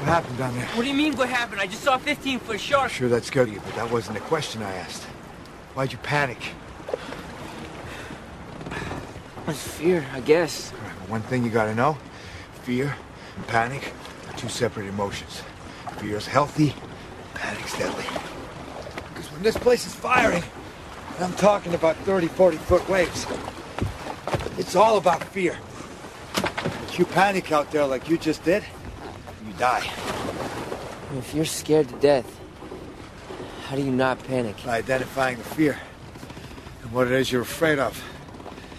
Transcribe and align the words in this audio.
What 0.00 0.08
happened 0.08 0.38
down 0.38 0.54
there? 0.54 0.66
What 0.68 0.84
do 0.84 0.88
you 0.88 0.94
mean 0.94 1.14
what 1.14 1.28
happened? 1.28 1.60
I 1.60 1.66
just 1.66 1.82
saw 1.82 1.96
a 1.96 1.98
15 1.98 2.38
foot 2.38 2.58
shark. 2.58 2.90
Sure, 2.90 3.10
that's 3.10 3.28
good 3.28 3.48
of 3.48 3.54
you, 3.54 3.60
but 3.60 3.74
that 3.74 3.90
wasn't 3.90 4.16
the 4.16 4.24
question 4.24 4.62
I 4.62 4.72
asked. 4.72 5.02
Why'd 5.74 5.92
you 5.92 5.98
panic? 5.98 6.38
It's 9.46 9.62
fear, 9.62 10.06
I 10.14 10.20
guess. 10.20 10.72
Right, 10.72 10.82
well, 11.00 11.08
one 11.08 11.20
thing 11.20 11.44
you 11.44 11.50
gotta 11.50 11.74
know 11.74 11.98
fear 12.62 12.96
and 13.36 13.46
panic 13.46 13.92
are 14.28 14.36
two 14.38 14.48
separate 14.48 14.86
emotions. 14.86 15.42
Fear's 15.98 16.26
healthy, 16.26 16.74
panic's 17.34 17.76
deadly. 17.76 18.04
Because 19.08 19.30
when 19.32 19.42
this 19.42 19.58
place 19.58 19.86
is 19.86 19.94
firing, 19.94 20.44
and 21.16 21.24
I'm 21.24 21.34
talking 21.34 21.74
about 21.74 21.96
30, 21.98 22.28
40 22.28 22.56
foot 22.56 22.88
waves, 22.88 23.26
it's 24.56 24.74
all 24.76 24.96
about 24.96 25.22
fear. 25.24 25.58
If 26.88 26.98
you 26.98 27.04
panic 27.04 27.52
out 27.52 27.70
there 27.70 27.84
like 27.84 28.08
you 28.08 28.16
just 28.16 28.42
did, 28.44 28.64
die. 29.60 29.92
If 31.18 31.34
you're 31.34 31.44
scared 31.44 31.86
to 31.90 31.94
death, 31.96 32.40
how 33.66 33.76
do 33.76 33.82
you 33.82 33.90
not 33.90 34.18
panic? 34.24 34.56
By 34.64 34.78
identifying 34.78 35.36
the 35.36 35.44
fear 35.44 35.78
and 36.82 36.92
what 36.92 37.08
it 37.08 37.12
is 37.12 37.30
you're 37.30 37.42
afraid 37.42 37.78
of. 37.78 38.02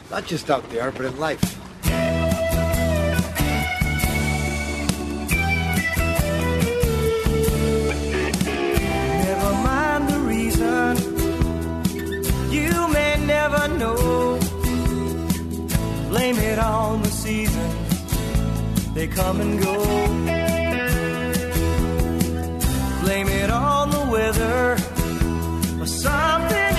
Not 0.10 0.26
just 0.26 0.50
out 0.50 0.68
there, 0.72 0.92
but 0.92 1.06
in 1.06 1.20
life. 1.20 1.44
Never 9.28 9.54
mind 9.70 10.10
the 10.10 10.20
reason. 10.34 10.98
You 12.52 12.88
may 12.88 13.24
never 13.24 13.68
know. 13.78 14.40
Blame 16.10 16.38
it 16.40 16.58
on 16.58 17.04
the 17.04 17.12
season. 17.12 17.70
They 18.96 19.08
come 19.08 19.42
and 19.42 19.62
go. 19.62 20.41
On 23.52 23.90
the 23.90 24.06
weather. 24.12 24.78
Or 25.82 25.86
something 25.86 26.71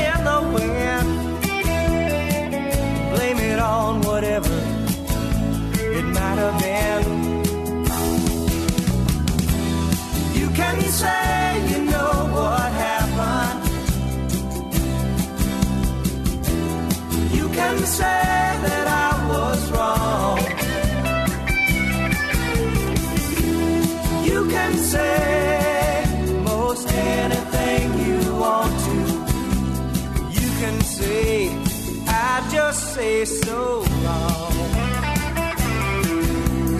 say 32.92 33.24
so 33.24 33.80
long. 33.80 34.52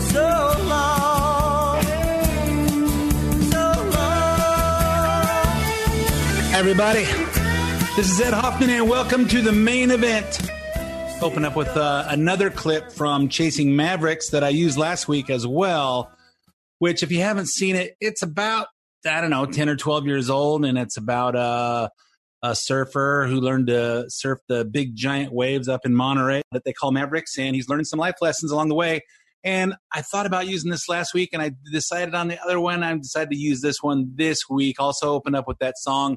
So 0.01 0.55
long. 0.69 1.83
So 3.51 3.65
long. 3.95 4.45
everybody. 6.53 7.05
This 7.97 8.11
is 8.11 8.21
Ed 8.21 8.35
Hoffman, 8.35 8.69
and 8.69 8.91
welcome 8.91 9.27
to 9.29 9.41
the 9.41 9.53
main 9.53 9.91
event. 9.91 10.51
Open 11.23 11.47
up 11.47 11.57
with 11.57 11.75
uh, 11.79 12.05
another 12.09 12.51
clip 12.51 12.93
from 12.93 13.31
Chasing 13.31 13.75
Mavericks 13.75 14.29
that 14.31 14.45
I 14.45 14.51
used 14.51 14.77
last 14.77 15.09
week 15.09 15.31
as 15.31 15.47
well. 15.47 16.13
Which, 16.79 17.03
if 17.03 17.11
you 17.11 17.21
haven't 17.23 17.47
seen 17.47 17.75
it, 17.75 17.97
it's 18.03 18.21
about 18.21 18.67
I 19.07 19.23
don't 19.23 19.31
know, 19.31 19.47
ten 19.47 19.71
or 19.71 19.77
twelve 19.77 20.07
years 20.07 20.29
old, 20.29 20.67
and 20.67 20.77
it's 20.77 20.99
about 20.99 21.37
uh, 21.37 21.89
a 22.43 22.57
surfer 22.57 23.27
who 23.29 23.41
learned 23.41 23.69
to 23.69 24.05
surf 24.09 24.41
the 24.49 24.65
big 24.65 24.97
giant 24.97 25.33
waves 25.33 25.69
up 25.69 25.87
in 25.87 25.95
Monterey 25.95 26.43
that 26.51 26.65
they 26.65 26.73
call 26.73 26.91
Mavericks, 26.91 27.39
and 27.39 27.55
he's 27.55 27.69
learned 27.69 27.87
some 27.87 28.01
life 28.01 28.17
lessons 28.21 28.51
along 28.51 28.69
the 28.69 28.75
way. 28.75 29.03
And 29.45 29.75
I 29.93 30.03
thought 30.03 30.27
about 30.27 30.47
using 30.47 30.71
this 30.71 30.89
last 30.89 31.15
week, 31.15 31.31
and 31.33 31.43
I 31.43 31.53
decided 31.73 32.15
on 32.15 32.29
the 32.29 32.43
other 32.43 32.61
one. 32.61 32.83
I 32.83 32.97
decided 32.97 33.31
to 33.31 33.37
use 33.37 33.61
this 33.61 33.83
one 33.83 34.13
this 34.15 34.49
week. 34.49 34.77
Also, 34.79 35.13
open 35.13 35.35
up 35.35 35.49
with 35.49 35.59
that 35.59 35.75
song 35.79 36.17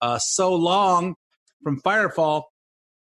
uh, 0.00 0.18
"So 0.18 0.54
Long" 0.54 1.14
from 1.62 1.80
Firefall 1.82 2.44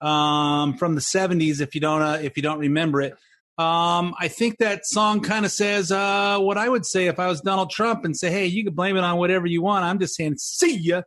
um, 0.02 0.76
from 0.78 0.96
the 0.96 1.02
'70s. 1.02 1.62
If 1.62 1.76
you 1.76 1.82
don't, 1.82 2.02
uh, 2.02 2.20
if 2.22 2.36
you 2.36 2.44
don't 2.44 2.60
remember 2.60 3.02
it, 3.02 3.14
um, 3.60 4.16
I 4.20 4.28
think 4.28 4.58
that 4.58 4.86
song 4.86 5.22
kind 5.22 5.46
of 5.46 5.52
says 5.52 5.92
uh, 5.92 6.40
what 6.40 6.58
I 6.58 6.68
would 6.68 6.86
say 6.86 7.08
if 7.08 7.20
I 7.20 7.28
was 7.28 7.42
Donald 7.42 7.70
Trump 7.70 8.06
and 8.06 8.18
say, 8.18 8.32
"Hey, 8.32 8.48
you 8.48 8.64
can 8.64 8.74
blame 8.74 8.98
it 8.98 9.04
on 9.04 9.18
whatever 9.18 9.46
you 9.46 9.62
want." 9.62 9.86
I'm 9.86 10.00
just 10.00 10.16
saying, 10.16 10.38
"See 10.38 10.78
ya." 10.78 11.02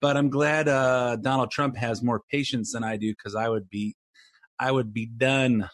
But 0.00 0.16
I'm 0.16 0.30
glad 0.30 0.68
uh, 0.68 1.16
Donald 1.16 1.50
Trump 1.50 1.76
has 1.76 2.02
more 2.02 2.22
patience 2.30 2.72
than 2.72 2.84
I 2.84 2.96
do 2.96 3.12
because 3.12 3.34
I 3.34 3.48
would 3.48 3.68
be, 3.68 3.96
I 4.58 4.70
would 4.70 4.92
be 4.92 5.06
done. 5.06 5.68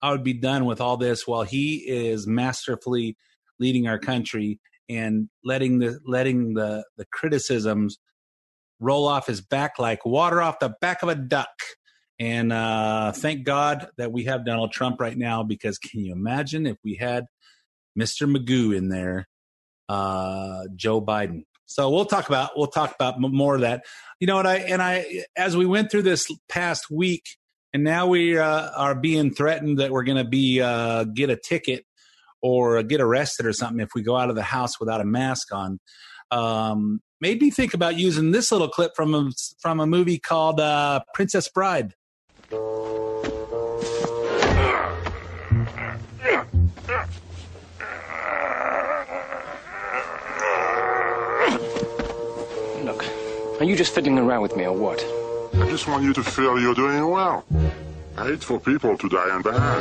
I 0.00 0.10
would 0.12 0.24
be 0.24 0.34
done 0.34 0.64
with 0.64 0.80
all 0.80 0.96
this 0.96 1.26
while 1.26 1.42
he 1.42 1.76
is 1.76 2.26
masterfully 2.26 3.16
leading 3.58 3.88
our 3.88 3.98
country 3.98 4.60
and 4.88 5.28
letting 5.42 5.78
the 5.78 5.98
letting 6.06 6.54
the 6.54 6.84
the 6.96 7.06
criticisms 7.10 7.98
roll 8.80 9.08
off 9.08 9.26
his 9.26 9.40
back 9.40 9.78
like 9.78 10.04
water 10.04 10.42
off 10.42 10.58
the 10.58 10.74
back 10.80 11.02
of 11.02 11.08
a 11.08 11.14
duck. 11.14 11.48
And 12.20 12.52
uh, 12.52 13.12
thank 13.12 13.44
God 13.44 13.88
that 13.96 14.12
we 14.12 14.24
have 14.24 14.46
Donald 14.46 14.72
Trump 14.72 15.00
right 15.00 15.16
now 15.16 15.42
because 15.42 15.78
can 15.78 16.00
you 16.00 16.12
imagine 16.12 16.66
if 16.66 16.76
we 16.84 16.94
had 16.94 17.24
Mr. 17.98 18.30
Magoo 18.30 18.76
in 18.76 18.88
there, 18.88 19.26
uh, 19.88 20.64
Joe 20.76 21.00
Biden? 21.00 21.44
So 21.66 21.90
we'll 21.90 22.04
talk 22.04 22.28
about 22.28 22.50
we'll 22.56 22.66
talk 22.66 22.94
about 22.94 23.18
more 23.18 23.54
of 23.54 23.62
that. 23.62 23.84
You 24.20 24.26
know 24.26 24.36
what 24.36 24.46
I 24.46 24.56
and 24.56 24.82
I 24.82 25.24
as 25.36 25.56
we 25.56 25.66
went 25.66 25.90
through 25.90 26.02
this 26.02 26.26
past 26.48 26.90
week, 26.90 27.24
and 27.72 27.84
now 27.84 28.06
we 28.06 28.38
uh, 28.38 28.70
are 28.76 28.94
being 28.94 29.34
threatened 29.34 29.78
that 29.78 29.90
we're 29.90 30.04
going 30.04 30.18
to 30.18 30.28
be 30.28 30.60
uh, 30.60 31.04
get 31.04 31.30
a 31.30 31.36
ticket 31.36 31.84
or 32.42 32.82
get 32.82 33.00
arrested 33.00 33.46
or 33.46 33.52
something 33.52 33.80
if 33.80 33.90
we 33.94 34.02
go 34.02 34.16
out 34.16 34.28
of 34.28 34.36
the 34.36 34.42
house 34.42 34.78
without 34.78 35.00
a 35.00 35.04
mask 35.04 35.52
on. 35.52 35.80
Um, 36.30 37.00
made 37.20 37.40
me 37.40 37.50
think 37.50 37.72
about 37.72 37.96
using 37.96 38.32
this 38.32 38.52
little 38.52 38.68
clip 38.68 38.92
from 38.94 39.14
a, 39.14 39.30
from 39.60 39.80
a 39.80 39.86
movie 39.86 40.18
called 40.18 40.60
uh, 40.60 41.00
Princess 41.14 41.48
Bride. 41.48 41.94
Are 53.64 53.66
you 53.66 53.76
just 53.76 53.94
fiddling 53.94 54.18
around 54.18 54.42
with 54.42 54.54
me 54.58 54.66
or 54.66 54.76
what? 54.76 55.02
I 55.54 55.66
just 55.70 55.88
want 55.88 56.04
you 56.04 56.12
to 56.12 56.22
feel 56.22 56.60
you're 56.60 56.74
doing 56.74 57.08
well. 57.08 57.46
I 58.14 58.26
hate 58.26 58.44
for 58.44 58.60
people 58.60 58.98
to 58.98 59.08
die 59.08 59.34
in 59.34 59.40
bad. 59.40 59.80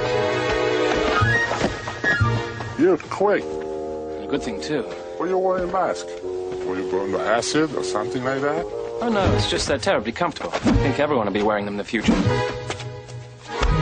You're 2.80 2.96
quick. 2.98 3.44
A 3.44 4.28
good 4.30 4.42
thing, 4.42 4.62
too. 4.62 4.90
Were 5.20 5.28
you 5.28 5.38
wearing 5.38 5.69
a 5.69 5.74
mask? 5.74 6.06
Were 6.24 6.80
you 6.80 6.90
burned 6.90 7.12
by 7.12 7.25
acid 7.25 7.75
or 7.75 7.84
something 7.84 8.24
like 8.24 8.40
that? 8.40 8.63
Oh, 9.02 9.10
no, 9.12 9.30
it's 9.34 9.50
just 9.50 9.68
they're 9.68 9.78
terribly 9.78 10.13
comfortable. 10.13 10.54
I 10.54 10.60
think 10.60 11.00
everyone 11.00 11.25
will 11.25 11.34
be 11.34 11.44
wearing 11.44 11.66
them 11.66 11.74
in 11.74 11.78
the 11.78 11.84
future. 11.84 12.13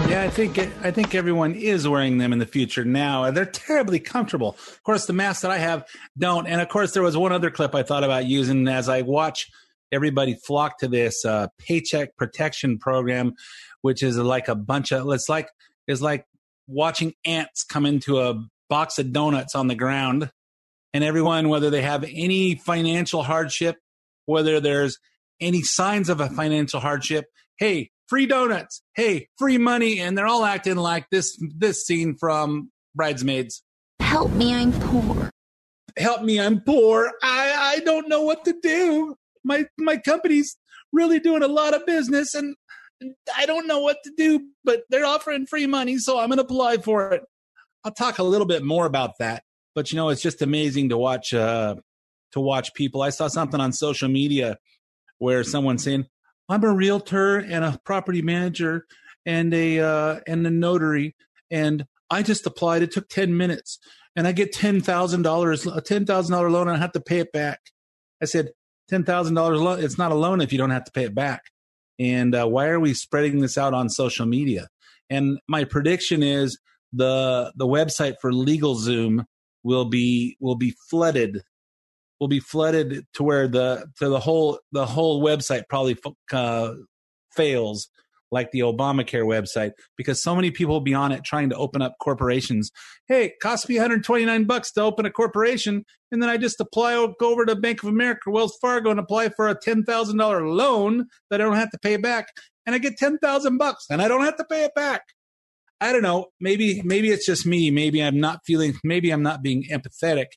Yeah, 0.10 0.24
I 0.24 0.30
think 0.32 0.58
I 0.84 0.90
think 0.90 1.14
everyone 1.14 1.54
is 1.54 1.88
wearing 1.88 2.18
them 2.18 2.34
in 2.34 2.40
the 2.40 2.48
future 2.48 2.84
now, 2.84 3.26
and 3.26 3.38
they're 3.38 3.46
terribly 3.46 4.00
comfortable. 4.00 4.58
Of 4.58 4.84
course, 4.84 5.06
the 5.06 5.14
masks 5.14 5.44
that 5.44 5.52
I 5.52 5.60
have 5.60 5.86
don't, 6.18 6.48
and 6.48 6.60
of 6.60 6.70
course, 6.70 6.92
there 6.92 7.04
was 7.04 7.16
one 7.16 7.32
other 7.32 7.52
clip 7.52 7.76
I 7.76 7.84
thought 7.84 8.04
about 8.04 8.26
using 8.26 8.68
as 8.68 8.90
I 8.90 9.04
watch 9.04 9.52
everybody 9.92 10.36
flocked 10.36 10.82
to 10.82 10.88
this 10.88 11.26
uh, 11.26 11.48
paycheck 11.58 12.16
protection 12.18 12.78
program, 12.78 13.34
which 13.82 14.04
is 14.04 14.18
like 14.18 14.48
a 14.48 14.56
bunch 14.56 14.92
of 14.92 15.10
it's 15.12 15.30
like 15.30 15.50
it's 15.88 16.02
like 16.02 16.26
watching 16.68 17.14
ants 17.26 17.64
come 17.64 17.86
into 17.86 18.20
a 18.20 18.44
box 18.70 19.00
of 19.00 19.12
donuts 19.12 19.56
on 19.56 19.68
the 19.68 19.76
ground, 19.76 20.32
and 20.94 21.04
everyone, 21.04 21.50
whether 21.50 21.70
they 21.70 21.82
have 21.82 22.04
any 22.04 22.56
financial 22.56 23.24
hardship, 23.24 23.78
whether 24.26 24.60
there's 24.60 24.98
any 25.40 25.62
signs 25.62 26.10
of 26.10 26.22
a 26.22 26.30
financial 26.30 26.80
hardship, 26.80 27.26
hey, 27.58 27.90
free 28.08 28.26
donuts, 28.26 28.82
hey, 28.96 29.28
free 29.38 29.58
money, 29.58 30.00
and 30.00 30.18
they're 30.18 30.28
all 30.28 30.46
acting 30.46 30.76
like 30.76 31.10
this 31.10 31.38
this 31.58 31.86
scene 31.86 32.16
from 32.18 32.72
Bridesmaids. 32.96 33.64
Help 34.00 34.32
me, 34.32 34.54
I'm 34.54 34.72
poor. 34.74 35.30
help 35.98 36.22
me, 36.22 36.40
I'm 36.40 36.62
poor. 36.62 37.12
I, 37.24 37.76
I 37.76 37.80
don't 37.80 38.08
know 38.10 38.24
what 38.24 38.46
to 38.46 38.54
do. 38.62 39.16
My 39.44 39.66
my 39.78 39.98
company's 39.98 40.58
really 40.94 41.20
doing 41.20 41.44
a 41.44 41.48
lot 41.48 41.74
of 41.74 41.86
business 41.86 42.36
and 42.36 42.56
I 43.36 43.46
don't 43.46 43.68
know 43.68 43.80
what 43.80 43.98
to 44.04 44.12
do, 44.16 44.48
but 44.64 44.84
they're 44.90 45.06
offering 45.06 45.46
free 45.48 45.68
money, 45.68 45.98
so 45.98 46.20
I'm 46.20 46.28
going 46.28 46.38
to 46.38 46.44
apply 46.44 46.78
for 46.78 47.12
it. 47.14 47.24
I'll 47.84 47.94
talk 47.94 48.20
a 48.20 48.24
little 48.24 48.46
bit 48.46 48.64
more 48.64 48.86
about 48.86 49.18
that, 49.20 49.44
but 49.74 49.92
you 49.92 49.96
know, 49.96 50.10
it's 50.10 50.22
just 50.22 50.42
amazing 50.42 50.90
to 50.90 50.98
watch 50.98 51.34
uh, 51.34 51.76
to 52.34 52.40
watch 52.40 52.74
people. 52.74 53.02
I 53.02 53.10
saw 53.10 53.28
something 53.28 53.60
on 53.60 53.74
social 53.74 54.08
media 54.08 54.58
where 55.18 55.44
someone's 55.44 55.84
saying, 55.84 56.06
"I'm 56.48 56.64
a 56.64 56.72
realtor 56.72 57.38
and 57.38 57.66
a 57.66 57.80
property 57.84 58.22
manager 58.22 58.86
and 59.26 59.52
a 59.54 59.80
uh, 59.80 60.20
and 60.28 60.46
a 60.46 60.52
notary, 60.52 61.16
and 61.50 61.86
I 62.12 62.22
just 62.22 62.46
applied. 62.46 62.84
It 62.84 62.92
took 62.92 63.10
ten 63.10 63.36
minutes, 63.36 63.80
and 64.16 64.28
I 64.28 64.32
get 64.32 64.54
ten 64.54 64.82
thousand 64.82 65.24
dollars, 65.24 65.66
a 65.66 65.82
ten 65.82 66.06
thousand 66.06 66.34
dollar 66.34 66.52
loan, 66.52 66.68
and 66.68 66.78
I 66.78 66.80
have 66.80 66.92
to 66.94 67.02
pay 67.02 67.20
it 67.20 67.32
back." 67.32 67.62
I 68.22 68.26
said, 68.26 68.52
ten 68.92 69.04
thousand 69.04 69.34
dollars 69.34 69.60
loan. 69.60 69.84
It's 69.84 69.98
not 69.98 70.12
a 70.12 70.16
loan 70.16 70.42
if 70.42 70.52
you 70.52 70.60
don't 70.60 70.70
have 70.70 70.86
to 70.86 70.92
pay 70.92 71.06
it 71.06 71.16
back. 71.16 71.42
And 71.98 72.36
uh, 72.36 72.46
why 72.46 72.68
are 72.68 72.80
we 72.80 72.94
spreading 72.94 73.40
this 73.40 73.58
out 73.58 73.74
on 73.74 73.90
social 73.90 74.26
media? 74.26 74.68
And 75.10 75.40
my 75.48 75.64
prediction 75.64 76.22
is 76.22 76.60
the 76.94 77.52
the 77.56 77.66
website 77.66 78.16
for 78.22 78.32
LegalZoom 78.32 79.26
will 79.64 79.86
be 79.86 80.38
will 80.40 80.56
be 80.56 80.76
flooded 80.90 81.42
will 82.20 82.28
be 82.28 82.40
flooded 82.40 83.06
to 83.14 83.24
where 83.24 83.48
the 83.48 83.88
to 83.98 84.10
the 84.10 84.20
whole 84.20 84.60
the 84.72 84.86
whole 84.86 85.24
website 85.24 85.64
probably 85.70 85.98
uh, 86.32 86.74
fails 87.36 87.90
like 88.32 88.52
the 88.52 88.60
Obamacare 88.60 89.26
website 89.26 89.72
because 89.98 90.24
so 90.24 90.36
many 90.36 90.52
people 90.52 90.74
will 90.74 90.82
be 90.82 90.94
on 90.94 91.12
it 91.12 91.24
trying 91.24 91.50
to 91.50 91.58
open 91.58 91.82
up 91.82 91.96
corporations. 92.02 92.72
Hey, 93.08 93.26
it 93.26 93.40
costs 93.42 93.68
me 93.68 93.76
129 93.76 94.46
bucks 94.46 94.72
to 94.74 94.82
open 94.82 95.06
a 95.06 95.12
corporation, 95.12 95.86
and 96.12 96.22
then 96.22 96.30
I 96.30 96.38
just 96.38 96.60
apply 96.60 96.94
go 97.20 97.32
over 97.32 97.46
to 97.46 97.56
Bank 97.56 97.84
of 97.84 97.90
America, 97.90 98.32
Wells 98.32 98.58
Fargo, 98.62 98.90
and 98.90 99.00
apply 99.00 99.30
for 99.30 99.48
a 99.48 99.56
ten 99.56 99.84
thousand 99.84 100.18
dollar 100.18 100.48
loan 100.48 101.08
that 101.30 101.42
I 101.42 101.44
don't 101.44 101.56
have 101.56 101.72
to 101.72 101.80
pay 101.80 101.98
back, 101.98 102.28
and 102.66 102.74
I 102.74 102.80
get 102.80 102.98
ten 102.98 103.18
thousand 103.18 103.58
bucks, 103.58 103.86
and 103.90 104.02
I 104.02 104.08
don't 104.08 104.24
have 104.24 104.38
to 104.38 104.46
pay 104.46 104.64
it 104.64 104.76
back. 104.76 105.04
I 105.80 105.92
don't 105.92 106.04
know. 106.04 106.28
Maybe 106.40 106.82
maybe 106.84 107.10
it's 107.10 107.26
just 107.26 107.46
me. 107.46 107.72
Maybe 107.72 108.02
I'm 108.02 108.20
not 108.20 108.40
feeling. 108.46 108.76
Maybe 108.84 109.12
I'm 109.12 109.24
not 109.24 109.42
being 109.42 109.66
empathetic, 109.72 110.28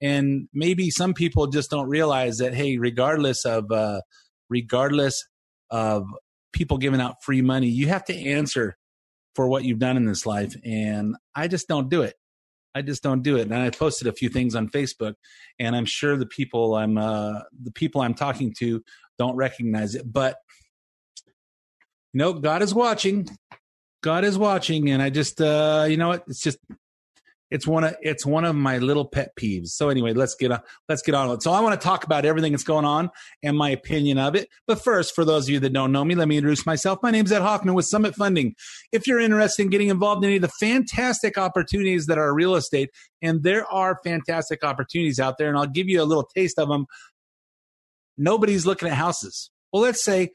and 0.00 0.48
maybe 0.54 0.90
some 0.90 1.12
people 1.12 1.48
just 1.48 1.70
don't 1.70 1.88
realize 1.88 2.38
that. 2.38 2.54
Hey, 2.54 2.78
regardless 2.78 3.44
of 3.44 3.70
uh, 3.70 4.00
regardless 4.48 5.22
of 5.70 6.04
people 6.52 6.78
giving 6.78 7.00
out 7.00 7.22
free 7.22 7.42
money. 7.42 7.68
You 7.68 7.88
have 7.88 8.04
to 8.06 8.14
answer 8.14 8.76
for 9.34 9.48
what 9.48 9.64
you've 9.64 9.78
done 9.78 9.96
in 9.96 10.04
this 10.04 10.26
life. 10.26 10.54
And 10.64 11.16
I 11.34 11.48
just 11.48 11.68
don't 11.68 11.88
do 11.88 12.02
it. 12.02 12.14
I 12.74 12.82
just 12.82 13.02
don't 13.02 13.22
do 13.22 13.36
it. 13.36 13.42
And 13.42 13.54
I 13.54 13.70
posted 13.70 14.06
a 14.06 14.12
few 14.12 14.28
things 14.28 14.54
on 14.54 14.68
Facebook, 14.68 15.14
and 15.58 15.76
I'm 15.76 15.84
sure 15.84 16.16
the 16.16 16.26
people 16.26 16.74
I'm 16.74 16.96
uh, 16.96 17.40
the 17.62 17.70
people 17.70 18.00
I'm 18.00 18.14
talking 18.14 18.54
to 18.60 18.82
don't 19.18 19.36
recognize 19.36 19.94
it. 19.94 20.10
But 20.10 20.36
you 21.26 22.18
know, 22.18 22.32
God 22.32 22.62
is 22.62 22.74
watching. 22.74 23.28
God 24.02 24.24
is 24.24 24.38
watching, 24.38 24.90
and 24.90 25.02
I 25.02 25.10
just 25.10 25.40
uh, 25.40 25.86
you 25.88 25.96
know 25.98 26.08
what? 26.08 26.24
It's 26.28 26.40
just 26.40 26.58
it's 27.52 27.66
one 27.66 27.84
of 27.84 27.94
it's 28.00 28.24
one 28.24 28.46
of 28.46 28.56
my 28.56 28.78
little 28.78 29.04
pet 29.04 29.36
peeves. 29.38 29.68
So 29.68 29.90
anyway, 29.90 30.14
let's 30.14 30.34
get 30.34 30.50
on 30.50 30.60
let's 30.88 31.02
get 31.02 31.14
on 31.14 31.30
it. 31.32 31.42
So 31.42 31.52
I 31.52 31.60
want 31.60 31.78
to 31.78 31.84
talk 31.84 32.02
about 32.02 32.24
everything 32.24 32.52
that's 32.52 32.64
going 32.64 32.86
on 32.86 33.10
and 33.42 33.58
my 33.58 33.68
opinion 33.68 34.16
of 34.16 34.34
it. 34.34 34.48
But 34.66 34.82
first, 34.82 35.14
for 35.14 35.22
those 35.22 35.44
of 35.44 35.50
you 35.50 35.60
that 35.60 35.74
don't 35.74 35.92
know 35.92 36.02
me, 36.02 36.14
let 36.14 36.28
me 36.28 36.38
introduce 36.38 36.64
myself. 36.64 37.00
My 37.02 37.10
name 37.10 37.26
is 37.26 37.30
Ed 37.30 37.42
Hoffman 37.42 37.74
with 37.74 37.84
Summit 37.84 38.14
Funding. 38.14 38.54
If 38.90 39.06
you're 39.06 39.20
interested 39.20 39.64
in 39.64 39.68
getting 39.68 39.88
involved 39.88 40.24
in 40.24 40.30
any 40.30 40.36
of 40.36 40.42
the 40.42 40.48
fantastic 40.48 41.36
opportunities 41.36 42.06
that 42.06 42.16
are 42.16 42.32
real 42.32 42.54
estate, 42.54 42.88
and 43.20 43.42
there 43.42 43.66
are 43.66 44.00
fantastic 44.02 44.64
opportunities 44.64 45.20
out 45.20 45.36
there, 45.36 45.50
and 45.50 45.58
I'll 45.58 45.66
give 45.66 45.90
you 45.90 46.02
a 46.02 46.04
little 46.04 46.26
taste 46.34 46.58
of 46.58 46.68
them. 46.68 46.86
Nobody's 48.16 48.64
looking 48.64 48.88
at 48.88 48.94
houses. 48.94 49.50
Well, 49.74 49.82
let's 49.82 50.02
say 50.02 50.30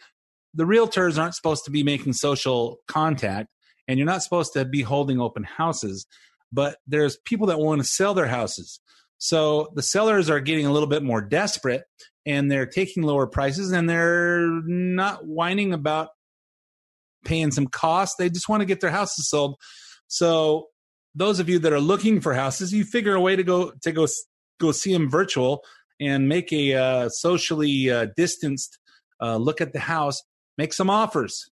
the 0.53 0.65
realtors 0.65 1.19
aren't 1.19 1.33
supposed 1.33 1.65
to 1.65 1.71
be 1.71 1.81
making 1.81 2.13
social 2.13 2.77
contact 2.87 3.49
and 3.87 3.97
you're 3.97 4.05
not 4.05 4.21
supposed 4.21 4.53
to 4.53 4.65
be 4.65 4.81
holding 4.81 5.19
open 5.19 5.43
houses 5.43 6.05
but 6.51 6.77
there's 6.87 7.17
people 7.25 7.47
that 7.47 7.59
want 7.59 7.81
to 7.81 7.87
sell 7.87 8.13
their 8.13 8.27
houses. 8.27 8.79
So 9.17 9.71
the 9.75 9.81
sellers 9.81 10.29
are 10.29 10.39
getting 10.39 10.65
a 10.65 10.71
little 10.71 10.87
bit 10.87 11.03
more 11.03 11.21
desperate 11.21 11.83
and 12.25 12.51
they're 12.51 12.65
taking 12.65 13.03
lower 13.03 13.27
prices 13.27 13.71
and 13.71 13.89
they're 13.89 14.47
not 14.65 15.25
whining 15.25 15.73
about 15.73 16.09
paying 17.25 17.51
some 17.51 17.67
costs. 17.67 18.15
They 18.17 18.29
just 18.29 18.49
want 18.49 18.61
to 18.61 18.65
get 18.65 18.81
their 18.81 18.91
houses 18.91 19.29
sold. 19.29 19.55
So 20.07 20.67
those 21.15 21.39
of 21.39 21.49
you 21.49 21.59
that 21.59 21.73
are 21.73 21.79
looking 21.79 22.21
for 22.21 22.33
houses, 22.33 22.71
you 22.71 22.83
figure 22.83 23.15
a 23.15 23.21
way 23.21 23.35
to 23.35 23.43
go 23.43 23.71
to 23.81 23.91
go 23.91 24.07
go 24.59 24.71
see 24.71 24.93
them 24.93 25.09
virtual 25.09 25.63
and 25.99 26.29
make 26.29 26.53
a 26.53 26.75
uh, 26.75 27.09
socially 27.09 27.89
uh, 27.89 28.07
distanced 28.15 28.77
uh, 29.21 29.37
look 29.37 29.61
at 29.61 29.73
the 29.73 29.79
house. 29.79 30.21
Make 30.57 30.73
some 30.73 30.89
offers. 30.89 31.49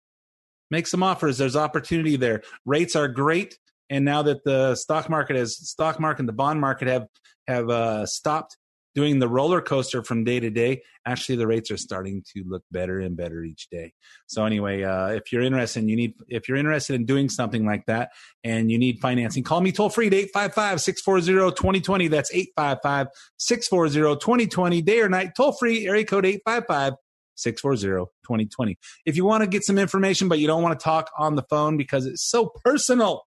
Make 0.70 0.86
some 0.86 1.02
offers. 1.02 1.38
There's 1.38 1.56
opportunity 1.56 2.16
there. 2.16 2.42
Rates 2.64 2.96
are 2.96 3.08
great 3.08 3.58
and 3.92 4.04
now 4.06 4.22
that 4.22 4.42
the 4.44 4.74
stock 4.74 5.08
market 5.10 5.36
has 5.36 5.56
stock 5.68 6.00
market 6.00 6.20
and 6.20 6.28
the 6.28 6.32
bond 6.32 6.60
market 6.60 6.88
have 6.88 7.06
have 7.46 7.70
uh, 7.70 8.06
stopped 8.06 8.56
doing 8.94 9.18
the 9.18 9.28
roller 9.28 9.62
coaster 9.62 10.02
from 10.02 10.24
day 10.24 10.40
to 10.40 10.48
day 10.50 10.82
actually 11.06 11.36
the 11.36 11.46
rates 11.46 11.70
are 11.70 11.76
starting 11.76 12.24
to 12.34 12.42
look 12.46 12.64
better 12.70 12.98
and 13.00 13.14
better 13.16 13.42
each 13.42 13.68
day. 13.70 13.92
So 14.26 14.46
anyway 14.46 14.82
uh, 14.82 15.08
if 15.08 15.30
you're 15.30 15.42
interested 15.42 15.86
you 15.88 15.96
need 15.96 16.14
if 16.28 16.48
you're 16.48 16.56
interested 16.56 16.94
in 16.94 17.04
doing 17.04 17.28
something 17.28 17.66
like 17.66 17.84
that 17.86 18.12
and 18.44 18.70
you 18.70 18.78
need 18.78 19.00
financing 19.00 19.44
call 19.44 19.60
me 19.60 19.72
toll 19.72 19.90
free 19.90 20.06
at 20.06 20.12
855-640-2020 20.34 22.10
that's 22.10 22.32
855-640-2020 22.58 24.84
day 24.84 25.00
or 25.00 25.08
night 25.08 25.32
toll 25.36 25.52
free 25.52 25.86
area 25.86 26.04
code 26.04 26.26
855 26.26 26.94
640-2020 27.34 28.76
if 29.06 29.16
you 29.16 29.24
want 29.24 29.42
to 29.42 29.48
get 29.48 29.64
some 29.64 29.78
information 29.78 30.28
but 30.28 30.38
you 30.38 30.46
don't 30.46 30.62
want 30.62 30.78
to 30.78 30.84
talk 30.84 31.10
on 31.18 31.34
the 31.34 31.42
phone 31.48 31.78
because 31.78 32.04
it's 32.06 32.22
so 32.22 32.52
personal 32.62 33.24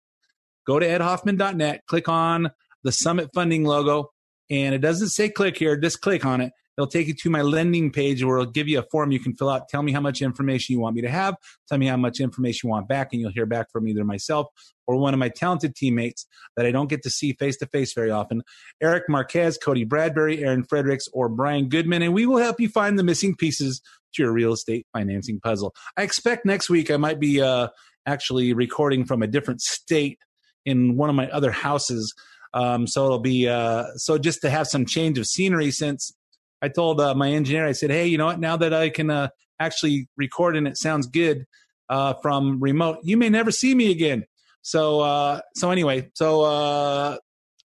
go 0.67 0.79
to 0.79 0.87
edhoffman.net, 0.87 1.83
click 1.87 2.09
on 2.09 2.51
the 2.85 2.93
Summit 2.93 3.31
Funding 3.35 3.65
logo, 3.65 4.11
and 4.51 4.75
it 4.75 4.81
doesn't 4.81 5.09
say 5.09 5.29
click 5.29 5.57
here, 5.57 5.77
just 5.77 6.01
click 6.01 6.25
on 6.25 6.41
it. 6.41 6.53
It'll 6.79 6.89
take 6.89 7.07
you 7.07 7.15
to 7.15 7.31
my 7.31 7.43
lending 7.43 7.93
page 7.93 8.25
where 8.25 8.39
it'll 8.39 8.51
give 8.51 8.67
you 8.67 8.79
a 8.79 8.85
form 8.91 9.13
you 9.13 9.21
can 9.21 9.35
fill 9.35 9.51
out. 9.51 9.69
Tell 9.69 9.83
me 9.83 9.93
how 9.93 10.01
much 10.01 10.23
information 10.23 10.73
you 10.73 10.81
want 10.81 10.97
me 10.97 11.03
to 11.03 11.11
have. 11.11 11.37
Tell 11.69 11.77
me 11.77 11.87
how 11.87 11.99
much 11.99 12.19
information 12.19 12.69
you 12.69 12.71
want 12.71 12.89
back, 12.89 13.11
and 13.13 13.21
you'll 13.21 13.31
hear 13.31 13.45
back 13.45 13.71
from 13.71 13.87
either 13.87 14.05
myself 14.05 14.47
or 14.87 14.97
one 14.97 15.13
of 15.13 15.21
my 15.21 15.29
talented 15.29 15.75
teammates 15.77 16.27
that 16.57 16.65
I 16.65 16.71
don't 16.71 16.89
get 16.89 17.03
to 17.03 17.11
see 17.11 17.35
face 17.35 17.59
to 17.59 17.67
face 17.67 17.93
very 17.93 18.11
often 18.11 18.43
Eric 18.83 19.05
Marquez, 19.09 19.59
Cody 19.59 19.85
Bradbury, 19.85 20.43
Aaron 20.43 20.65
Fredericks, 20.65 21.09
or 21.13 21.29
Brian 21.29 21.69
Goodman. 21.69 22.03
And 22.03 22.15
we 22.15 22.27
will 22.27 22.39
help 22.39 22.59
you 22.59 22.69
find 22.69 22.99
the 22.99 23.05
missing 23.05 23.37
pieces 23.37 23.83
to 24.15 24.23
your 24.23 24.33
real 24.33 24.53
estate 24.53 24.87
financing 24.93 25.41
puzzle. 25.41 25.75
I 25.97 26.03
expect 26.03 26.47
next 26.47 26.71
week 26.71 26.91
I 26.91 26.97
might 26.97 27.21
be 27.21 27.41
uh, 27.41 27.69
actually 28.07 28.55
recording 28.55 29.05
from 29.05 29.23
a 29.23 29.27
different 29.27 29.61
state 29.61 30.19
in 30.65 30.97
one 30.97 31.11
of 31.11 31.17
my 31.17 31.29
other 31.31 31.51
houses. 31.51 32.15
Um, 32.55 32.87
so 32.87 33.05
it'll 33.07 33.19
be 33.19 33.49
uh, 33.49 33.87
so 33.97 34.19
just 34.19 34.43
to 34.43 34.51
have 34.51 34.67
some 34.67 34.85
change 34.85 35.19
of 35.19 35.27
scenery. 35.27 35.71
Since 35.71 36.13
I 36.61 36.69
told 36.69 37.01
uh, 37.01 37.15
my 37.15 37.31
engineer, 37.31 37.67
I 37.67 37.73
said, 37.73 37.91
"Hey, 37.91 38.07
you 38.07 38.19
know 38.19 38.27
what? 38.27 38.41
Now 38.41 38.57
that 38.57 38.75
I 38.75 38.91
can 38.91 39.11
uh, 39.11 39.29
actually 39.59 40.09
record 40.17 40.57
and 40.57 40.69
it 40.69 40.77
sounds 40.77 41.07
good 41.07 41.47
uh, 41.89 42.15
from 42.15 42.61
remote, 42.61 42.99
you 43.03 43.17
may 43.17 43.29
never 43.29 43.51
see 43.51 43.75
me 43.75 43.91
again." 43.91 44.25
So 44.61 45.01
uh, 45.01 45.41
so 45.57 45.71
anyway, 45.71 46.11
so 46.15 46.43
uh, 46.43 47.17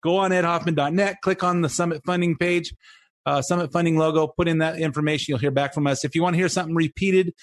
go 0.01 0.17
on 0.17 0.31
edhoffman.net, 0.31 1.17
click 1.21 1.43
on 1.43 1.61
the 1.61 1.69
Summit 1.69 2.01
Funding 2.05 2.37
page. 2.37 2.73
Summit 3.41 3.73
Funding 3.73 3.97
logo, 3.97 4.27
put 4.27 4.47
in 4.47 4.59
that 4.59 4.79
information. 4.79 5.33
You'll 5.33 5.39
hear 5.39 5.51
back 5.51 5.73
from 5.73 5.85
us. 5.85 6.05
If 6.05 6.15
you 6.15 6.23
want 6.23 6.35
to 6.35 6.37
hear 6.37 6.47
something 6.47 6.73
repeated, 6.73 7.33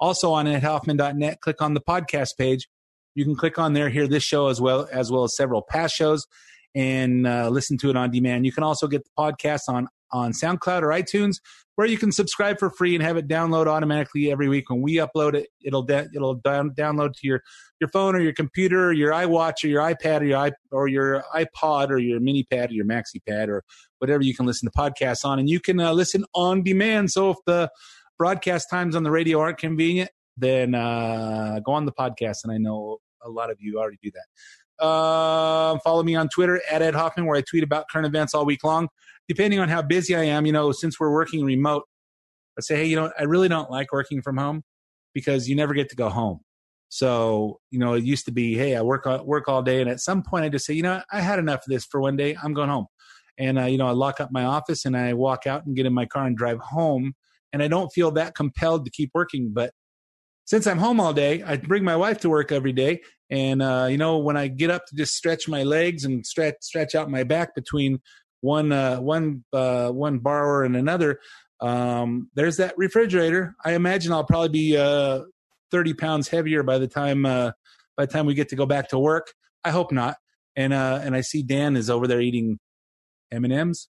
also 0.00 0.32
on 0.32 0.46
edhoffman.net, 0.46 1.42
click 1.42 1.60
on 1.60 1.74
the 1.74 1.82
podcast 1.82 2.38
page 2.38 2.66
you 3.14 3.24
can 3.24 3.36
click 3.36 3.58
on 3.58 3.72
there, 3.72 3.88
hear 3.88 4.06
this 4.06 4.22
show 4.22 4.48
as 4.48 4.60
well 4.60 4.88
as 4.92 5.10
well 5.10 5.24
as 5.24 5.36
several 5.36 5.62
past 5.62 5.94
shows, 5.94 6.26
and 6.74 7.26
uh, 7.26 7.48
listen 7.48 7.78
to 7.78 7.90
it 7.90 7.96
on 7.96 8.10
demand. 8.10 8.46
You 8.46 8.52
can 8.52 8.62
also 8.62 8.86
get 8.86 9.04
the 9.04 9.10
podcast 9.18 9.62
on 9.68 9.88
on 10.12 10.32
SoundCloud 10.32 10.82
or 10.82 10.88
iTunes, 10.88 11.36
where 11.74 11.88
you 11.88 11.98
can 11.98 12.12
subscribe 12.12 12.58
for 12.58 12.70
free 12.70 12.94
and 12.94 13.02
have 13.02 13.16
it 13.16 13.26
download 13.26 13.66
automatically 13.66 14.30
every 14.30 14.48
week. 14.48 14.70
When 14.70 14.80
we 14.80 14.96
upload 14.96 15.34
it, 15.34 15.48
it'll 15.64 15.82
de- 15.82 16.08
it'll 16.14 16.34
down- 16.34 16.70
download 16.70 17.14
to 17.14 17.26
your 17.26 17.40
your 17.80 17.88
phone 17.88 18.14
or 18.14 18.20
your 18.20 18.32
computer 18.32 18.86
or 18.86 18.92
your 18.92 19.12
iWatch 19.12 19.64
or 19.64 19.66
your 19.66 19.82
iPad 19.82 20.20
or 20.20 20.24
your 20.24 20.38
i 20.38 20.52
or 20.70 20.88
your 20.88 21.24
iPod 21.34 21.90
or 21.90 21.98
your 21.98 22.20
mini 22.20 22.44
pad 22.44 22.70
or 22.70 22.74
your 22.74 22.86
maxi 22.86 23.20
pad 23.28 23.48
or 23.48 23.64
whatever 23.98 24.22
you 24.22 24.34
can 24.34 24.46
listen 24.46 24.70
to 24.70 24.78
podcasts 24.78 25.24
on, 25.24 25.38
and 25.38 25.48
you 25.48 25.60
can 25.60 25.80
uh, 25.80 25.92
listen 25.92 26.24
on 26.34 26.62
demand. 26.62 27.10
So 27.10 27.30
if 27.30 27.36
the 27.46 27.70
broadcast 28.18 28.68
times 28.70 28.94
on 28.94 29.02
the 29.02 29.10
radio 29.10 29.40
aren't 29.40 29.58
convenient, 29.58 30.10
then 30.36 30.74
uh, 30.74 31.60
go 31.64 31.72
on 31.72 31.86
the 31.86 31.92
podcast. 31.92 32.44
And 32.44 32.52
I 32.52 32.58
know 32.58 32.98
a 33.24 33.30
lot 33.30 33.50
of 33.50 33.56
you 33.60 33.78
already 33.78 33.98
do 34.02 34.10
that. 34.12 34.84
Uh, 34.84 35.78
follow 35.84 36.02
me 36.02 36.14
on 36.14 36.28
Twitter 36.28 36.60
at 36.70 36.82
Ed 36.82 36.94
Hoffman, 36.94 37.26
where 37.26 37.36
I 37.36 37.42
tweet 37.42 37.62
about 37.62 37.86
current 37.90 38.06
events 38.06 38.34
all 38.34 38.44
week 38.44 38.64
long. 38.64 38.88
Depending 39.28 39.58
on 39.60 39.68
how 39.68 39.82
busy 39.82 40.14
I 40.14 40.24
am, 40.24 40.46
you 40.46 40.52
know, 40.52 40.72
since 40.72 41.00
we're 41.00 41.12
working 41.12 41.44
remote, 41.44 41.84
I 42.58 42.60
say, 42.60 42.76
hey, 42.76 42.84
you 42.86 42.96
know, 42.96 43.10
I 43.18 43.22
really 43.24 43.48
don't 43.48 43.70
like 43.70 43.92
working 43.92 44.20
from 44.20 44.36
home 44.36 44.62
because 45.14 45.48
you 45.48 45.56
never 45.56 45.74
get 45.74 45.88
to 45.90 45.96
go 45.96 46.08
home. 46.08 46.40
So, 46.88 47.60
you 47.70 47.78
know, 47.78 47.94
it 47.94 48.04
used 48.04 48.24
to 48.26 48.32
be, 48.32 48.54
hey, 48.56 48.76
I 48.76 48.82
work 48.82 49.06
work 49.24 49.48
all 49.48 49.62
day, 49.62 49.80
and 49.80 49.90
at 49.90 50.00
some 50.00 50.22
point, 50.22 50.44
I 50.44 50.48
just 50.48 50.66
say, 50.66 50.74
you 50.74 50.82
know, 50.82 51.00
I 51.10 51.20
had 51.20 51.38
enough 51.38 51.60
of 51.60 51.68
this 51.68 51.84
for 51.84 52.00
one 52.00 52.16
day. 52.16 52.36
I'm 52.42 52.52
going 52.54 52.68
home. 52.68 52.86
and 53.38 53.58
uh, 53.58 53.64
you 53.64 53.78
know 53.78 53.86
I 53.86 53.92
lock 53.92 54.20
up 54.20 54.30
my 54.32 54.44
office 54.44 54.84
and 54.84 54.96
I 54.96 55.12
walk 55.14 55.46
out 55.46 55.66
and 55.66 55.74
get 55.76 55.86
in 55.86 55.94
my 55.94 56.06
car 56.06 56.26
and 56.26 56.36
drive 56.36 56.58
home, 56.58 57.14
and 57.52 57.62
I 57.62 57.68
don't 57.68 57.90
feel 57.90 58.10
that 58.12 58.34
compelled 58.34 58.84
to 58.84 58.90
keep 58.90 59.10
working. 59.14 59.50
But 59.52 59.72
since 60.44 60.66
I'm 60.66 60.78
home 60.78 61.00
all 61.00 61.12
day, 61.12 61.42
I 61.42 61.56
bring 61.56 61.84
my 61.84 61.96
wife 61.96 62.20
to 62.20 62.30
work 62.30 62.52
every 62.52 62.72
day, 62.72 63.00
and 63.30 63.62
uh, 63.62 63.86
you 63.90 63.98
know 63.98 64.18
when 64.18 64.36
I 64.36 64.48
get 64.48 64.70
up 64.70 64.86
to 64.86 64.96
just 64.96 65.14
stretch 65.14 65.48
my 65.48 65.62
legs 65.62 66.04
and 66.04 66.24
stretch 66.26 66.56
stretch 66.60 66.94
out 66.94 67.10
my 67.10 67.24
back 67.24 67.54
between 67.54 68.00
one 68.40 68.72
uh, 68.72 68.98
one 68.98 69.44
uh, 69.52 69.90
one 69.90 70.18
borrower 70.18 70.64
and 70.64 70.76
another, 70.76 71.18
um, 71.60 72.30
there's 72.34 72.58
that 72.58 72.74
refrigerator. 72.76 73.54
I 73.64 73.72
imagine 73.72 74.12
I'll 74.12 74.24
probably 74.24 74.50
be 74.50 74.76
uh, 74.76 75.22
30 75.70 75.94
pounds 75.94 76.28
heavier 76.28 76.62
by 76.62 76.78
the 76.78 76.86
time 76.86 77.24
uh, 77.24 77.52
by 77.96 78.06
the 78.06 78.12
time 78.12 78.26
we 78.26 78.34
get 78.34 78.50
to 78.50 78.56
go 78.56 78.66
back 78.66 78.90
to 78.90 78.98
work. 78.98 79.32
I 79.64 79.70
hope 79.70 79.92
not. 79.92 80.16
And 80.56 80.72
uh, 80.72 81.00
and 81.02 81.16
I 81.16 81.22
see 81.22 81.42
Dan 81.42 81.76
is 81.76 81.88
over 81.88 82.06
there 82.06 82.20
eating 82.20 82.58
M 83.32 83.44
and 83.44 83.52
M's. 83.52 83.88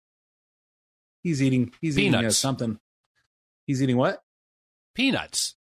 He's 1.24 1.41
eating. 1.41 1.72
He's 1.81 1.98
eating 1.98 2.13
uh, 2.15 2.29
something. 2.31 2.77
He's 3.65 3.81
eating 3.81 3.98
what? 3.98 4.20
Peanuts. 4.96 5.55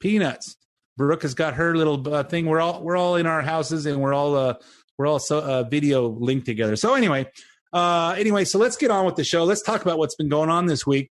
Peanuts. 0.00 0.56
Brooke 0.96 1.22
has 1.22 1.34
got 1.34 1.54
her 1.54 1.76
little 1.76 2.12
uh, 2.12 2.22
thing. 2.24 2.46
We're 2.46 2.60
all 2.60 2.82
we're 2.82 2.96
all 2.96 3.16
in 3.16 3.26
our 3.26 3.42
houses 3.42 3.86
and 3.86 4.00
we're 4.00 4.14
all 4.14 4.34
uh, 4.34 4.54
we're 4.98 5.06
all 5.06 5.18
so 5.18 5.40
uh, 5.40 5.62
video 5.64 6.08
linked 6.08 6.46
together. 6.46 6.76
So 6.76 6.94
anyway, 6.94 7.26
uh, 7.72 8.14
anyway, 8.16 8.44
so 8.44 8.58
let's 8.58 8.76
get 8.76 8.90
on 8.90 9.04
with 9.04 9.16
the 9.16 9.24
show. 9.24 9.44
Let's 9.44 9.62
talk 9.62 9.82
about 9.82 9.98
what's 9.98 10.14
been 10.14 10.28
going 10.28 10.48
on 10.48 10.66
this 10.66 10.86
week. 10.86 11.10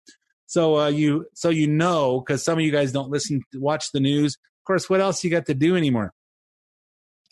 So 0.47 0.79
uh, 0.79 0.87
you 0.87 1.27
so 1.33 1.49
you 1.49 1.67
know 1.67 2.19
because 2.19 2.43
some 2.43 2.57
of 2.57 2.65
you 2.65 2.71
guys 2.71 2.91
don't 2.91 3.09
listen 3.09 3.41
watch 3.53 3.91
the 3.91 3.99
news. 3.99 4.35
Of 4.35 4.65
course, 4.65 4.89
what 4.89 4.99
else 4.99 5.23
you 5.23 5.29
got 5.29 5.45
to 5.45 5.53
do 5.53 5.75
anymore? 5.75 6.13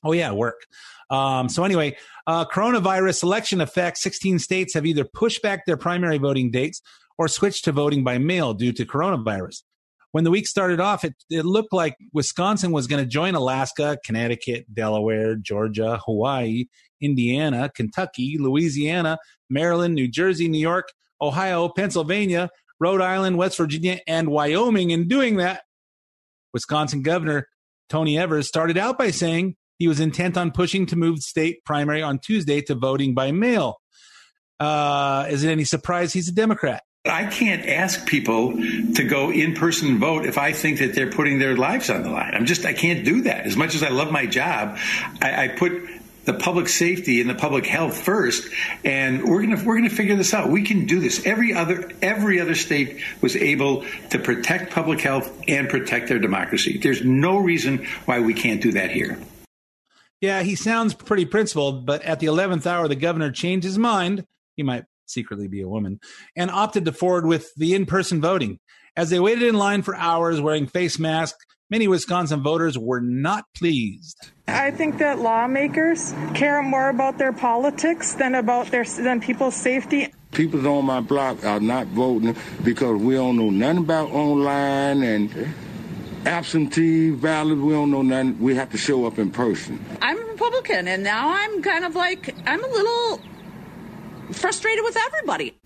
Oh 0.03 0.13
yeah, 0.13 0.31
work. 0.31 0.61
Um, 1.09 1.49
so 1.49 1.63
anyway, 1.63 1.97
uh, 2.27 2.45
coronavirus 2.45 3.23
election 3.23 3.61
effects. 3.61 4.01
16 4.03 4.39
states 4.39 4.73
have 4.73 4.85
either 4.85 5.03
pushed 5.03 5.41
back 5.41 5.65
their 5.65 5.77
primary 5.77 6.17
voting 6.17 6.51
dates 6.51 6.81
or 7.17 7.27
switched 7.27 7.65
to 7.65 7.71
voting 7.71 8.03
by 8.03 8.17
mail 8.17 8.53
due 8.53 8.71
to 8.73 8.85
coronavirus. 8.85 9.63
When 10.11 10.23
the 10.23 10.31
week 10.31 10.47
started 10.47 10.79
off, 10.79 11.03
it, 11.03 11.15
it 11.29 11.45
looked 11.45 11.73
like 11.73 11.95
Wisconsin 12.13 12.71
was 12.71 12.87
going 12.87 13.03
to 13.03 13.09
join 13.09 13.35
Alaska, 13.35 13.97
Connecticut, 14.05 14.65
Delaware, 14.73 15.35
Georgia, 15.35 15.99
Hawaii, 16.05 16.65
Indiana, 17.01 17.69
Kentucky, 17.75 18.37
Louisiana, 18.39 19.17
Maryland, 19.49 19.95
New 19.95 20.07
Jersey, 20.07 20.47
New 20.47 20.59
York, 20.59 20.87
Ohio, 21.21 21.69
Pennsylvania, 21.69 22.49
Rhode 22.79 23.01
Island, 23.01 23.37
West 23.37 23.57
Virginia, 23.57 23.99
and 24.07 24.29
Wyoming. 24.29 24.91
In 24.91 25.07
doing 25.07 25.37
that, 25.37 25.63
Wisconsin 26.53 27.01
Governor 27.01 27.47
Tony 27.89 28.17
Evers 28.17 28.47
started 28.47 28.77
out 28.77 28.97
by 28.97 29.11
saying 29.11 29.55
he 29.79 29.87
was 29.87 29.99
intent 29.99 30.37
on 30.37 30.51
pushing 30.51 30.85
to 30.87 30.95
move 30.95 31.19
state 31.19 31.63
primary 31.65 32.01
on 32.01 32.19
Tuesday 32.19 32.61
to 32.61 32.75
voting 32.75 33.13
by 33.13 33.31
mail. 33.31 33.77
Uh, 34.59 35.27
is 35.29 35.43
it 35.43 35.49
any 35.49 35.63
surprise 35.63 36.13
he's 36.13 36.27
a 36.27 36.33
Democrat? 36.33 36.81
I 37.09 37.25
can't 37.25 37.65
ask 37.65 38.05
people 38.05 38.53
to 38.53 39.03
go 39.03 39.31
in 39.31 39.53
person 39.53 39.89
and 39.89 39.99
vote 39.99 40.25
if 40.25 40.37
I 40.37 40.51
think 40.51 40.79
that 40.79 40.93
they're 40.93 41.11
putting 41.11 41.39
their 41.39 41.55
lives 41.55 41.89
on 41.89 42.03
the 42.03 42.09
line. 42.09 42.33
I'm 42.33 42.45
just, 42.45 42.65
I 42.65 42.73
can't 42.73 43.03
do 43.05 43.21
that. 43.23 43.45
As 43.45 43.55
much 43.55 43.75
as 43.75 43.83
I 43.83 43.89
love 43.89 44.11
my 44.11 44.25
job, 44.25 44.77
I, 45.21 45.45
I 45.45 45.47
put 45.49 45.73
the 46.27 46.33
public 46.33 46.67
safety 46.67 47.21
and 47.21 47.29
the 47.29 47.35
public 47.35 47.65
health 47.65 48.03
first, 48.03 48.51
and 48.83 49.23
we're 49.23 49.41
gonna 49.43 49.63
we're 49.63 49.77
gonna 49.77 49.89
figure 49.89 50.17
this 50.17 50.33
out. 50.33 50.49
We 50.49 50.63
can 50.63 50.85
do 50.85 50.99
this. 50.99 51.25
Every 51.25 51.53
other 51.53 51.89
every 52.01 52.41
other 52.41 52.53
state 52.53 53.01
was 53.21 53.37
able 53.37 53.85
to 54.09 54.19
protect 54.19 54.73
public 54.73 54.99
health 54.99 55.33
and 55.47 55.69
protect 55.69 56.09
their 56.09 56.19
democracy. 56.19 56.79
There's 56.79 57.01
no 57.01 57.37
reason 57.37 57.85
why 58.03 58.19
we 58.19 58.33
can't 58.33 58.61
do 58.61 58.73
that 58.73 58.91
here. 58.91 59.17
Yeah, 60.19 60.43
he 60.43 60.55
sounds 60.55 60.93
pretty 60.93 61.25
principled, 61.25 61.85
but 61.85 62.01
at 62.01 62.19
the 62.19 62.27
11th 62.27 62.65
hour, 62.65 62.87
the 62.87 62.95
governor 62.95 63.31
changed 63.31 63.63
his 63.63 63.77
mind. 63.77 64.25
He 64.57 64.63
might 64.63 64.83
secretly 65.09 65.47
be 65.47 65.61
a 65.61 65.67
woman 65.67 65.99
and 66.35 66.51
opted 66.51 66.85
to 66.85 66.91
forward 66.91 67.25
with 67.25 67.53
the 67.55 67.73
in 67.73 67.85
person 67.85 68.21
voting. 68.21 68.59
As 68.95 69.09
they 69.09 69.19
waited 69.19 69.43
in 69.43 69.55
line 69.55 69.83
for 69.83 69.95
hours 69.95 70.41
wearing 70.41 70.67
face 70.67 70.97
masks, 70.97 71.45
many 71.69 71.87
Wisconsin 71.87 72.41
voters 72.41 72.77
were 72.77 73.01
not 73.01 73.45
pleased. 73.55 74.31
I 74.47 74.71
think 74.71 74.97
that 74.99 75.19
lawmakers 75.19 76.13
care 76.33 76.63
more 76.63 76.89
about 76.89 77.17
their 77.17 77.33
politics 77.33 78.13
than 78.13 78.35
about 78.35 78.71
their 78.71 78.85
than 78.85 79.19
people's 79.19 79.55
safety. 79.55 80.13
People 80.31 80.67
on 80.67 80.85
my 80.85 80.99
block 80.99 81.43
are 81.45 81.59
not 81.59 81.87
voting 81.87 82.35
because 82.63 83.01
we 83.01 83.15
don't 83.15 83.37
know 83.37 83.49
nothing 83.49 83.79
about 83.79 84.09
online 84.11 85.03
and 85.03 85.53
absentee 86.25 87.11
ballots. 87.11 87.61
We 87.61 87.73
don't 87.73 87.91
know 87.91 88.01
nothing. 88.01 88.39
We 88.39 88.55
have 88.55 88.71
to 88.71 88.77
show 88.77 89.05
up 89.05 89.19
in 89.19 89.31
person. 89.31 89.83
I'm 90.01 90.17
a 90.17 90.25
Republican, 90.25 90.87
and 90.87 91.03
now 91.03 91.29
I'm 91.29 91.61
kind 91.61 91.85
of 91.85 91.95
like 91.95 92.35
I'm 92.45 92.63
a 92.63 92.67
little 92.67 93.21
frustrated 94.33 94.83
with 94.83 94.97
everybody. 94.97 95.57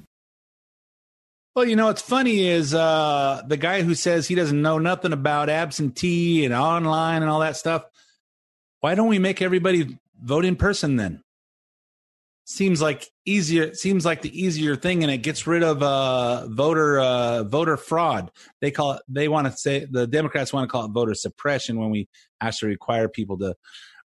Well, 1.54 1.66
you 1.66 1.76
know 1.76 1.88
what's 1.88 2.02
funny 2.02 2.48
is 2.48 2.74
uh, 2.74 3.42
the 3.46 3.58
guy 3.58 3.82
who 3.82 3.94
says 3.94 4.28
he 4.28 4.36
doesn't 4.36 4.62
know 4.62 4.78
nothing 4.80 5.12
about 5.12 5.50
absentee 5.50 6.46
and 6.46 6.54
online 6.54 7.24
and 7.24 7.30
all 7.30 7.42
that 7.42 7.58
stuff. 7.58 7.84
Why 8.80 8.96
don't 8.96 9.10
we 9.10 9.20
make 9.20 9.42
everybody 9.42 9.98
vote 10.22 10.46
in 10.46 10.56
person 10.56 10.96
then? 10.96 11.22
Seems 12.46 12.82
like 12.82 13.06
easier. 13.26 13.74
Seems 13.74 14.06
like 14.06 14.22
the 14.22 14.42
easier 14.42 14.76
thing, 14.76 15.04
and 15.04 15.12
it 15.12 15.20
gets 15.20 15.46
rid 15.46 15.62
of 15.62 15.84
uh, 15.84 16.48
voter 16.48 17.00
uh, 17.00 17.44
voter 17.44 17.78
fraud. 17.78 18.32
They 18.62 18.72
call 18.72 18.94
it. 18.94 19.02
They 19.08 19.28
want 19.28 19.48
to 19.48 19.54
say 19.54 19.86
the 19.90 20.08
Democrats 20.08 20.52
want 20.52 20.68
to 20.68 20.72
call 20.72 20.86
it 20.86 20.92
voter 20.92 21.14
suppression 21.14 21.80
when 21.80 21.92
we 21.92 22.08
actually 22.42 22.70
require 22.70 23.08
people 23.08 23.38
to 23.40 23.56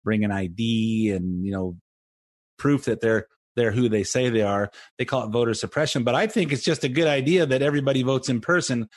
bring 0.04 0.24
an 0.24 0.32
ID 0.32 1.12
and 1.12 1.46
you 1.46 1.52
know 1.52 1.78
proof 2.58 2.86
that 2.86 3.02
they're 3.02 3.28
they're 3.56 3.72
who 3.72 3.90
they 3.90 4.04
say 4.04 4.30
they 4.30 4.42
are. 4.42 4.72
They 4.98 5.06
call 5.06 5.26
it 5.26 5.32
voter 5.32 5.54
suppression, 5.54 6.04
but 6.04 6.16
I 6.16 6.28
think 6.28 6.52
it's 6.52 6.64
just 6.64 6.84
a 6.84 6.90
good 6.90 7.08
idea 7.08 7.46
that 7.46 7.62
everybody 7.62 8.04
votes 8.04 8.30
in 8.30 8.42
person 8.42 8.88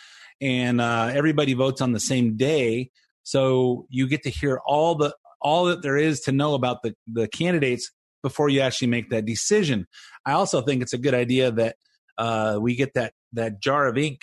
and 0.40 0.80
uh, 0.80 1.10
everybody 1.12 1.54
votes 1.54 1.80
on 1.80 1.92
the 1.92 2.00
same 2.00 2.36
day, 2.36 2.90
so 3.22 3.86
you 3.88 4.06
get 4.06 4.22
to 4.24 4.30
hear 4.30 4.60
all 4.66 4.94
the 4.94 5.14
all 5.40 5.66
that 5.66 5.82
there 5.82 5.96
is 5.96 6.20
to 6.20 6.32
know 6.32 6.54
about 6.54 6.82
the 6.82 6.94
the 7.06 7.28
candidates 7.28 7.90
before 8.22 8.48
you 8.48 8.60
actually 8.60 8.88
make 8.88 9.10
that 9.10 9.24
decision. 9.24 9.86
I 10.24 10.32
also 10.32 10.60
think 10.60 10.82
it's 10.82 10.92
a 10.92 10.98
good 10.98 11.14
idea 11.14 11.50
that 11.52 11.76
uh, 12.18 12.58
we 12.60 12.74
get 12.74 12.94
that 12.94 13.12
that 13.32 13.60
jar 13.60 13.86
of 13.86 13.96
ink 13.96 14.22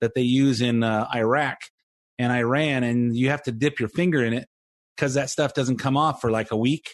that 0.00 0.14
they 0.14 0.22
use 0.22 0.60
in 0.60 0.82
uh, 0.82 1.08
Iraq 1.14 1.58
and 2.18 2.32
Iran, 2.32 2.82
and 2.82 3.16
you 3.16 3.30
have 3.30 3.42
to 3.44 3.52
dip 3.52 3.78
your 3.78 3.88
finger 3.88 4.24
in 4.24 4.32
it 4.32 4.48
because 4.96 5.14
that 5.14 5.30
stuff 5.30 5.54
doesn't 5.54 5.78
come 5.78 5.96
off 5.96 6.20
for 6.20 6.30
like 6.30 6.50
a 6.50 6.56
week, 6.56 6.90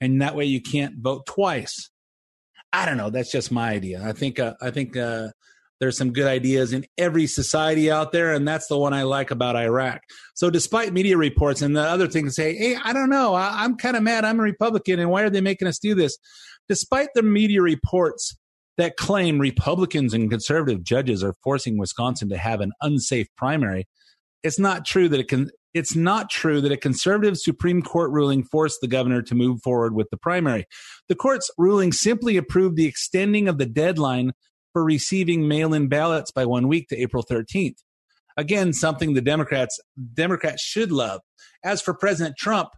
and 0.00 0.22
that 0.22 0.34
way 0.34 0.44
you 0.44 0.60
can't 0.60 0.94
vote 0.98 1.26
twice. 1.26 1.90
I 2.72 2.86
don't 2.86 2.96
know. 2.96 3.10
That's 3.10 3.32
just 3.32 3.50
my 3.50 3.70
idea. 3.70 4.02
I 4.04 4.12
think 4.12 4.38
uh, 4.38 4.54
I 4.60 4.70
think 4.70 4.96
uh, 4.96 5.28
there's 5.80 5.96
some 5.96 6.12
good 6.12 6.26
ideas 6.26 6.72
in 6.72 6.84
every 6.98 7.26
society 7.26 7.90
out 7.90 8.12
there, 8.12 8.32
and 8.32 8.46
that's 8.46 8.68
the 8.68 8.78
one 8.78 8.92
I 8.92 9.02
like 9.02 9.30
about 9.30 9.56
Iraq. 9.56 10.02
So, 10.34 10.50
despite 10.50 10.92
media 10.92 11.16
reports 11.16 11.62
and 11.62 11.74
the 11.74 11.82
other 11.82 12.06
things 12.06 12.36
say, 12.36 12.54
"Hey, 12.54 12.76
I 12.82 12.92
don't 12.92 13.10
know. 13.10 13.34
I, 13.34 13.64
I'm 13.64 13.76
kind 13.76 13.96
of 13.96 14.02
mad. 14.02 14.24
I'm 14.24 14.38
a 14.38 14.42
Republican, 14.42 15.00
and 15.00 15.10
why 15.10 15.22
are 15.22 15.30
they 15.30 15.40
making 15.40 15.68
us 15.68 15.78
do 15.78 15.94
this?" 15.94 16.16
Despite 16.68 17.08
the 17.14 17.22
media 17.22 17.62
reports 17.62 18.36
that 18.76 18.96
claim 18.96 19.38
Republicans 19.38 20.14
and 20.14 20.30
conservative 20.30 20.84
judges 20.84 21.24
are 21.24 21.34
forcing 21.42 21.78
Wisconsin 21.78 22.28
to 22.28 22.36
have 22.36 22.60
an 22.60 22.72
unsafe 22.82 23.26
primary, 23.36 23.88
it's 24.42 24.58
not 24.58 24.84
true 24.84 25.08
that 25.08 25.18
it 25.18 25.28
can. 25.28 25.50
It's 25.72 25.94
not 25.94 26.30
true 26.30 26.60
that 26.60 26.72
a 26.72 26.76
conservative 26.76 27.38
Supreme 27.38 27.80
Court 27.80 28.10
ruling 28.10 28.42
forced 28.42 28.80
the 28.80 28.88
governor 28.88 29.22
to 29.22 29.34
move 29.34 29.62
forward 29.62 29.94
with 29.94 30.08
the 30.10 30.16
primary. 30.16 30.66
The 31.08 31.14
court's 31.14 31.50
ruling 31.56 31.92
simply 31.92 32.36
approved 32.36 32.76
the 32.76 32.86
extending 32.86 33.48
of 33.48 33.58
the 33.58 33.66
deadline 33.66 34.32
for 34.72 34.84
receiving 34.84 35.46
mail-in 35.46 35.88
ballots 35.88 36.30
by 36.30 36.44
one 36.44 36.68
week 36.68 36.88
to 36.88 37.00
April 37.00 37.24
13th. 37.28 37.76
Again, 38.36 38.72
something 38.72 39.14
the 39.14 39.20
Democrats 39.20 39.78
Democrats 40.14 40.62
should 40.62 40.90
love. 40.92 41.20
As 41.64 41.80
for 41.80 41.94
President 41.94 42.36
Trump, 42.36 42.70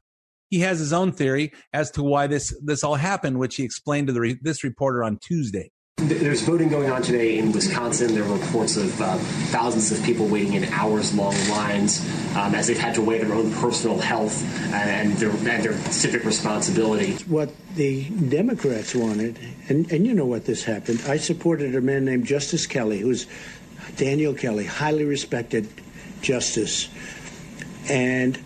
he 0.51 0.61
has 0.61 0.79
his 0.79 0.93
own 0.93 1.13
theory 1.13 1.53
as 1.73 1.91
to 1.93 2.03
why 2.03 2.27
this 2.27 2.55
this 2.63 2.85
all 2.85 2.97
happened, 2.97 3.39
which 3.39 3.57
he 3.57 3.65
explained 3.65 4.09
to 4.09 4.13
the 4.13 4.39
this 4.43 4.63
reporter 4.63 5.03
on 5.03 5.19
Tuesday. 5.19 5.71
There's 6.09 6.43
voting 6.43 6.69
going 6.69 6.91
on 6.91 7.01
today 7.01 7.39
in 7.39 7.53
Wisconsin. 7.53 8.15
There 8.15 8.25
are 8.25 8.37
reports 8.37 8.77
of 8.77 9.01
uh, 9.01 9.17
thousands 9.51 9.93
of 9.93 10.05
people 10.05 10.27
waiting 10.27 10.55
in 10.55 10.65
hours 10.73 11.15
long 11.15 11.35
lines 11.49 12.05
um, 12.35 12.57
as 12.57 12.67
they've 12.67 12.79
had 12.79 12.95
to 12.97 13.03
weigh 13.03 13.19
their 13.23 13.33
own 13.33 13.53
personal 13.55 13.99
health 13.99 14.43
and 14.73 15.13
their, 15.15 15.31
and 15.31 15.65
their 15.65 15.77
civic 15.93 16.25
responsibility. 16.25 17.13
What 17.27 17.53
the 17.77 18.05
Democrats 18.11 18.97
wanted, 18.97 19.39
and, 19.69 19.91
and 19.93 20.05
you 20.05 20.13
know 20.13 20.27
what 20.27 20.45
this 20.45 20.65
happened, 20.65 21.03
I 21.07 21.19
supported 21.19 21.77
a 21.77 21.81
man 21.81 22.05
named 22.05 22.27
Justice 22.27 22.67
Kelly, 22.67 22.99
who's 22.99 23.29
Daniel 23.97 24.35
Kelly, 24.35 24.67
highly 24.67 25.05
respected 25.05 25.69
justice. 26.21 26.89
And 27.89 28.43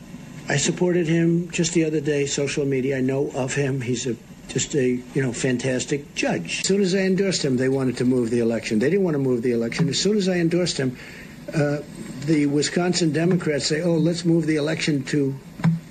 I 0.48 0.58
supported 0.58 1.08
him 1.08 1.50
just 1.50 1.72
the 1.72 1.84
other 1.84 2.00
day, 2.00 2.26
social 2.26 2.66
media. 2.66 2.98
I 2.98 3.00
know 3.00 3.30
of 3.34 3.54
him. 3.54 3.80
He's 3.80 4.06
a 4.06 4.16
just 4.49 4.75
a 4.75 4.87
you 5.15 5.23
know 5.23 5.33
fantastic 5.33 6.15
judge. 6.15 6.61
As 6.61 6.67
soon 6.67 6.83
as 6.83 6.95
I 6.95 6.99
endorsed 7.00 7.45
him, 7.45 7.57
they 7.57 7.69
wanted 7.69 7.97
to 7.99 8.05
move 8.05 8.31
the 8.31 8.41
election. 8.41 8.79
They 8.79 8.91
didn't 8.91 9.05
want 9.05 9.15
to 9.15 9.19
move 9.23 9.43
the 9.43 9.53
election. 9.53 9.88
As 9.88 9.99
soon 9.99 10.17
as 10.17 10.29
I 10.29 10.37
endorsed 10.37 10.79
him, 10.79 10.97
uh, 11.53 11.79
the 12.25 12.47
Wisconsin 12.47 13.12
Democrats 13.12 13.67
say, 13.67 13.83
"Oh, 13.83 13.95
let's 13.95 14.25
move 14.25 14.47
the 14.47 14.57
election 14.57 15.03
to 15.05 15.35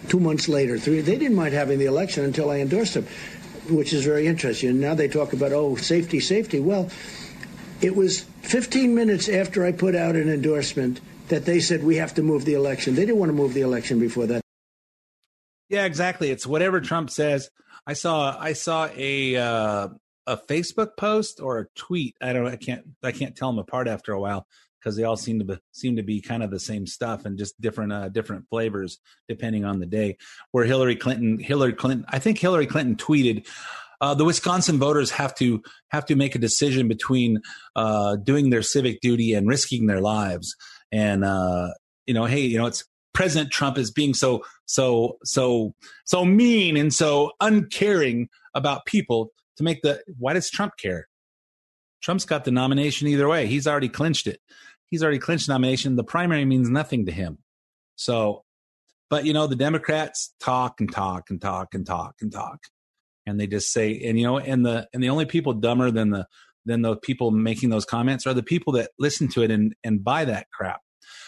two 0.08 0.20
months 0.20 0.48
later." 0.48 0.78
Three. 0.78 1.02
They 1.02 1.18
didn't 1.18 1.36
mind 1.36 1.54
having 1.54 1.80
the 1.80 1.86
election 1.86 2.24
until 2.24 2.50
I 2.50 2.58
endorsed 2.60 2.96
him. 2.96 3.06
which 3.68 3.94
is 3.94 4.06
very 4.06 4.28
interesting. 4.28 4.70
And 4.70 4.80
now 4.80 4.94
they 4.94 5.08
talk 5.08 5.34
about, 5.34 5.52
oh, 5.52 5.76
safety, 5.76 6.20
safety. 6.20 6.60
Well, 6.60 6.90
it 7.82 7.96
was 7.96 8.22
15 8.44 8.94
minutes 8.94 9.28
after 9.28 9.66
I 9.66 9.72
put 9.72 9.96
out 9.96 10.16
an 10.16 10.30
endorsement 10.30 11.02
that 11.30 11.46
they 11.46 11.60
said 11.60 11.84
we 11.84 11.96
have 11.96 12.14
to 12.16 12.22
move 12.22 12.46
the 12.46 12.54
election. 12.54 12.94
They 12.94 13.08
didn't 13.08 13.18
want 13.18 13.30
to 13.30 13.34
move 13.34 13.54
the 13.54 13.62
election 13.62 14.00
before 14.00 14.28
that. 14.28 14.42
Yeah, 15.70 15.86
exactly. 15.86 16.30
It's 16.30 16.46
whatever 16.46 16.80
Trump 16.80 17.10
says. 17.10 17.50
I 17.88 17.94
saw 17.94 18.36
I 18.40 18.54
saw 18.54 18.90
a 18.96 19.36
uh, 19.36 19.88
a 20.28 20.38
Facebook 20.38 20.98
post 20.98 21.40
or 21.40 21.60
a 21.60 21.66
tweet. 21.76 22.16
I 22.22 22.34
don't. 22.34 22.48
I 22.48 22.56
can't. 22.56 22.84
I 23.04 23.12
can't 23.12 23.36
tell 23.36 23.52
them 23.52 23.60
apart 23.60 23.88
after 23.88 24.12
a 24.14 24.20
while 24.20 24.48
because 24.80 24.96
they 24.96 25.04
all 25.04 25.18
seem 25.18 25.40
to 25.40 25.46
be, 25.46 25.58
seem 25.72 25.96
to 25.96 26.04
be 26.04 26.22
kind 26.22 26.44
of 26.44 26.52
the 26.52 26.60
same 26.60 26.86
stuff 26.86 27.26
and 27.26 27.38
just 27.38 27.60
different 27.60 27.92
uh, 27.92 28.10
different 28.10 28.48
flavors 28.50 29.00
depending 29.28 29.66
on 29.66 29.80
the 29.80 29.86
day. 29.86 30.18
Where 30.52 30.66
Hillary 30.66 30.96
Clinton, 30.96 31.40
Hillary 31.40 31.74
Clinton, 31.74 32.06
I 32.10 32.20
think 32.20 32.40
Hillary 32.40 32.68
Clinton 32.68 32.96
tweeted. 32.96 33.48
Uh, 34.02 34.14
the 34.14 34.26
Wisconsin 34.26 34.78
voters 34.78 35.10
have 35.10 35.34
to 35.36 35.64
have 35.88 36.06
to 36.06 36.16
make 36.16 36.36
a 36.36 36.40
decision 36.40 36.88
between 36.90 37.40
uh, 37.78 38.18
doing 38.18 38.50
their 38.50 38.62
civic 38.62 39.00
duty 39.00 39.34
and 39.34 39.48
risking 39.48 39.88
their 39.88 40.02
lives. 40.02 40.56
And 40.92 41.24
uh, 41.24 41.70
you 42.06 42.14
know, 42.14 42.26
hey, 42.26 42.42
you 42.42 42.58
know, 42.58 42.66
it's 42.66 42.84
President 43.16 43.50
Trump 43.50 43.78
is 43.78 43.90
being 43.90 44.14
so 44.14 44.44
so 44.66 45.18
so 45.24 45.74
so 46.04 46.26
mean 46.26 46.78
and 46.78 46.94
so 46.94 47.32
uncaring 47.40 48.30
about 48.54 48.86
people 48.86 49.32
to 49.58 49.64
make 49.64 49.82
the 49.82 50.04
why 50.20 50.34
does 50.34 50.50
Trump 50.50 50.74
care? 50.78 51.08
Trump's 52.04 52.26
got 52.26 52.44
the 52.44 52.52
nomination 52.52 53.08
either 53.08 53.28
way. 53.28 53.48
He's 53.48 53.66
already 53.66 53.90
clinched 53.90 54.28
it. 54.28 54.40
He's 54.88 55.02
already 55.02 55.18
clinched 55.18 55.50
nomination. 55.50 55.96
The 55.96 56.04
primary 56.04 56.46
means 56.46 56.70
nothing 56.70 57.06
to 57.08 57.12
him. 57.12 57.40
So, 57.96 58.44
but 59.10 59.26
you 59.26 59.34
know, 59.34 59.48
the 59.48 59.56
Democrats 59.56 60.34
talk 60.40 60.80
and 60.80 60.92
talk 60.92 61.30
and 61.30 61.42
talk 61.42 61.74
and 61.74 61.86
talk 61.86 62.16
and 62.22 62.32
talk, 62.32 62.60
and 63.26 63.40
they 63.40 63.48
just 63.48 63.72
say, 63.72 64.00
and 64.06 64.20
you 64.20 64.26
know, 64.26 64.38
and 64.38 64.66
the 64.66 64.88
and 64.94 65.02
the 65.02 65.10
only 65.10 65.26
people 65.26 65.54
dumber 65.54 65.90
than 65.90 66.10
the 66.10 66.28
than 66.66 66.82
the 66.82 66.98
people 66.98 67.32
making 67.32 67.70
those 67.70 67.86
comments 67.86 68.28
are 68.28 68.34
the 68.34 68.44
people 68.44 68.74
that 68.74 68.92
listen 69.00 69.30
to 69.30 69.42
it 69.42 69.52
and 69.52 69.74
and 69.86 70.04
buy 70.04 70.26
that 70.26 70.48
crap. 70.52 70.82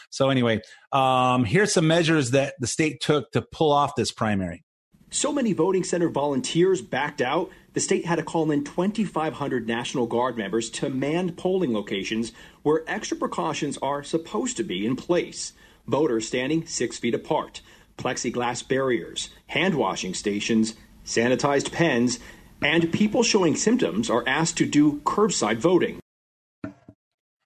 So 0.10 0.30
anyway, 0.30 0.62
um, 0.92 1.46
here's 1.46 1.74
some 1.74 1.88
measures 1.88 2.32
that 2.32 2.56
the 2.60 2.68
state 2.68 3.02
took 3.02 3.32
to 3.32 3.42
pull 3.42 3.72
off 3.72 3.96
this 3.96 4.12
primary. 4.12 4.64
So 5.10 5.32
many 5.32 5.54
voting 5.54 5.84
center 5.84 6.10
volunteers 6.10 6.82
backed 6.82 7.22
out, 7.22 7.50
the 7.74 7.80
state 7.80 8.06
had 8.06 8.18
to 8.18 8.24
call 8.24 8.52
in 8.52 8.66
2,500 8.66 9.68
National 9.68 10.06
Guard 10.06 10.38
members 10.38 10.70
to 10.72 10.90
man 10.90 11.32
polling 11.32 11.74
locations 11.74 12.34
where 12.64 12.84
extra 12.88 13.16
precautions 13.16 13.78
are 13.82 14.04
supposed 14.04 14.58
to 14.58 14.64
be 14.64 14.86
in 14.86 14.98
place. 14.98 15.54
Voters 15.88 16.28
standing 16.28 16.66
six 16.66 16.98
feet 16.98 17.14
apart, 17.14 17.62
plexiglass 17.98 18.68
barriers, 18.68 19.30
hand 19.48 19.76
washing 19.76 20.14
stations, 20.14 20.76
sanitized 21.06 21.72
pens, 21.72 22.20
and 22.62 22.92
people 22.92 23.24
showing 23.24 23.56
symptoms 23.56 24.10
are 24.10 24.28
asked 24.28 24.58
to 24.58 24.66
do 24.66 25.00
curbside 25.06 25.58
voting. 25.58 26.00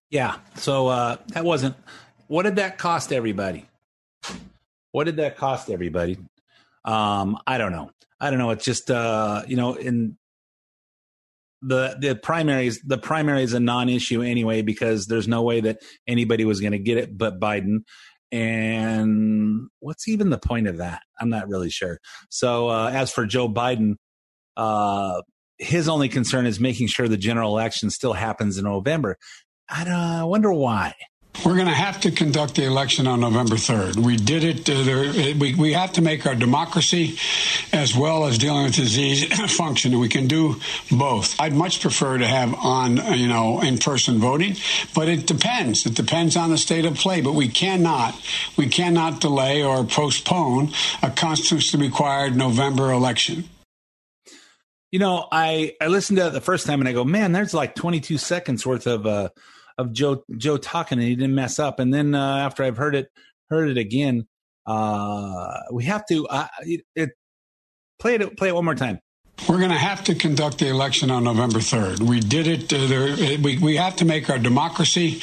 Yeah, 0.10 0.38
so 0.56 0.88
uh, 0.88 1.18
that 1.28 1.46
wasn't. 1.46 1.76
What 2.32 2.44
did 2.44 2.56
that 2.56 2.78
cost 2.78 3.12
everybody? 3.12 3.66
What 4.94 5.04
did 5.04 5.18
that 5.18 5.36
cost 5.36 5.70
everybody? 5.70 6.18
Um, 6.86 7.38
I 7.46 7.58
don't 7.58 7.74
know. 7.74 7.92
I 8.22 8.30
don't 8.30 8.40
know. 8.40 8.52
It's 8.52 8.64
just 8.64 8.90
uh, 8.90 9.44
you 9.50 9.58
know, 9.58 9.74
in 9.74 10.18
the 11.62 11.98
the 12.00 12.16
primaries, 12.16 12.80
the 12.84 12.98
primary 12.98 13.44
is 13.44 13.52
a 13.52 13.60
non-issue 13.60 14.22
anyway 14.22 14.62
because 14.62 15.08
there's 15.08 15.28
no 15.28 15.42
way 15.42 15.60
that 15.60 15.80
anybody 16.08 16.46
was 16.46 16.62
going 16.62 16.72
to 16.72 16.80
get 16.80 16.98
it 16.98 17.18
but 17.18 17.38
Biden. 17.38 17.80
And 18.32 19.68
what's 19.82 20.08
even 20.08 20.30
the 20.30 20.38
point 20.38 20.68
of 20.68 20.78
that? 20.78 21.02
I'm 21.20 21.30
not 21.30 21.50
really 21.50 21.70
sure. 21.70 22.00
So 22.30 22.70
uh, 22.70 22.92
as 22.94 23.12
for 23.12 23.26
Joe 23.26 23.50
Biden, 23.50 23.96
uh, 24.56 25.22
his 25.58 25.90
only 25.90 26.08
concern 26.08 26.46
is 26.46 26.62
making 26.62 26.88
sure 26.88 27.10
the 27.10 27.18
general 27.18 27.52
election 27.52 27.90
still 27.90 28.14
happens 28.14 28.58
in 28.58 28.64
November. 28.64 29.18
I, 29.68 29.84
don't, 29.84 29.94
I 29.94 30.24
wonder 30.24 30.54
why. 30.54 30.94
We're 31.46 31.56
going 31.56 31.68
to 31.68 31.74
have 31.74 32.02
to 32.02 32.12
conduct 32.12 32.56
the 32.56 32.66
election 32.66 33.08
on 33.08 33.20
November 33.22 33.56
3rd. 33.56 33.98
We 33.98 34.16
did 34.16 34.44
it. 34.44 34.70
Uh, 34.70 34.84
there, 34.84 35.36
we, 35.36 35.56
we 35.56 35.74
have 35.74 35.94
to 35.94 36.02
make 36.02 36.28
our 36.28 36.36
democracy 36.36 37.18
as 37.74 37.96
well 37.96 38.26
as 38.26 38.38
dealing 38.38 38.66
with 38.66 38.76
disease 38.76 39.26
function, 39.58 39.98
we 39.98 40.10
can 40.10 40.28
do 40.28 40.60
both. 40.92 41.40
I'd 41.40 41.54
much 41.54 41.82
prefer 41.82 42.18
to 42.18 42.28
have 42.28 42.54
on, 42.54 43.00
uh, 43.00 43.10
you 43.12 43.28
know, 43.28 43.62
in-person 43.62 44.20
voting, 44.20 44.56
but 44.94 45.08
it 45.08 45.26
depends. 45.26 45.86
It 45.86 45.96
depends 45.96 46.36
on 46.36 46.52
the 46.52 46.58
state 46.58 46.86
of 46.86 46.96
play. 46.96 47.22
But 47.22 47.34
we 47.34 47.48
cannot, 47.48 48.14
we 48.58 48.68
cannot 48.68 49.22
delay 49.22 49.64
or 49.64 49.84
postpone 49.84 50.72
a 51.02 51.10
constitutionally 51.10 51.88
required 51.88 52.36
November 52.36 52.92
election. 52.92 53.46
You 54.92 55.00
know, 55.00 55.28
I 55.32 55.76
I 55.80 55.88
listened 55.88 56.18
to 56.18 56.28
it 56.28 56.32
the 56.32 56.42
first 56.42 56.68
time 56.68 56.82
and 56.82 56.90
I 56.90 56.92
go, 56.92 57.06
man, 57.06 57.32
there's 57.32 57.54
like 57.54 57.76
22 57.76 58.18
seconds 58.18 58.66
worth 58.66 58.86
of. 58.86 59.08
Uh, 59.08 59.30
of 59.78 59.92
Joe 59.94 60.24
Joe 60.38 60.58
talking 60.58 61.00
and 61.00 61.08
he 61.08 61.16
didn't 61.16 61.36
mess 61.36 61.60
up. 61.60 61.80
And 61.80 61.94
then 61.94 62.16
uh, 62.16 62.38
after 62.38 62.64
I've 62.64 62.78
heard 62.78 62.96
it 62.96 63.08
heard 63.50 63.70
it 63.70 63.78
again, 63.78 64.28
uh, 64.66 65.60
we 65.72 65.86
have 65.86 66.06
to 66.08 66.28
uh, 66.28 66.48
it, 66.62 66.82
it, 66.96 67.10
play 68.00 68.16
it 68.16 68.38
play 68.38 68.50
it 68.50 68.56
one 68.56 68.66
more 68.66 68.76
time. 68.76 69.00
We're 69.50 69.58
going 69.58 69.72
to 69.72 69.78
have 69.78 70.04
to 70.06 70.16
conduct 70.16 70.60
the 70.60 70.68
election 70.68 71.10
on 71.10 71.24
November 71.24 71.60
3rd. 71.60 72.02
We 72.02 72.20
did 72.20 72.48
it. 72.48 72.72
Uh, 72.72 72.86
there, 72.86 73.38
we, 73.40 73.58
we 73.58 73.76
have 73.76 73.96
to 73.98 74.06
make 74.06 74.30
our 74.30 74.38
democracy 74.38 75.22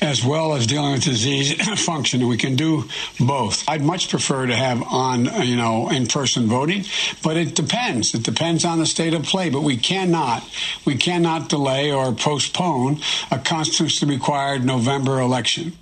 as 0.00 0.24
well 0.24 0.54
as 0.54 0.66
dealing 0.66 0.92
with 0.92 1.02
disease 1.02 1.54
function, 1.84 2.26
we 2.28 2.36
can 2.36 2.54
do 2.54 2.84
both. 3.18 3.68
I'd 3.68 3.82
much 3.82 4.08
prefer 4.08 4.46
to 4.46 4.54
have 4.54 4.82
on, 4.84 5.28
uh, 5.28 5.38
you 5.38 5.56
know, 5.56 5.90
in-person 5.90 6.46
voting, 6.46 6.84
but 7.22 7.36
it 7.36 7.54
depends. 7.54 8.14
It 8.14 8.22
depends 8.22 8.64
on 8.64 8.78
the 8.78 8.86
state 8.86 9.14
of 9.14 9.24
play, 9.24 9.50
but 9.50 9.62
we 9.62 9.76
cannot, 9.76 10.48
we 10.84 10.96
cannot 10.96 11.48
delay 11.48 11.90
or 11.90 12.12
postpone 12.12 13.00
a 13.30 13.38
constitutionally 13.38 14.14
required 14.14 14.64
November 14.64 15.20
election. 15.20 15.72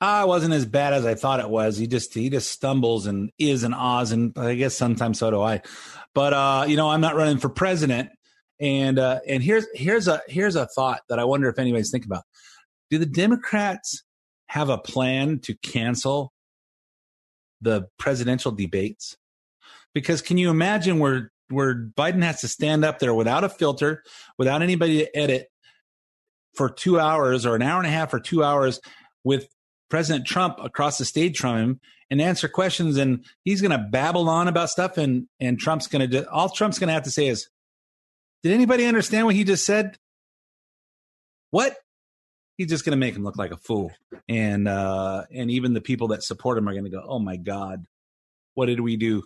Ah, 0.00 0.22
it 0.22 0.28
wasn't 0.28 0.54
as 0.54 0.64
bad 0.64 0.92
as 0.92 1.04
I 1.04 1.16
thought 1.16 1.40
it 1.40 1.50
was. 1.50 1.76
He 1.76 1.88
just 1.88 2.14
he 2.14 2.30
just 2.30 2.52
stumbles 2.52 3.06
and 3.06 3.32
is 3.36 3.64
and 3.64 3.74
ahs, 3.74 4.12
and 4.12 4.32
I 4.38 4.54
guess 4.54 4.76
sometimes 4.76 5.18
so 5.18 5.30
do 5.32 5.40
I. 5.40 5.60
But 6.14 6.32
uh, 6.32 6.64
you 6.68 6.76
know, 6.76 6.88
I'm 6.90 7.00
not 7.00 7.16
running 7.16 7.38
for 7.38 7.48
president. 7.48 8.10
And 8.60 8.98
uh, 8.98 9.20
and 9.26 9.42
here's 9.42 9.66
here's 9.74 10.08
a 10.08 10.20
here's 10.28 10.56
a 10.56 10.66
thought 10.66 11.02
that 11.08 11.18
I 11.18 11.24
wonder 11.24 11.48
if 11.48 11.58
anybody's 11.58 11.90
think 11.90 12.04
about. 12.04 12.24
Do 12.90 12.98
the 12.98 13.06
Democrats 13.06 14.02
have 14.48 14.68
a 14.68 14.78
plan 14.78 15.38
to 15.40 15.54
cancel 15.58 16.32
the 17.60 17.86
presidential 17.98 18.50
debates? 18.50 19.16
Because 19.94 20.22
can 20.22 20.38
you 20.38 20.50
imagine 20.50 20.98
where 20.98 21.30
where 21.50 21.74
Biden 21.96 22.22
has 22.22 22.40
to 22.40 22.48
stand 22.48 22.84
up 22.84 22.98
there 22.98 23.14
without 23.14 23.44
a 23.44 23.48
filter, 23.48 24.02
without 24.38 24.62
anybody 24.62 24.98
to 24.98 25.16
edit 25.16 25.48
for 26.54 26.68
two 26.68 26.98
hours 26.98 27.46
or 27.46 27.54
an 27.54 27.62
hour 27.62 27.78
and 27.78 27.86
a 27.86 27.90
half 27.90 28.12
or 28.12 28.20
two 28.20 28.42
hours 28.42 28.80
with 29.24 29.46
President 29.88 30.26
Trump 30.26 30.58
across 30.60 30.98
the 30.98 31.04
stage 31.04 31.38
from 31.38 31.56
him 31.56 31.80
and 32.10 32.20
answer 32.20 32.48
questions 32.48 32.96
and 32.96 33.24
he's 33.44 33.60
going 33.60 33.70
to 33.70 33.78
babble 33.78 34.28
on 34.28 34.48
about 34.48 34.70
stuff 34.70 34.98
and 34.98 35.26
and 35.40 35.58
Trump's 35.58 35.86
going 35.86 36.00
to 36.00 36.06
do 36.06 36.26
all 36.30 36.48
Trump's 36.48 36.78
going 36.78 36.88
to 36.88 36.94
have 36.94 37.04
to 37.04 37.10
say 37.10 37.28
is 37.28 37.48
did 38.42 38.52
anybody 38.52 38.86
understand 38.86 39.26
what 39.26 39.34
he 39.34 39.44
just 39.44 39.66
said? 39.66 39.96
What? 41.50 41.76
He's 42.56 42.68
just 42.68 42.84
going 42.84 42.92
to 42.92 42.98
make 42.98 43.14
him 43.14 43.24
look 43.24 43.36
like 43.36 43.50
a 43.50 43.56
fool. 43.56 43.92
And 44.28 44.68
uh 44.68 45.24
and 45.32 45.50
even 45.50 45.74
the 45.74 45.80
people 45.80 46.08
that 46.08 46.22
support 46.22 46.58
him 46.58 46.68
are 46.68 46.72
going 46.72 46.84
to 46.84 46.90
go 46.90 47.04
oh 47.06 47.18
my 47.18 47.36
god 47.36 47.84
what 48.54 48.66
did 48.66 48.80
we 48.80 48.96
do 48.96 49.22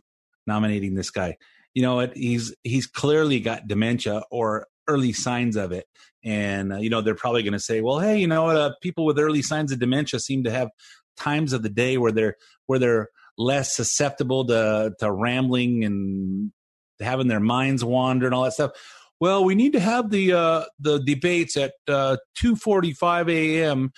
nominating 0.46 0.94
this 0.94 1.10
guy? 1.10 1.36
You 1.74 1.82
know 1.82 1.96
what? 1.96 2.16
He's 2.16 2.54
he's 2.62 2.86
clearly 2.86 3.40
got 3.40 3.66
dementia 3.66 4.22
or 4.30 4.66
early 4.88 5.12
signs 5.12 5.56
of 5.56 5.72
it. 5.72 5.86
And 6.24 6.72
uh, 6.72 6.76
you 6.76 6.90
know 6.90 7.00
they're 7.00 7.14
probably 7.14 7.42
going 7.42 7.52
to 7.52 7.58
say 7.58 7.80
well 7.80 7.98
hey 7.98 8.18
you 8.18 8.28
know 8.28 8.46
uh, 8.46 8.72
people 8.80 9.04
with 9.04 9.18
early 9.18 9.42
signs 9.42 9.72
of 9.72 9.80
dementia 9.80 10.20
seem 10.20 10.44
to 10.44 10.50
have 10.50 10.68
times 11.22 11.52
of 11.52 11.62
the 11.62 11.68
day 11.68 11.98
where 11.98 12.12
they're 12.12 12.36
where 12.66 12.78
they're 12.78 13.08
less 13.38 13.76
susceptible 13.76 14.46
to 14.46 14.92
to 14.98 15.10
rambling 15.10 15.84
and 15.84 16.52
having 17.00 17.28
their 17.28 17.40
minds 17.40 17.84
wander 17.84 18.26
and 18.26 18.34
all 18.34 18.44
that 18.44 18.52
stuff. 18.52 18.72
Well, 19.20 19.44
we 19.44 19.54
need 19.54 19.72
to 19.74 19.80
have 19.80 20.10
the 20.10 20.32
uh, 20.32 20.64
the 20.80 20.98
debates 20.98 21.56
at 21.56 21.74
uh, 21.86 22.16
two 22.34 22.56
forty 22.56 22.92
five 22.92 23.28
a.m. 23.28 23.92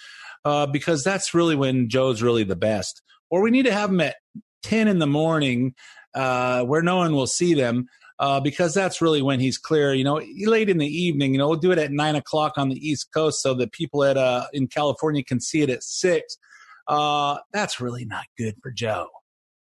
Uh, 0.44 0.66
because 0.66 1.02
that's 1.02 1.32
really 1.32 1.56
when 1.56 1.88
Joe's 1.88 2.22
really 2.22 2.44
the 2.44 2.56
best. 2.56 3.00
Or 3.30 3.40
we 3.40 3.50
need 3.50 3.64
to 3.64 3.72
have 3.72 3.90
them 3.90 4.02
at 4.02 4.16
ten 4.62 4.88
in 4.88 4.98
the 4.98 5.06
morning 5.06 5.74
uh, 6.14 6.64
where 6.64 6.82
no 6.82 6.96
one 6.96 7.14
will 7.14 7.26
see 7.26 7.54
them. 7.54 7.86
Uh, 8.18 8.38
because 8.38 8.72
that's 8.74 9.02
really 9.02 9.22
when 9.22 9.40
he's 9.40 9.58
clear. 9.58 9.92
You 9.92 10.04
know, 10.04 10.20
late 10.44 10.68
in 10.68 10.78
the 10.78 10.86
evening. 10.86 11.32
You 11.32 11.38
know, 11.38 11.48
we'll 11.48 11.58
do 11.58 11.72
it 11.72 11.78
at 11.78 11.90
nine 11.90 12.16
o'clock 12.16 12.52
on 12.56 12.68
the 12.68 12.76
East 12.76 13.08
Coast 13.12 13.42
so 13.42 13.54
that 13.54 13.72
people 13.72 14.04
at 14.04 14.16
uh, 14.16 14.46
in 14.52 14.68
California 14.68 15.24
can 15.24 15.40
see 15.40 15.62
it 15.62 15.70
at 15.70 15.82
six. 15.82 16.36
Uh, 16.86 17.38
that's 17.52 17.80
really 17.80 18.04
not 18.04 18.24
good 18.36 18.56
for 18.62 18.70
Joe. 18.70 19.08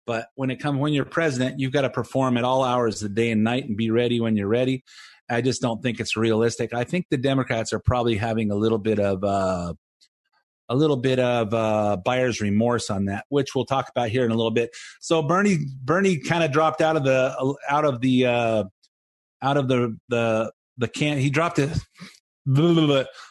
But 0.06 0.28
when 0.36 0.50
it 0.50 0.60
comes 0.60 0.78
when 0.78 0.92
you're 0.92 1.04
president, 1.04 1.58
you've 1.58 1.72
got 1.72 1.82
to 1.82 1.90
perform 1.90 2.36
at 2.36 2.44
all 2.44 2.62
hours 2.62 3.02
of 3.02 3.08
the 3.10 3.14
day 3.14 3.30
and 3.30 3.42
night 3.42 3.64
and 3.64 3.76
be 3.76 3.90
ready 3.90 4.20
when 4.20 4.36
you're 4.36 4.48
ready. 4.48 4.84
I 5.28 5.40
just 5.40 5.60
don't 5.60 5.82
think 5.82 5.98
it's 5.98 6.16
realistic. 6.16 6.72
I 6.72 6.84
think 6.84 7.06
the 7.10 7.16
Democrats 7.16 7.72
are 7.72 7.80
probably 7.80 8.16
having 8.16 8.52
a 8.52 8.54
little 8.54 8.78
bit 8.78 9.00
of 9.00 9.24
uh, 9.24 9.74
a 10.68 10.76
little 10.76 10.96
bit 10.96 11.18
of 11.18 11.52
uh, 11.52 11.96
buyer's 12.04 12.40
remorse 12.40 12.90
on 12.90 13.06
that, 13.06 13.24
which 13.28 13.54
we'll 13.54 13.64
talk 13.64 13.88
about 13.88 14.08
here 14.08 14.24
in 14.24 14.30
a 14.30 14.36
little 14.36 14.52
bit. 14.52 14.70
So 15.00 15.22
Bernie 15.22 15.58
Bernie 15.82 16.18
kind 16.18 16.44
of 16.44 16.52
dropped 16.52 16.80
out 16.80 16.96
of 16.96 17.04
the 17.04 17.56
out 17.68 17.84
of 17.84 18.00
the 18.00 18.26
uh, 18.26 18.64
out 19.42 19.56
of 19.56 19.66
the 19.68 19.96
the 20.08 20.52
the 20.78 20.88
can. 20.88 21.18
He 21.18 21.30
dropped 21.30 21.58
it. 21.58 21.76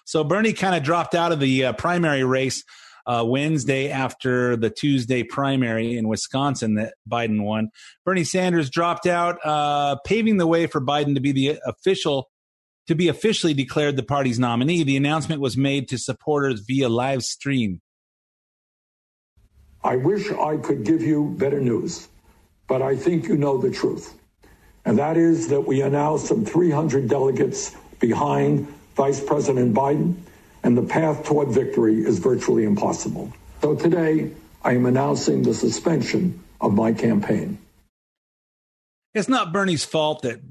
So 0.03 0.25
Bernie 0.25 0.51
kind 0.51 0.75
of 0.75 0.83
dropped 0.83 1.15
out 1.15 1.31
of 1.31 1.39
the 1.39 1.67
uh, 1.67 1.71
primary 1.71 2.25
race 2.25 2.65
uh, 3.05 3.23
Wednesday 3.25 3.89
after 3.89 4.55
the 4.55 4.69
Tuesday 4.69 5.23
primary 5.23 5.97
in 5.97 6.07
Wisconsin 6.07 6.75
that 6.75 6.95
Biden 7.09 7.43
won. 7.43 7.69
Bernie 8.03 8.23
Sanders 8.23 8.69
dropped 8.69 9.05
out, 9.05 9.37
uh, 9.43 9.97
paving 10.05 10.37
the 10.37 10.47
way 10.47 10.67
for 10.67 10.81
Biden 10.81 11.15
to 11.15 11.21
be 11.21 11.31
the 11.31 11.59
official 11.65 12.29
to 12.87 12.95
be 12.95 13.07
officially 13.07 13.53
declared 13.53 13.95
the 13.95 14.03
party's 14.03 14.37
nominee. 14.37 14.83
The 14.83 14.95
announcement 14.95 15.41
was 15.41 15.57
made 15.57 15.87
to 15.89 15.97
supporters 15.97 16.61
via 16.61 16.87
live 16.87 17.23
stream. 17.23 17.81
I 19.83 19.95
wish 19.95 20.31
I 20.31 20.57
could 20.57 20.83
give 20.83 21.01
you 21.01 21.35
better 21.37 21.59
news, 21.59 22.07
but 22.67 22.81
I 22.81 22.95
think 22.95 23.27
you 23.27 23.37
know 23.37 23.57
the 23.57 23.71
truth. 23.71 24.15
And 24.85 24.99
that 24.99 25.17
is 25.17 25.47
that 25.49 25.61
we 25.61 25.81
are 25.81 25.89
now 25.89 26.17
some 26.17 26.45
300 26.45 27.07
delegates 27.07 27.75
behind 27.99 28.67
Vice 28.95 29.23
President 29.23 29.73
Biden 29.73 30.15
and 30.65 30.75
the 30.75 30.81
path 30.81 31.23
toward 31.23 31.49
victory 31.49 32.03
is 32.03 32.17
virtually 32.17 32.63
impossible. 32.63 33.31
So 33.61 33.75
today, 33.75 34.31
I 34.63 34.73
am 34.73 34.87
announcing 34.87 35.43
the 35.43 35.53
suspension 35.53 36.43
of 36.59 36.73
my 36.73 36.91
campaign. 36.91 37.59
It's 39.13 39.29
not 39.29 39.53
Bernie's 39.53 39.85
fault 39.85 40.23
that 40.23 40.41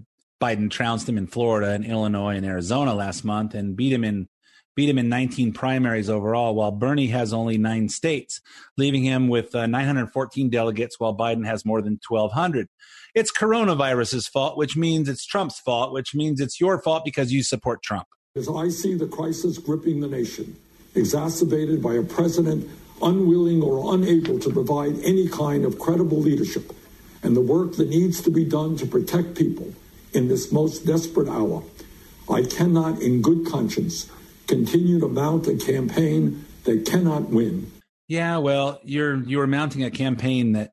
Biden 0.40 0.70
trounced 0.70 1.08
him 1.08 1.18
in 1.18 1.26
Florida 1.26 1.72
and 1.72 1.84
Illinois 1.84 2.36
and 2.36 2.46
Arizona 2.46 2.94
last 2.94 3.24
month 3.24 3.54
and 3.54 3.76
beat 3.76 3.92
him 3.92 4.04
in 4.04 4.28
beat 4.76 4.88
him 4.88 4.98
in 4.98 5.08
19 5.08 5.52
primaries 5.52 6.10
overall, 6.10 6.54
while 6.54 6.72
Bernie 6.72 7.06
has 7.08 7.32
only 7.32 7.58
nine 7.58 7.88
states, 7.88 8.40
leaving 8.76 9.04
him 9.04 9.28
with 9.28 9.54
uh, 9.54 9.66
914 9.66 10.50
delegates, 10.50 10.98
while 10.98 11.16
Biden 11.16 11.46
has 11.46 11.64
more 11.64 11.80
than 11.80 12.00
1,200. 12.08 12.66
It's 13.14 13.30
coronavirus's 13.30 14.26
fault, 14.26 14.56
which 14.56 14.76
means 14.76 15.08
it's 15.08 15.24
Trump's 15.24 15.60
fault, 15.60 15.92
which 15.92 16.12
means 16.12 16.40
it's 16.40 16.60
your 16.60 16.82
fault 16.82 17.04
because 17.04 17.32
you 17.32 17.44
support 17.44 17.84
Trump. 17.84 18.08
As 18.36 18.48
I 18.48 18.68
see 18.68 18.94
the 18.94 19.06
crisis 19.06 19.58
gripping 19.58 20.00
the 20.00 20.08
nation, 20.08 20.56
exacerbated 20.96 21.80
by 21.80 21.94
a 21.94 22.02
president 22.02 22.68
unwilling 23.00 23.62
or 23.62 23.94
unable 23.94 24.40
to 24.40 24.50
provide 24.50 24.98
any 25.04 25.28
kind 25.28 25.64
of 25.64 25.78
credible 25.78 26.18
leadership, 26.18 26.72
and 27.22 27.36
the 27.36 27.40
work 27.40 27.74
that 27.76 27.88
needs 27.88 28.20
to 28.22 28.30
be 28.30 28.44
done 28.44 28.76
to 28.78 28.86
protect 28.86 29.36
people 29.36 29.72
in 30.12 30.26
this 30.26 30.50
most 30.50 30.84
desperate 30.84 31.28
hour, 31.28 31.62
I 32.28 32.42
cannot, 32.42 33.00
in 33.00 33.22
good 33.22 33.46
conscience, 33.46 34.10
continue 34.48 34.98
to 34.98 35.06
mount 35.06 35.46
a 35.46 35.54
campaign 35.54 36.44
that 36.64 36.86
cannot 36.86 37.28
win. 37.28 37.70
Yeah, 38.08 38.38
well, 38.38 38.80
you're 38.82 39.22
you're 39.22 39.46
mounting 39.46 39.84
a 39.84 39.92
campaign 39.92 40.54
that 40.54 40.72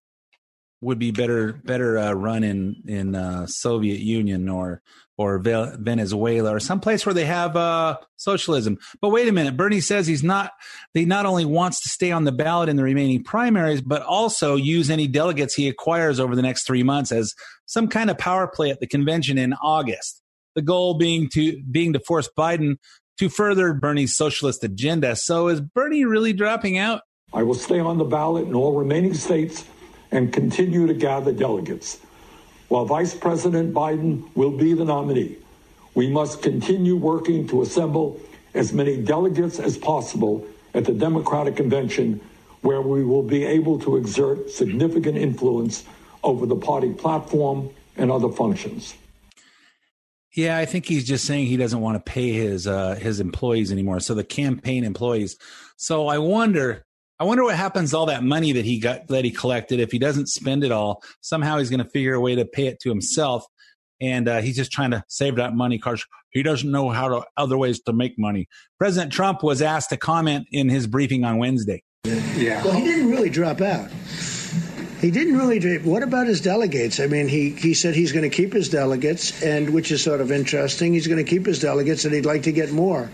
would 0.82 0.98
be 0.98 1.12
better 1.12 1.54
better 1.54 1.98
uh, 1.98 2.13
run 2.13 2.44
in 2.44 2.76
in 2.88 3.15
uh, 3.15 3.46
Soviet 3.46 4.00
Union 4.00 4.50
or 4.50 4.82
or 5.17 5.38
Venezuela 5.38 6.56
or 6.56 6.60
some 6.60 6.80
place 6.80 7.06
where 7.06 7.13
they 7.13 7.26
have 7.26 7.56
uh, 7.56 7.96
socialism. 8.17 8.80
But 9.02 9.10
wait 9.10 9.28
a 9.28 9.32
minute, 9.32 9.56
Bernie 9.56 9.80
says 9.80 10.08
he's 10.08 10.24
not. 10.24 10.52
He 10.96 11.06
not 11.06 11.28
only 11.28 11.46
wants 11.46 11.82
to 11.82 11.89
stay 11.89 12.12
on 12.12 12.24
the 12.24 12.32
ballot 12.32 12.70
in 12.70 12.76
the 12.76 12.84
remaining 12.84 13.24
primaries, 13.24 13.82
but 13.82 14.02
also 14.02 14.56
use 14.56 14.89
any 14.89 15.08
delegates 15.08 15.54
he 15.54 15.67
acquires 15.67 16.20
over 16.20 16.36
the 16.36 16.41
next 16.41 16.65
three 16.65 16.82
months 16.82 17.12
as 17.12 17.36
some 17.67 17.88
kind 17.88 18.10
of 18.10 18.17
power 18.17 18.48
play 18.48 18.72
at 18.72 18.80
the 18.80 18.88
convention 18.88 19.38
in 19.38 19.54
August. 19.62 20.22
The 20.56 20.63
goal 20.63 20.96
being 20.96 21.30
to 21.34 21.62
being 21.63 21.94
to 21.94 22.00
force 22.00 22.28
Biden 22.36 22.78
to 23.20 23.30
further 23.30 23.74
Bernie's 23.74 24.15
socialist 24.15 24.63
agenda. 24.63 25.15
So 25.15 25.50
is 25.50 25.62
Bernie 25.62 26.06
really 26.06 26.34
dropping 26.34 26.80
out? 26.80 27.04
I 27.32 27.44
will 27.44 27.54
stay 27.54 27.80
on 27.80 28.00
the 28.00 28.04
ballot 28.04 28.48
in 28.48 28.56
all 28.56 28.74
remaining 28.74 29.13
states 29.13 29.63
and 30.12 30.34
continue 30.34 30.88
to 30.88 30.93
gather 30.93 31.32
delegates. 31.32 32.00
While 32.67 32.86
Vice 32.86 33.13
President 33.13 33.74
Biden 33.74 34.30
will 34.36 34.52
be 34.52 34.74
the 34.74 34.86
nominee, 34.86 35.38
we 35.93 36.10
must 36.10 36.41
continue 36.41 36.95
working 36.95 37.47
to 37.50 37.62
assemble 37.62 38.19
as 38.54 38.74
many 38.74 38.97
delegates 38.97 39.60
as 39.60 39.78
possible 39.78 40.45
at 40.74 40.86
the 40.86 40.93
Democratic 40.93 41.56
Convention, 41.56 42.21
where 42.62 42.82
we 42.82 43.04
will 43.04 43.24
be 43.24 43.43
able 43.43 43.80
to 43.80 43.97
exert 43.97 44.50
significant 44.50 45.17
influence 45.17 45.84
over 46.24 46.45
the 46.45 46.56
party 46.56 46.93
platform 46.93 47.69
and 47.97 48.12
other 48.12 48.30
functions. 48.30 48.95
Yeah, 50.34 50.58
I 50.58 50.65
think 50.65 50.86
he's 50.86 51.06
just 51.06 51.26
saying 51.26 51.47
he 51.47 51.58
doesn't 51.58 51.82
want 51.82 52.04
to 52.04 52.12
pay 52.12 52.32
his 52.32 52.67
uh, 52.67 52.95
his 52.95 53.19
employees 53.19 53.71
anymore. 53.71 54.00
So 54.00 54.13
the 54.13 54.24
campaign 54.24 54.86
employees. 54.86 55.38
So 55.76 56.08
I 56.08 56.19
wonder 56.19 56.86
I 57.21 57.23
wonder 57.23 57.43
what 57.43 57.55
happens 57.55 57.91
to 57.91 57.97
all 57.97 58.07
that 58.07 58.23
money 58.23 58.53
that 58.53 58.65
he 58.65 58.79
got 58.79 59.07
that 59.10 59.23
he 59.23 59.29
collected 59.29 59.79
if 59.79 59.91
he 59.91 59.99
doesn't 59.99 60.27
spend 60.27 60.63
it 60.63 60.71
all. 60.71 61.03
Somehow 61.21 61.60
he's 61.60 61.69
going 61.69 61.84
to 61.84 61.88
figure 61.88 62.15
a 62.15 62.19
way 62.19 62.34
to 62.34 62.45
pay 62.45 62.65
it 62.65 62.79
to 62.79 62.89
himself, 62.89 63.45
and 64.01 64.27
uh, 64.27 64.41
he's 64.41 64.55
just 64.55 64.71
trying 64.71 64.89
to 64.89 65.03
save 65.07 65.36
that 65.36 65.53
money 65.53 65.77
because 65.77 66.03
he 66.31 66.41
doesn't 66.41 66.71
know 66.71 66.89
how 66.89 67.10
to 67.10 67.23
other 67.38 67.60
ways 67.60 67.79
to 67.81 67.93
make 67.93 68.17
money. 68.17 68.47
President 68.79 69.13
Trump 69.13 69.43
was 69.43 69.62
asked 69.62 69.91
to 69.91 69.97
comment 69.97 70.47
in 70.51 70.67
his 70.67 70.88
briefing 70.88 71.23
on 71.23 71.38
Wednesday. 71.38 71.84
Yeah. 72.05 72.63
Well, 72.63 72.73
he 72.73 72.84
didn't 72.86 73.12
really 73.12 73.29
drop 73.29 73.62
out. 73.62 73.91
He 74.99 75.12
didn't 75.12 75.38
really. 75.38 75.77
What 75.77 76.01
about 76.01 76.25
his 76.25 76.41
delegates? 76.41 76.99
I 76.99 77.05
mean, 77.05 77.27
he, 77.27 77.51
he 77.51 77.75
said 77.75 77.93
he's 77.93 78.13
going 78.13 78.27
to 78.27 78.36
keep 78.36 78.51
his 78.51 78.67
delegates, 78.67 79.43
and 79.43 79.69
which 79.69 79.91
is 79.91 80.01
sort 80.01 80.21
of 80.21 80.31
interesting. 80.31 80.91
He's 80.91 81.05
going 81.05 81.23
to 81.23 81.29
keep 81.29 81.45
his 81.45 81.60
delegates, 81.60 82.03
and 82.03 82.15
he'd 82.15 82.25
like 82.25 82.41
to 82.43 82.51
get 82.51 82.71
more. 82.71 83.12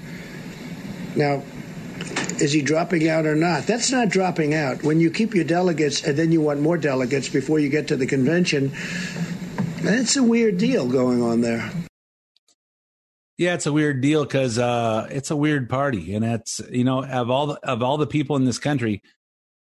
Now, 1.17 1.43
is 2.41 2.54
he 2.54 2.62
dropping 2.62 3.08
out 3.08 3.26
or 3.26 3.36
not? 3.36 3.63
That's 3.63 3.91
not 3.91 4.10
dropping 4.10 4.54
out. 4.54 4.84
When 4.84 5.00
you 5.00 5.12
keep 5.12 5.34
your 5.34 5.43
delegates 5.43 6.04
and 6.04 6.17
then 6.17 6.32
you 6.32 6.41
want 6.41 6.62
more 6.62 6.78
delegates 6.78 7.30
before 7.30 7.60
you 7.60 7.69
get 7.69 7.88
to 7.89 7.95
the 7.95 8.06
convention, 8.06 8.71
that's 9.82 10.15
a 10.15 10.23
weird 10.23 10.58
deal 10.58 10.88
going 10.88 11.21
on 11.21 11.41
there. 11.41 11.71
Yeah, 13.38 13.54
it's 13.54 13.67
a 13.67 13.73
weird 13.73 14.02
deal 14.02 14.23
because 14.23 14.58
uh, 14.58 15.08
it's 15.12 15.30
a 15.30 15.36
weird 15.36 15.69
party, 15.69 16.15
and 16.15 16.26
it's 16.26 16.60
you 16.71 16.84
know 16.84 17.04
of 17.04 17.30
all 17.30 17.47
the, 17.47 17.54
of 17.63 17.84
all 17.84 17.97
the 17.97 18.08
people 18.08 18.36
in 18.36 18.45
this 18.45 18.58
country 18.58 19.04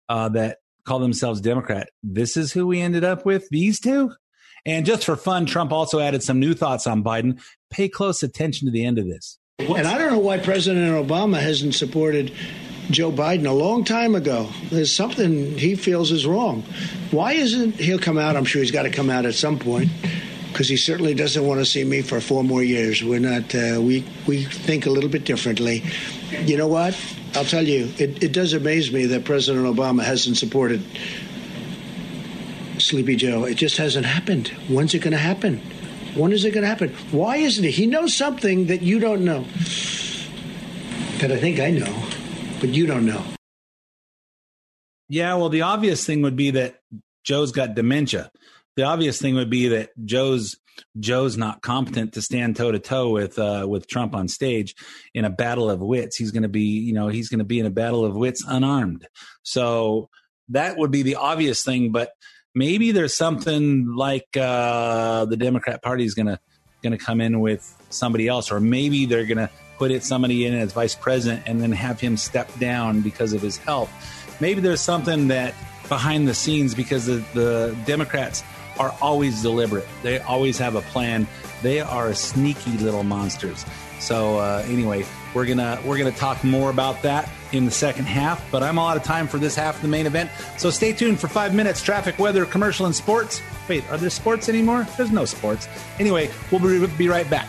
uh, 0.09 0.29
that 0.31 0.59
call 0.85 1.01
themselves 1.01 1.41
Democrat, 1.41 1.89
this 2.03 2.37
is 2.37 2.53
who 2.53 2.67
we 2.67 2.81
ended 2.81 3.05
up 3.05 3.25
with. 3.27 3.49
These 3.51 3.81
two, 3.81 4.13
and 4.65 4.87
just 4.87 5.05
for 5.05 5.17
fun, 5.17 5.47
Trump 5.47 5.73
also 5.73 5.99
added 5.99 6.23
some 6.23 6.39
new 6.39 6.55
thoughts 6.55 6.87
on 6.87 7.03
Biden. 7.03 7.43
Pay 7.71 7.89
close 7.89 8.23
attention 8.23 8.67
to 8.67 8.73
the 8.73 8.85
end 8.85 8.99
of 8.99 9.07
this. 9.07 9.39
And 9.61 9.87
I 9.87 9.99
don't 9.99 10.11
know 10.11 10.19
why 10.19 10.39
President 10.39 11.09
Obama 11.09 11.41
hasn't 11.41 11.77
supported 11.77 12.33
Joe 12.91 13.13
Biden 13.13 13.47
a 13.47 13.53
long 13.53 13.85
time 13.85 14.17
ago. 14.17 14.49
There's 14.69 14.93
something 14.93 15.57
he 15.57 15.77
feels 15.77 16.11
is 16.11 16.27
wrong. 16.27 16.63
Why 17.13 17.35
isn't 17.35 17.77
he'll 17.77 18.01
come 18.01 18.19
out? 18.19 18.35
I'm 18.35 18.45
sure 18.47 18.61
he's 18.63 18.73
got 18.73 18.83
to 18.83 18.91
come 18.91 19.11
out 19.11 19.27
at 19.27 19.35
some 19.35 19.61
point 19.61 19.91
because 20.49 20.69
he 20.69 20.77
certainly 20.77 21.15
doesn't 21.15 21.47
want 21.47 21.61
to 21.61 21.65
see 21.65 21.85
me 21.85 22.03
for 22.03 22.21
four 22.21 22.43
more 22.43 22.65
years. 22.65 23.05
We're 23.05 23.21
not. 23.21 23.55
Uh, 23.55 23.81
we 23.81 24.05
we 24.27 24.43
think 24.43 24.87
a 24.87 24.91
little 24.91 25.09
bit 25.09 25.25
differently. 25.25 25.85
You 26.45 26.57
know 26.57 26.69
what? 26.69 26.99
I'll 27.37 27.45
tell 27.45 27.67
you. 27.67 27.93
It, 27.97 28.25
it 28.25 28.33
does 28.33 28.55
amaze 28.55 28.93
me 28.93 29.07
that 29.07 29.25
President 29.25 29.67
Obama 29.67 30.03
hasn't 30.03 30.37
supported 30.37 30.83
Sleepy 32.79 33.15
Joe. 33.15 33.45
It 33.45 33.55
just 33.55 33.77
hasn't 33.77 34.05
happened. 34.05 34.49
When's 34.69 34.95
it 34.95 34.99
going 34.99 35.13
to 35.13 35.19
happen? 35.19 35.63
When 36.15 36.33
is 36.33 36.45
it 36.45 36.53
going 36.53 36.63
to 36.63 36.69
happen? 36.69 36.91
Why 37.11 37.37
isn't 37.37 37.65
it? 37.65 37.73
He 37.73 37.87
knows 37.87 38.15
something 38.15 38.67
that 38.67 38.83
you 38.83 39.01
don't 39.01 39.25
know. 39.25 39.45
That 41.19 41.33
I 41.33 41.39
think 41.39 41.59
I 41.59 41.71
know, 41.71 42.09
but 42.61 42.71
you 42.71 42.87
don't 42.87 43.07
know. 43.07 43.23
Yeah, 45.09 45.35
well, 45.35 45.49
the 45.49 45.63
obvious 45.63 46.05
thing 46.05 46.23
would 46.23 46.37
be 46.37 46.53
that 46.53 46.77
Joe's 47.25 47.53
got 47.53 47.75
dementia. 47.75 48.31
The 48.77 48.85
obvious 48.85 49.21
thing 49.21 49.35
would 49.35 49.51
be 49.51 49.69
that 49.69 49.91
Joe's 50.05 50.57
Joe's 50.99 51.37
not 51.37 51.63
competent 51.63 52.15
to 52.15 52.23
stand 52.23 52.57
toe 52.57 52.73
to 52.73 52.79
toe 52.79 53.11
with 53.11 53.39
uh, 53.39 53.67
with 53.69 53.87
Trump 53.87 54.15
on 54.15 54.29
stage 54.29 54.75
in 55.15 55.25
a 55.25 55.31
battle 55.31 55.71
of 55.71 55.81
wits. 55.81 56.17
He's 56.17 56.33
going 56.33 56.43
to 56.43 56.49
be, 56.49 56.63
you 56.63 56.93
know, 56.93 57.09
he's 57.09 57.29
going 57.29 57.39
to 57.39 57.45
be 57.45 57.61
in 57.61 57.67
a 57.67 57.71
battle 57.71 58.05
of 58.05 58.17
wits 58.17 58.45
unarmed. 58.47 59.07
So 59.43 60.11
that 60.49 60.77
would 60.77 60.91
be 60.91 61.03
the 61.03 61.17
obvious 61.17 61.63
thing. 61.63 61.93
But 61.93 62.11
maybe 62.55 62.93
there's 62.93 63.15
something 63.15 63.95
like 63.95 64.37
uh, 64.37 65.25
the 65.25 65.37
Democrat 65.37 65.83
Party 65.83 66.05
is 66.05 66.15
going 66.15 66.27
to 66.27 66.39
going 66.83 66.97
to 66.97 67.03
come 67.03 67.21
in 67.21 67.41
with 67.41 67.75
somebody 67.89 68.29
else, 68.29 68.53
or 68.53 68.61
maybe 68.61 69.07
they're 69.07 69.25
going 69.25 69.39
to 69.39 69.51
put 69.79 69.91
it 69.91 70.05
somebody 70.05 70.47
in 70.47 70.55
as 70.55 70.73
vice 70.73 70.95
president 70.95 71.43
and 71.47 71.61
then 71.61 71.73
have 71.73 71.99
him 71.99 72.17
step 72.17 72.51
down 72.59 73.01
because 73.01 73.33
of 73.33 73.41
his 73.41 73.57
health. 73.57 73.91
Maybe 74.41 74.61
there's 74.61 74.83
something 74.83 75.29
that 75.29 75.55
behind 75.89 76.29
the 76.29 76.35
scenes 76.35 76.75
because 76.75 77.07
the, 77.07 77.25
the 77.33 77.77
Democrats 77.87 78.45
are 78.79 78.95
always 79.01 79.41
deliberate. 79.43 79.87
They 80.03 80.19
always 80.21 80.59
have 80.59 80.75
a 80.75 80.83
plan. 80.83 81.27
They 81.63 81.81
are 81.81 82.13
sneaky 82.15 82.73
little 82.73 83.05
monsters. 83.05 83.65
So 84.01 84.39
uh, 84.39 84.65
anyway, 84.69 85.07
we're 85.33 85.47
gonna 85.47 85.81
we're 85.85 85.97
gonna 85.97 86.13
talk 86.13 86.45
more 86.45 86.71
about 86.71 87.03
that 87.03 87.31
in 87.59 87.65
the 87.65 87.71
second 87.71 88.05
half. 88.07 88.51
But 88.51 88.63
I'm 88.63 88.79
all 88.79 88.89
out 88.89 88.97
of 88.97 89.03
time 89.03 89.27
for 89.27 89.39
this 89.39 89.55
half 89.57 89.77
of 89.77 89.83
the 89.83 89.89
main 89.89 90.07
event. 90.07 90.31
So 90.59 90.71
stay 90.71 90.93
tuned 90.93 91.21
for 91.21 91.29
five 91.29 91.55
minutes. 91.55 91.83
Traffic, 91.83 92.19
weather, 92.19 92.45
commercial, 92.45 92.87
and 92.87 92.95
sports. 92.95 93.41
Wait, 93.69 93.89
are 93.91 93.97
there 93.97 94.11
sports 94.11 94.49
anymore? 94.49 94.87
There's 94.97 95.11
no 95.11 95.25
sports. 95.25 95.69
Anyway, 95.99 96.31
we'll 96.51 96.61
be, 96.61 96.87
be 96.97 97.09
right 97.09 97.29
back. 97.29 97.49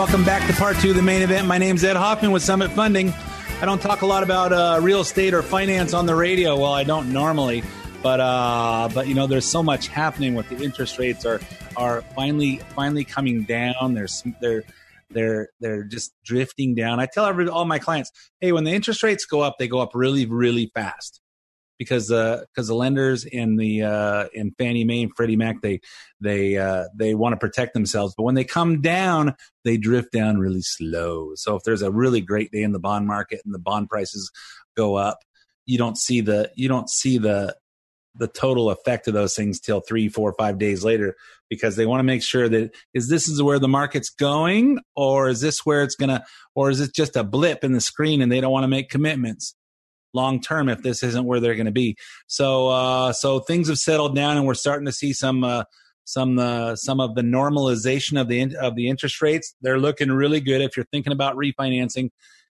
Welcome 0.00 0.24
back 0.24 0.46
to 0.48 0.56
part 0.56 0.78
two 0.78 0.88
of 0.88 0.96
the 0.96 1.02
main 1.02 1.20
event. 1.20 1.46
My 1.46 1.58
name's 1.58 1.84
Ed 1.84 1.94
Hoffman 1.94 2.30
with 2.30 2.42
Summit 2.42 2.70
Funding. 2.70 3.12
I 3.60 3.66
don't 3.66 3.82
talk 3.82 4.00
a 4.00 4.06
lot 4.06 4.22
about 4.22 4.50
uh, 4.50 4.78
real 4.80 5.00
estate 5.00 5.34
or 5.34 5.42
finance 5.42 5.92
on 5.92 6.06
the 6.06 6.14
radio. 6.14 6.56
Well, 6.56 6.72
I 6.72 6.84
don't 6.84 7.12
normally, 7.12 7.62
but 8.02 8.18
uh, 8.18 8.88
but 8.94 9.08
you 9.08 9.14
know, 9.14 9.26
there's 9.26 9.44
so 9.44 9.62
much 9.62 9.88
happening 9.88 10.34
with 10.34 10.48
the 10.48 10.56
interest 10.64 10.98
rates 10.98 11.26
are 11.26 11.38
are 11.76 12.00
finally 12.16 12.62
finally 12.74 13.04
coming 13.04 13.42
down. 13.42 13.92
There's 13.92 14.24
they're 14.40 14.64
they're 15.10 15.50
they're 15.60 15.84
just 15.84 16.14
drifting 16.24 16.74
down. 16.74 16.98
I 16.98 17.04
tell 17.04 17.26
every 17.26 17.46
all 17.48 17.66
my 17.66 17.78
clients, 17.78 18.10
hey, 18.40 18.52
when 18.52 18.64
the 18.64 18.72
interest 18.72 19.02
rates 19.02 19.26
go 19.26 19.42
up, 19.42 19.56
they 19.58 19.68
go 19.68 19.80
up 19.80 19.90
really 19.92 20.24
really 20.24 20.70
fast 20.74 21.19
because 21.80 22.08
because 22.08 22.68
the 22.68 22.74
lenders 22.74 23.24
in 23.24 23.56
the 23.56 23.82
uh, 23.82 24.26
in 24.34 24.52
Fannie 24.58 24.84
Mae 24.84 25.04
and 25.04 25.12
Freddie 25.16 25.36
Mac 25.36 25.62
they 25.62 25.80
they 26.20 26.58
uh, 26.58 26.84
they 26.94 27.14
want 27.14 27.32
to 27.32 27.38
protect 27.38 27.72
themselves, 27.72 28.12
but 28.14 28.24
when 28.24 28.34
they 28.34 28.44
come 28.44 28.82
down, 28.82 29.34
they 29.64 29.78
drift 29.78 30.12
down 30.12 30.36
really 30.36 30.60
slow. 30.60 31.30
So 31.36 31.56
if 31.56 31.62
there's 31.62 31.80
a 31.80 31.90
really 31.90 32.20
great 32.20 32.52
day 32.52 32.62
in 32.62 32.72
the 32.72 32.78
bond 32.78 33.06
market 33.06 33.40
and 33.46 33.54
the 33.54 33.58
bond 33.58 33.88
prices 33.88 34.30
go 34.76 34.96
up, 34.96 35.20
you 35.64 35.78
don't 35.78 35.96
see 35.96 36.20
the 36.20 36.50
you 36.54 36.68
don't 36.68 36.90
see 36.90 37.16
the 37.16 37.56
the 38.14 38.28
total 38.28 38.68
effect 38.68 39.08
of 39.08 39.14
those 39.14 39.34
things 39.34 39.58
till 39.58 39.80
three, 39.80 40.10
four, 40.10 40.34
five 40.38 40.58
days 40.58 40.84
later 40.84 41.16
because 41.48 41.76
they 41.76 41.86
want 41.86 42.00
to 42.00 42.04
make 42.04 42.22
sure 42.22 42.46
that 42.46 42.72
is 42.92 43.08
this 43.08 43.26
is 43.26 43.42
where 43.42 43.58
the 43.58 43.68
market's 43.68 44.10
going 44.10 44.80
or 44.96 45.30
is 45.30 45.40
this 45.40 45.64
where 45.64 45.82
it's 45.82 45.94
gonna 45.94 46.22
or 46.54 46.68
is 46.68 46.80
it 46.80 46.94
just 46.94 47.16
a 47.16 47.24
blip 47.24 47.64
in 47.64 47.72
the 47.72 47.80
screen 47.80 48.20
and 48.20 48.30
they 48.30 48.42
don't 48.42 48.52
want 48.52 48.64
to 48.64 48.68
make 48.68 48.90
commitments 48.90 49.54
long 50.12 50.40
term 50.40 50.68
if 50.68 50.82
this 50.82 51.02
isn't 51.02 51.24
where 51.24 51.40
they're 51.40 51.54
going 51.54 51.66
to 51.66 51.72
be. 51.72 51.96
So 52.26 52.68
uh, 52.68 53.12
so 53.12 53.40
things 53.40 53.68
have 53.68 53.78
settled 53.78 54.14
down 54.14 54.36
and 54.36 54.46
we're 54.46 54.54
starting 54.54 54.86
to 54.86 54.92
see 54.92 55.12
some 55.12 55.44
uh, 55.44 55.64
some 56.04 56.38
uh, 56.38 56.76
some 56.76 57.00
of 57.00 57.14
the 57.14 57.22
normalization 57.22 58.20
of 58.20 58.28
the 58.28 58.56
of 58.56 58.74
the 58.74 58.88
interest 58.88 59.22
rates. 59.22 59.54
They're 59.60 59.78
looking 59.78 60.10
really 60.10 60.40
good 60.40 60.60
if 60.60 60.76
you're 60.76 60.86
thinking 60.92 61.12
about 61.12 61.36
refinancing. 61.36 62.10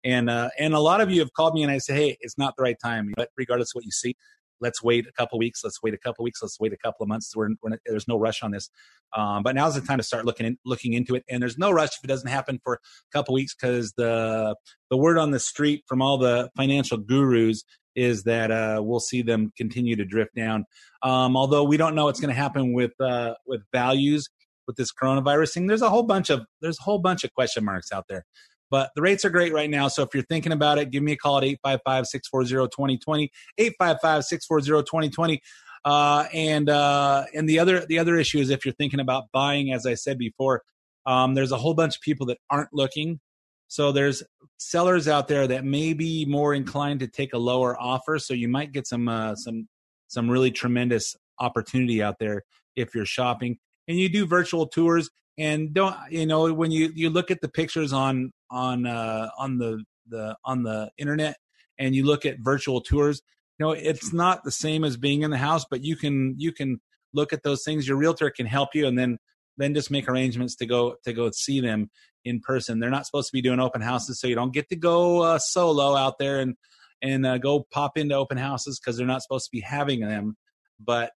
And 0.04 0.30
uh, 0.30 0.50
and 0.58 0.74
a 0.74 0.80
lot 0.80 1.02
of 1.02 1.12
you 1.12 1.20
have 1.20 1.34
called 1.34 1.54
me 1.54 1.64
and 1.64 1.72
I 1.72 1.78
say, 1.78 1.94
hey, 1.94 2.18
it's 2.22 2.38
not 2.38 2.56
the 2.58 2.64
right 2.64 2.78
time. 2.84 3.14
But 3.16 3.30
regardless 3.38 3.72
of 3.72 3.76
what 3.76 3.86
you 3.86 3.92
see, 3.92 4.16
let's 4.62 4.82
wait 4.82 5.08
a 5.08 5.12
couple 5.12 5.38
weeks. 5.40 5.62
Let's 5.64 5.82
wait 5.82 5.94
a 5.94 5.98
couple 5.98 6.24
weeks. 6.24 6.42
Let's 6.42 6.60
wait 6.60 6.72
a 6.72 6.78
couple 6.78 7.04
of 7.04 7.10
months. 7.10 7.36
We're, 7.36 7.50
we're 7.62 7.78
there's 7.86 8.08
no 8.08 8.18
rush 8.18 8.44
on 8.44 8.52
this. 8.52 8.70
Um, 9.16 9.44
but 9.44 9.56
now's 9.56 9.76
the 9.76 9.82
time 9.82 9.98
to 9.98 10.04
start 10.04 10.26
looking 10.26 10.46
in, 10.46 10.58
looking 10.66 10.94
into 10.94 11.16
it. 11.16 11.24
And 11.30 11.42
there's 11.42 11.58
no 11.58 11.72
rush 11.72 11.90
if 11.90 12.04
it 12.04 12.08
doesn't 12.08 12.30
happen 12.30 12.60
for 12.64 12.76
a 12.76 12.78
couple 13.12 13.34
weeks 13.34 13.54
because 13.54 13.94
the 13.98 14.56
the 14.90 14.98
word 14.98 15.18
on 15.18 15.32
the 15.32 15.40
street 15.40 15.84
from 15.88 16.02
all 16.02 16.18
the 16.18 16.50
financial 16.56 16.98
gurus 16.98 17.64
is 17.96 18.24
that 18.24 18.52
uh, 18.52 18.82
we'll 18.82 19.02
see 19.02 19.22
them 19.22 19.52
continue 19.58 19.96
to 19.98 20.06
drift 20.06 20.34
down. 20.36 20.66
Um, 21.04 21.36
although 21.36 21.64
we 21.64 21.76
don't 21.76 21.96
know 21.96 22.06
what's 22.06 22.22
going 22.22 22.34
to 22.34 22.40
happen 22.40 22.74
with 22.74 22.94
uh, 23.02 23.34
with 23.46 23.62
values 23.74 24.30
with 24.68 24.78
this 24.78 24.92
coronavirus 24.94 25.54
thing. 25.54 25.68
There's 25.68 25.82
a 25.82 25.90
whole 25.90 26.04
bunch 26.04 26.30
of 26.30 26.42
there's 26.62 26.80
a 26.80 26.84
whole 26.84 27.00
bunch 27.00 27.24
of 27.24 27.34
question 27.34 27.66
marks 27.66 27.92
out 27.92 28.06
there. 28.08 28.26
But 28.72 28.90
the 28.96 29.02
rates 29.02 29.26
are 29.26 29.30
great 29.30 29.54
right 29.54 29.70
now. 29.70 29.90
So 29.90 30.02
if 30.02 30.10
you're 30.14 30.24
thinking 30.24 30.54
about 30.54 30.78
it, 30.80 30.90
give 30.90 31.04
me 31.04 31.12
a 31.12 31.18
call 31.18 31.38
at 31.38 31.44
855 31.44 32.08
640 32.08 32.70
2020, 32.70 33.32
855 33.58 34.24
640 34.24 34.84
2020. 34.84 35.42
Uh, 35.84 36.26
and 36.34 36.70
uh, 36.70 37.26
and 37.34 37.50
the 37.50 37.60
other 37.60 37.86
the 37.86 38.00
other 38.00 38.16
issue 38.16 38.40
is 38.40 38.50
if 38.50 38.66
you're 38.66 38.74
thinking 38.74 39.00
about 39.00 39.26
buying, 39.34 39.74
as 39.74 39.86
I 39.86 39.96
said 39.96 40.18
before, 40.18 40.64
um, 41.06 41.34
there's 41.34 41.52
a 41.52 41.58
whole 41.58 41.74
bunch 41.74 41.96
of 41.98 42.02
people 42.02 42.26
that 42.28 42.38
aren't 42.50 42.70
looking. 42.72 43.20
So 43.68 43.92
there's 43.92 44.24
sellers 44.58 45.08
out 45.08 45.28
there 45.28 45.48
that 45.48 45.66
may 45.66 45.94
be 45.94 46.26
more 46.26 46.54
inclined 46.54 47.00
to 47.02 47.08
take 47.08 47.34
a 47.34 47.38
lower 47.38 47.80
offer. 47.80 48.20
So 48.20 48.34
you 48.34 48.48
might 48.48 48.72
get 48.72 48.88
some 48.88 49.10
uh, 49.10 49.36
some 49.36 49.68
some 50.08 50.30
really 50.30 50.52
tremendous 50.52 51.16
opportunity 51.40 52.02
out 52.02 52.20
there 52.20 52.44
if 52.76 52.96
you're 52.96 53.06
shopping. 53.06 53.58
And 53.88 53.98
you 53.98 54.08
do 54.08 54.26
virtual 54.26 54.68
tours 54.68 55.10
and 55.38 55.74
don't 55.74 55.96
you 56.10 56.26
know 56.26 56.54
when 56.54 56.72
you 56.72 56.92
you 56.96 57.10
look 57.10 57.32
at 57.32 57.42
the 57.42 57.50
pictures 57.50 57.94
on 57.94 58.32
on 58.52 58.86
uh, 58.86 59.30
on 59.38 59.58
the 59.58 59.84
the 60.08 60.36
on 60.46 60.64
the 60.64 60.92
internet 60.98 61.38
and 61.80 61.96
you 61.96 62.06
look 62.06 62.26
at 62.26 62.40
virtual 62.40 62.82
tours 62.82 63.22
you 63.58 63.66
know 63.66 63.72
it's 63.72 64.12
not 64.12 64.44
the 64.44 64.52
same 64.52 64.84
as 64.84 64.98
being 64.98 65.22
in 65.22 65.32
the 65.32 65.38
house 65.38 65.66
but 65.70 65.84
you 65.84 65.96
can 65.96 66.36
you 66.38 66.52
can 66.52 66.80
look 67.14 67.34
at 67.34 67.44
those 67.44 67.64
things. 67.64 67.88
Your 67.88 67.98
realtor 67.98 68.30
can 68.30 68.46
help 68.46 68.70
you 68.74 68.88
and 68.88 68.98
then 68.98 69.18
then 69.58 69.74
just 69.74 69.92
make 69.92 70.08
arrangements 70.08 70.56
to 70.56 70.66
go 70.66 70.96
to 71.04 71.14
go 71.14 71.30
see 71.32 71.60
them 71.60 71.90
in 72.24 72.40
person. 72.40 72.80
They're 72.80 72.90
not 72.90 73.06
supposed 73.06 73.28
to 73.28 73.34
be 73.34 73.42
doing 73.42 73.60
open 73.60 73.82
houses 73.82 74.20
so 74.20 74.28
you 74.28 74.36
don't 74.36 74.54
get 74.54 74.70
to 74.70 74.76
go 74.76 75.22
uh, 75.22 75.40
solo 75.40 75.96
out 75.96 76.18
there 76.20 76.40
and 76.40 76.56
and 77.02 77.26
uh, 77.26 77.38
go 77.38 77.66
pop 77.72 77.98
into 77.98 78.16
open 78.16 78.38
houses 78.38 78.80
because 78.80 78.98
they're 78.98 79.08
not 79.08 79.24
supposed 79.24 79.46
to 79.46 79.52
be 79.52 79.62
having 79.62 80.02
them. 80.02 80.38
But 80.80 81.12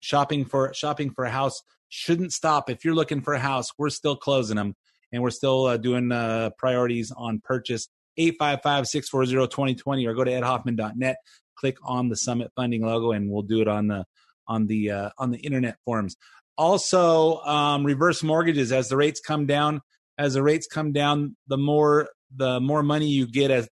shopping 0.00 0.44
for 0.44 0.72
shopping 0.74 1.10
for 1.10 1.24
a 1.24 1.30
house 1.30 1.60
shouldn't 1.88 2.32
stop. 2.32 2.70
If 2.70 2.84
you're 2.84 2.94
looking 2.94 3.20
for 3.20 3.34
a 3.34 3.40
house, 3.40 3.68
we're 3.78 3.90
still 3.90 4.16
closing 4.16 4.56
them 4.56 4.74
and 5.12 5.22
we're 5.22 5.30
still 5.30 5.66
uh, 5.66 5.76
doing 5.76 6.12
uh, 6.12 6.50
priorities 6.58 7.12
on 7.16 7.40
purchase. 7.42 7.88
855 8.16 8.86
640 8.88 9.48
2020 9.48 10.06
or 10.06 10.14
go 10.14 10.24
to 10.24 10.30
edhoffman.net, 10.30 11.16
click 11.56 11.76
on 11.82 12.08
the 12.08 12.16
Summit 12.16 12.50
Funding 12.56 12.82
logo, 12.82 13.12
and 13.12 13.30
we'll 13.30 13.42
do 13.42 13.60
it 13.60 13.68
on 13.68 13.86
the 13.86 14.04
on 14.46 14.66
the 14.66 14.90
uh, 14.90 15.10
on 15.18 15.30
the 15.30 15.38
internet 15.38 15.76
forums. 15.84 16.16
Also, 16.58 17.38
um, 17.42 17.84
reverse 17.84 18.22
mortgages 18.22 18.72
as 18.72 18.88
the 18.88 18.96
rates 18.96 19.20
come 19.20 19.46
down. 19.46 19.80
As 20.18 20.34
the 20.34 20.42
rates 20.42 20.66
come 20.66 20.92
down, 20.92 21.36
the 21.46 21.56
more 21.56 22.08
the 22.36 22.60
more 22.60 22.82
money 22.82 23.08
you 23.08 23.26
get 23.26 23.50
as 23.50 23.68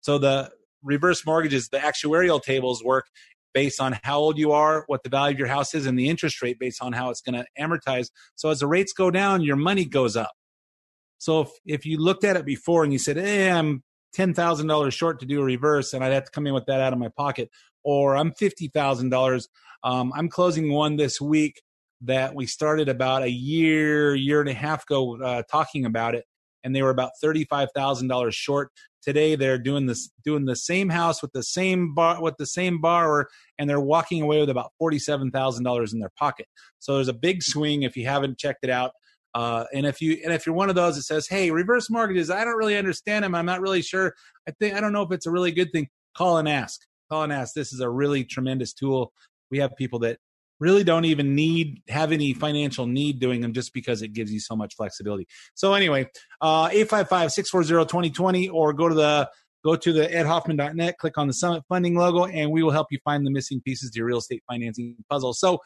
so 0.00 0.18
the 0.18 0.50
reverse 0.82 1.24
mortgages, 1.26 1.68
the 1.68 1.78
actuarial 1.78 2.42
tables 2.42 2.84
work 2.84 3.06
based 3.54 3.80
on 3.80 3.98
how 4.02 4.18
old 4.18 4.38
you 4.38 4.52
are, 4.52 4.84
what 4.86 5.02
the 5.02 5.08
value 5.08 5.34
of 5.34 5.38
your 5.38 5.48
house 5.48 5.74
is, 5.74 5.86
and 5.86 5.98
the 5.98 6.08
interest 6.08 6.42
rate 6.42 6.58
based 6.58 6.82
on 6.82 6.92
how 6.92 7.10
it's 7.10 7.20
going 7.20 7.34
to 7.34 7.46
amortize. 7.58 8.08
So 8.36 8.50
as 8.50 8.60
the 8.60 8.66
rates 8.66 8.92
go 8.92 9.10
down, 9.10 9.42
your 9.42 9.56
money 9.56 9.84
goes 9.84 10.16
up. 10.16 10.32
So 11.18 11.42
if, 11.42 11.50
if 11.66 11.86
you 11.86 11.98
looked 11.98 12.24
at 12.24 12.36
it 12.36 12.44
before 12.44 12.84
and 12.84 12.92
you 12.92 12.98
said, 12.98 13.16
hey, 13.16 13.50
I'm 13.50 13.82
$10,000 14.16 14.92
short 14.92 15.20
to 15.20 15.26
do 15.26 15.40
a 15.40 15.44
reverse 15.44 15.92
and 15.92 16.02
I'd 16.02 16.12
have 16.12 16.24
to 16.24 16.30
come 16.30 16.46
in 16.46 16.54
with 16.54 16.66
that 16.66 16.80
out 16.80 16.92
of 16.92 16.98
my 16.98 17.08
pocket, 17.08 17.50
or 17.84 18.16
I'm 18.16 18.32
$50,000, 18.32 19.48
um, 19.84 20.12
I'm 20.14 20.28
closing 20.28 20.72
one 20.72 20.96
this 20.96 21.20
week 21.20 21.62
that 22.02 22.34
we 22.34 22.46
started 22.46 22.88
about 22.88 23.22
a 23.22 23.30
year, 23.30 24.14
year 24.14 24.40
and 24.40 24.48
a 24.48 24.54
half 24.54 24.84
ago 24.84 25.20
uh, 25.20 25.42
talking 25.50 25.84
about 25.84 26.14
it, 26.14 26.24
and 26.62 26.74
they 26.74 26.82
were 26.82 26.90
about 26.90 27.12
$35,000 27.22 28.32
short 28.32 28.70
today 29.02 29.36
they're 29.36 29.58
doing 29.58 29.86
this 29.86 30.10
doing 30.24 30.44
the 30.44 30.56
same 30.56 30.88
house 30.88 31.22
with 31.22 31.32
the 31.32 31.42
same 31.42 31.94
bar 31.94 32.20
with 32.20 32.36
the 32.36 32.46
same 32.46 32.80
borrower 32.80 33.28
and 33.58 33.68
they're 33.68 33.80
walking 33.80 34.22
away 34.22 34.40
with 34.40 34.50
about 34.50 34.72
$47,000 34.80 35.92
in 35.92 35.98
their 35.98 36.12
pocket. 36.16 36.46
So 36.78 36.94
there's 36.94 37.08
a 37.08 37.14
big 37.14 37.42
swing 37.42 37.82
if 37.82 37.96
you 37.96 38.06
haven't 38.06 38.38
checked 38.38 38.64
it 38.64 38.70
out. 38.70 38.92
Uh, 39.34 39.64
and 39.74 39.86
if 39.86 40.00
you 40.00 40.18
and 40.24 40.32
if 40.32 40.46
you're 40.46 40.54
one 40.54 40.68
of 40.68 40.74
those 40.74 40.96
that 40.96 41.02
says, 41.02 41.28
"Hey, 41.28 41.50
reverse 41.50 41.90
mortgages, 41.90 42.30
I 42.30 42.44
don't 42.44 42.56
really 42.56 42.76
understand 42.76 43.24
them. 43.24 43.34
I'm 43.34 43.46
not 43.46 43.60
really 43.60 43.82
sure. 43.82 44.14
I 44.48 44.52
think 44.52 44.74
I 44.74 44.80
don't 44.80 44.92
know 44.92 45.02
if 45.02 45.12
it's 45.12 45.26
a 45.26 45.30
really 45.30 45.52
good 45.52 45.70
thing." 45.72 45.88
Call 46.16 46.38
and 46.38 46.48
ask. 46.48 46.80
Call 47.10 47.22
and 47.22 47.32
ask. 47.32 47.54
This 47.54 47.72
is 47.72 47.80
a 47.80 47.90
really 47.90 48.24
tremendous 48.24 48.72
tool. 48.72 49.12
We 49.50 49.58
have 49.58 49.76
people 49.76 49.98
that 50.00 50.18
really 50.60 50.82
don't 50.82 51.04
even 51.04 51.34
need 51.34 51.82
have 51.88 52.12
any 52.12 52.34
financial 52.34 52.86
need 52.86 53.20
doing 53.20 53.40
them 53.40 53.52
just 53.52 53.72
because 53.72 54.02
it 54.02 54.12
gives 54.12 54.32
you 54.32 54.40
so 54.40 54.56
much 54.56 54.74
flexibility. 54.74 55.26
So 55.54 55.74
anyway, 55.74 56.08
uh 56.40 56.68
855-640-2020 56.70 58.52
or 58.52 58.72
go 58.72 58.88
to 58.88 58.94
the 58.94 59.30
go 59.68 59.76
to 59.76 59.92
the 59.92 60.06
edhoffman.net, 60.06 60.98
click 60.98 61.18
on 61.18 61.26
the 61.26 61.32
Summit 61.32 61.62
Funding 61.68 61.94
logo, 61.94 62.24
and 62.24 62.50
we 62.50 62.62
will 62.62 62.70
help 62.70 62.86
you 62.90 62.98
find 63.04 63.26
the 63.26 63.30
missing 63.30 63.60
pieces 63.60 63.90
to 63.90 63.98
your 63.98 64.06
real 64.06 64.18
estate 64.18 64.42
financing 64.48 64.96
puzzle. 65.10 65.34
So, 65.34 65.58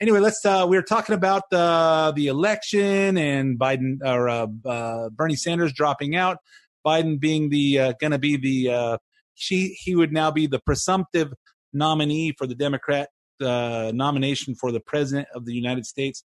anyway, 0.00 0.20
let's. 0.20 0.44
Uh, 0.44 0.66
we 0.68 0.76
are 0.76 0.82
talking 0.82 1.14
about 1.14 1.42
the 1.50 2.12
the 2.16 2.28
election 2.28 3.18
and 3.18 3.58
Biden 3.58 3.98
or 4.04 4.28
uh, 4.28 4.46
uh, 4.64 5.10
Bernie 5.10 5.36
Sanders 5.36 5.72
dropping 5.72 6.16
out, 6.16 6.38
Biden 6.86 7.20
being 7.20 7.50
the 7.50 7.78
uh, 7.78 7.92
going 8.00 8.12
to 8.12 8.18
be 8.18 8.36
the 8.36 8.72
uh, 8.72 8.98
she 9.34 9.76
he 9.80 9.94
would 9.94 10.12
now 10.12 10.30
be 10.30 10.46
the 10.46 10.60
presumptive 10.60 11.32
nominee 11.72 12.32
for 12.36 12.46
the 12.46 12.54
Democrat 12.54 13.10
uh, 13.40 13.92
nomination 13.94 14.54
for 14.54 14.72
the 14.72 14.80
president 14.80 15.28
of 15.34 15.44
the 15.44 15.52
United 15.52 15.86
States. 15.86 16.24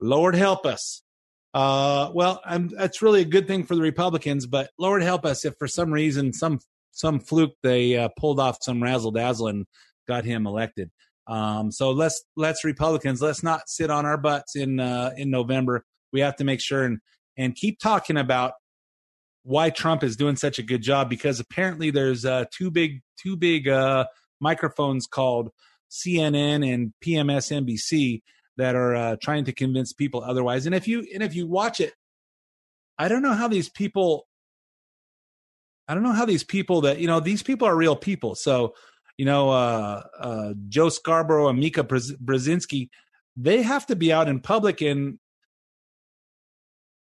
Lord 0.00 0.34
help 0.34 0.64
us. 0.66 1.02
Uh, 1.58 2.12
well, 2.14 2.40
I'm, 2.44 2.68
that's 2.68 3.02
really 3.02 3.22
a 3.22 3.24
good 3.24 3.48
thing 3.48 3.64
for 3.64 3.74
the 3.74 3.82
Republicans, 3.82 4.46
but 4.46 4.70
Lord 4.78 5.02
help 5.02 5.26
us 5.26 5.44
if 5.44 5.54
for 5.58 5.66
some 5.66 5.92
reason, 5.92 6.32
some 6.32 6.60
some 6.92 7.18
fluke, 7.18 7.56
they 7.64 7.96
uh, 7.96 8.10
pulled 8.16 8.38
off 8.38 8.58
some 8.62 8.80
razzle 8.80 9.10
dazzle 9.10 9.48
and 9.48 9.66
got 10.06 10.24
him 10.24 10.46
elected. 10.46 10.88
Um, 11.26 11.72
so 11.72 11.90
let's 11.90 12.22
let's 12.36 12.62
Republicans 12.62 13.20
let's 13.20 13.42
not 13.42 13.68
sit 13.68 13.90
on 13.90 14.06
our 14.06 14.16
butts 14.16 14.54
in 14.54 14.78
uh, 14.78 15.10
in 15.16 15.30
November. 15.30 15.84
We 16.12 16.20
have 16.20 16.36
to 16.36 16.44
make 16.44 16.60
sure 16.60 16.84
and 16.84 17.00
and 17.36 17.56
keep 17.56 17.80
talking 17.80 18.18
about 18.18 18.52
why 19.42 19.70
Trump 19.70 20.04
is 20.04 20.14
doing 20.14 20.36
such 20.36 20.60
a 20.60 20.62
good 20.62 20.82
job 20.82 21.10
because 21.10 21.40
apparently 21.40 21.90
there's 21.90 22.24
uh, 22.24 22.44
two 22.56 22.70
big 22.70 23.00
two 23.20 23.36
big 23.36 23.66
uh, 23.66 24.04
microphones 24.38 25.08
called 25.08 25.50
CNN 25.90 26.72
and 26.72 26.92
PMSNBC 27.04 28.22
that 28.58 28.74
are 28.74 28.94
uh, 28.94 29.16
trying 29.22 29.44
to 29.46 29.52
convince 29.52 29.92
people 29.92 30.22
otherwise. 30.22 30.66
And 30.66 30.74
if 30.74 30.86
you 30.86 31.06
and 31.14 31.22
if 31.22 31.34
you 31.34 31.46
watch 31.46 31.80
it, 31.80 31.94
I 32.98 33.08
don't 33.08 33.22
know 33.22 33.32
how 33.32 33.48
these 33.48 33.70
people. 33.70 34.26
I 35.90 35.94
don't 35.94 36.02
know 36.02 36.12
how 36.12 36.26
these 36.26 36.44
people 36.44 36.82
that 36.82 36.98
you 36.98 37.06
know 37.06 37.20
these 37.20 37.42
people 37.42 37.66
are 37.66 37.74
real 37.74 37.96
people. 37.96 38.34
So 38.34 38.74
you 39.16 39.24
know 39.24 39.48
uh, 39.50 40.02
uh, 40.20 40.54
Joe 40.68 40.90
Scarborough 40.90 41.48
and 41.48 41.58
Mika 41.58 41.82
Brzezinski, 41.82 42.90
they 43.36 43.62
have 43.62 43.86
to 43.86 43.96
be 43.96 44.12
out 44.12 44.28
in 44.28 44.40
public 44.40 44.82
and 44.82 45.18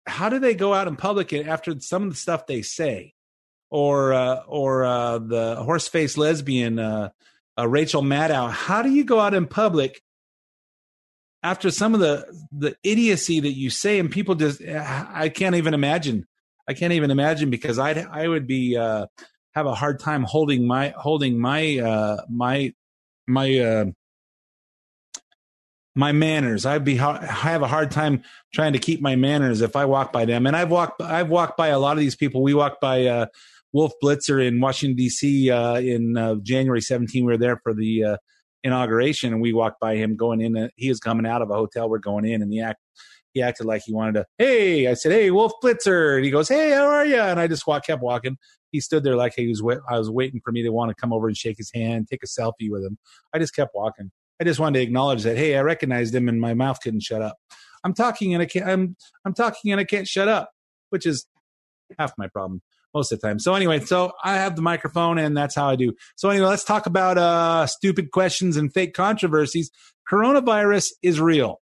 how 0.06 0.30
do 0.30 0.40
they 0.40 0.54
go 0.54 0.74
out 0.74 0.88
in 0.88 0.96
public 0.96 1.32
after 1.34 1.80
some 1.80 2.04
of 2.04 2.10
the 2.10 2.16
stuff 2.16 2.46
they 2.46 2.62
say 2.62 3.14
or 3.70 4.14
uh, 4.14 4.44
or 4.48 4.84
uh, 4.84 5.20
the 5.20 5.56
horse 5.56 5.88
faced 5.88 6.18
lesbian 6.18 6.80
uh, 6.80 7.10
uh, 7.58 7.68
Rachel 7.68 8.02
Maddow 8.02 8.52
how 8.52 8.82
do 8.82 8.90
you 8.90 9.06
go 9.06 9.20
out 9.20 9.34
in 9.34 9.48
public 9.48 10.02
after 11.44 11.70
some 11.70 11.94
of 11.94 12.00
the 12.00 12.26
the 12.52 12.76
idiocy 12.84 13.42
that 13.42 13.52
you 13.52 13.70
say 13.70 14.00
and 14.00 14.10
people 14.10 14.36
just 14.36 14.62
i 14.62 15.30
can't 15.30 15.56
even 15.56 15.74
imagine. 15.74 16.26
I 16.66 16.74
can't 16.74 16.94
even 16.94 17.12
imagine 17.12 17.50
because 17.50 17.78
i 17.78 17.92
i 17.92 18.28
would 18.28 18.48
be 18.48 18.78
uh 18.78 19.08
have 19.54 19.66
a 19.66 19.76
hard 19.76 20.00
time 20.00 20.24
holding 20.24 20.66
my 20.66 20.94
holding 20.98 21.40
my 21.40 21.78
uh 21.78 22.22
my 22.30 22.74
my 23.28 23.60
uh 23.60 23.86
my 25.96 26.12
manners. 26.12 26.66
I'd 26.66 26.84
be 26.84 27.00
I 27.00 27.24
have 27.26 27.62
a 27.62 27.68
hard 27.68 27.92
time 27.92 28.24
trying 28.52 28.74
to 28.74 28.80
keep 28.80 29.02
my 29.02 29.16
manners 29.16 29.62
if 29.62 29.76
i 29.76 29.86
walk 29.86 30.14
by 30.14 30.26
them. 30.26 30.48
And 30.48 30.56
i've 30.56 30.72
walked 30.72 31.02
i've 31.02 31.30
walked 31.30 31.58
by 31.58 31.68
a 31.68 31.80
lot 31.80 31.94
of 31.94 32.00
these 32.00 32.16
people. 32.16 32.42
We 32.42 32.54
walked 32.54 32.80
by 32.82 33.06
uh 33.06 33.26
wolf 33.74 33.92
blitzer 34.04 34.46
in 34.46 34.62
washington 34.62 35.04
dc 35.04 35.50
uh 35.50 35.80
in 35.80 36.16
uh, 36.16 36.36
january 36.44 36.80
17 36.80 37.26
we 37.26 37.32
were 37.32 37.40
there 37.40 37.60
for 37.64 37.74
the 37.74 38.04
uh 38.04 38.18
inauguration 38.64 39.34
and 39.34 39.42
we 39.42 39.54
walked 39.54 39.80
by 39.80 39.96
him 39.96 40.16
going 40.16 40.42
in. 40.42 40.70
He 40.76 40.90
was 40.90 41.00
coming 41.00 41.26
out 41.26 41.42
of 41.42 41.50
a 41.50 41.56
hotel. 41.56 41.90
We're 41.90 42.00
going 42.00 42.26
in 42.26 42.42
and 42.42 42.52
he 42.52 42.62
act, 42.62 42.80
he 43.34 43.42
acted 43.42 43.66
like 43.66 43.84
he 43.86 43.94
wanted 43.94 44.14
to, 44.14 44.26
Hey, 44.38 44.88
I 44.88 44.94
said, 44.94 45.12
Hey, 45.12 45.32
Wolf 45.32 45.54
Blitzer. 45.64 46.16
And 46.16 46.26
he 46.26 46.32
goes, 46.32 46.50
Hey, 46.50 46.72
how 46.72 46.86
are 46.88 47.06
you? 47.06 47.20
And 47.20 47.40
I 47.40 47.48
just 47.48 47.68
walked, 47.68 47.88
kept 47.88 48.02
walking. 48.02 48.38
He 48.72 48.80
stood 48.80 49.04
there 49.04 49.16
like 49.16 49.34
he 49.36 49.48
was, 49.48 49.62
I 49.90 50.00
was 50.00 50.10
waiting 50.10 50.42
for 50.44 50.52
me 50.52 50.64
to 50.64 50.70
want 50.70 50.90
to 50.90 50.96
come 50.96 51.14
over 51.14 51.28
and 51.28 51.38
shake 51.38 51.58
his 51.58 51.72
hand, 51.74 52.08
take 52.10 52.24
a 52.24 52.28
selfie 52.28 52.70
with 52.70 52.84
him. 52.84 52.98
I 53.34 53.40
just 53.40 53.56
kept 53.56 53.76
walking. 53.76 54.12
I 54.42 54.46
just 54.46 54.60
wanted 54.60 54.80
to 54.80 54.84
acknowledge 54.84 55.24
that, 55.24 55.38
Hey, 55.38 55.58
I 55.58 55.62
recognized 55.62 56.16
him 56.16 56.28
and 56.28 56.40
my 56.40 56.54
mouth 56.54 56.80
couldn't 56.82 57.04
shut 57.04 57.22
up. 57.22 57.38
I'm 57.84 57.94
talking 57.94 58.34
and 58.34 58.42
I 58.42 58.46
can't, 58.46 58.66
I'm, 58.66 58.96
I'm 59.26 59.34
talking 59.34 59.72
and 59.72 59.82
I 59.82 59.84
can't 59.84 60.08
shut 60.08 60.28
up, 60.28 60.52
which 60.90 61.06
is 61.06 61.26
half 62.00 62.14
my 62.18 62.28
problem 62.28 62.62
most 62.94 63.12
of 63.12 63.20
the 63.20 63.28
time. 63.28 63.40
So 63.40 63.54
anyway, 63.56 63.80
so 63.80 64.12
I 64.24 64.36
have 64.36 64.56
the 64.56 64.62
microphone 64.62 65.18
and 65.18 65.36
that's 65.36 65.56
how 65.56 65.70
I 65.70 65.76
do. 65.76 65.94
So 66.16 66.30
anyway, 66.30 66.48
let's 66.48 66.64
talk 66.64 66.86
about 66.86 67.18
uh, 67.18 67.68
stupid 67.68 68.12
questions 68.12 68.58
and 68.58 68.74
fake 68.74 68.94
controversies. 68.94 69.72
Coronavirus 70.10 70.92
is 71.02 71.20
real, 71.20 71.62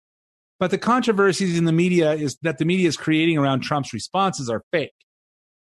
but 0.59 0.71
the 0.71 0.79
controversies 0.79 1.59
in 1.59 1.65
the 1.65 1.73
media 1.73 2.13
is 2.13 2.37
that 2.43 2.59
the 2.59 2.65
media 2.65 2.89
is 2.89 2.97
creating 2.97 3.39
around 3.39 3.61
Trump's 3.61 3.93
responses 3.93 4.49
are 4.49 4.63
fake. 4.73 4.93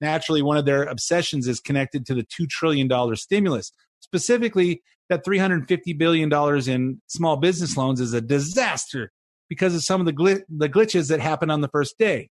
Naturally, 0.00 0.42
one 0.42 0.58
of 0.58 0.66
their 0.66 0.84
obsessions 0.84 1.46
is 1.46 1.60
connected 1.60 2.04
to 2.06 2.14
the 2.14 2.22
$2 2.22 2.48
trillion 2.48 3.16
stimulus, 3.16 3.72
specifically 4.00 4.82
that 5.08 5.24
$350 5.24 5.96
billion 5.96 6.32
in 6.68 7.00
small 7.06 7.36
business 7.36 7.76
loans 7.76 8.00
is 8.00 8.12
a 8.12 8.20
disaster 8.20 9.12
because 9.48 9.74
of 9.74 9.82
some 9.82 10.00
of 10.00 10.06
the, 10.06 10.12
gl- 10.12 10.42
the 10.48 10.68
glitches 10.68 11.08
that 11.08 11.20
happened 11.20 11.52
on 11.52 11.60
the 11.60 11.68
first 11.68 11.96
day. 11.98 12.28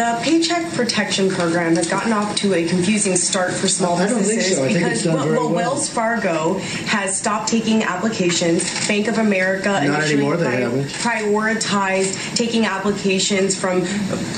The 0.00 0.18
Paycheck 0.22 0.72
Protection 0.72 1.28
Program 1.28 1.76
has 1.76 1.86
gotten 1.86 2.10
off 2.14 2.34
to 2.36 2.54
a 2.54 2.66
confusing 2.66 3.16
start 3.16 3.52
for 3.52 3.68
small 3.68 3.98
businesses 3.98 4.56
so. 4.56 4.66
because 4.66 5.04
well, 5.04 5.28
well, 5.28 5.52
Wells 5.52 5.90
Fargo 5.90 6.54
has 6.86 7.18
stopped 7.18 7.48
taking 7.50 7.82
applications. 7.82 8.88
Bank 8.88 9.08
of 9.08 9.18
America 9.18 9.68
Not 9.68 9.82
initially 9.82 10.12
anymore, 10.14 10.38
haven't. 10.38 10.86
prioritized 10.86 12.34
taking 12.34 12.64
applications 12.64 13.54
from 13.60 13.84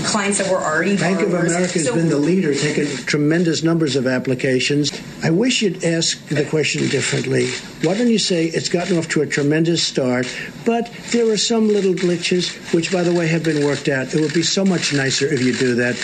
clients 0.02 0.38
that 0.38 0.50
were 0.50 0.58
already 0.58 0.96
Bank 0.96 1.20
of. 1.20 1.32
America 1.32 1.74
has 1.74 1.84
So- 1.84 1.94
been 1.94 2.08
the 2.08 2.18
leader, 2.18 2.52
taking 2.56 2.88
tremendous 3.06 3.62
numbers 3.62 3.94
of 3.94 4.04
applications. 4.08 4.90
I 5.22 5.30
wish 5.30 5.62
you'd 5.62 5.84
ask 5.84 6.18
the 6.26 6.42
question 6.42 6.88
differently. 6.88 7.48
Why 7.82 7.94
don't 7.96 8.08
you 8.10 8.18
say 8.18 8.46
it's 8.46 8.68
gotten 8.68 8.98
off 8.98 9.08
to 9.10 9.22
a 9.22 9.26
tremendous 9.26 9.84
start, 9.84 10.26
but 10.64 10.90
there 11.12 11.30
are 11.30 11.36
some 11.36 11.68
little 11.68 11.94
glitches, 11.94 12.50
which, 12.74 12.90
by 12.90 13.04
the 13.04 13.12
way, 13.12 13.28
have 13.28 13.44
been 13.44 13.64
worked 13.64 13.88
out. 13.88 14.12
It 14.12 14.20
would 14.20 14.34
be 14.34 14.42
so 14.42 14.64
much 14.64 14.92
nicer 14.92 15.26
if 15.32 15.40
you 15.40 15.51
do 15.52 15.74
that. 15.76 15.96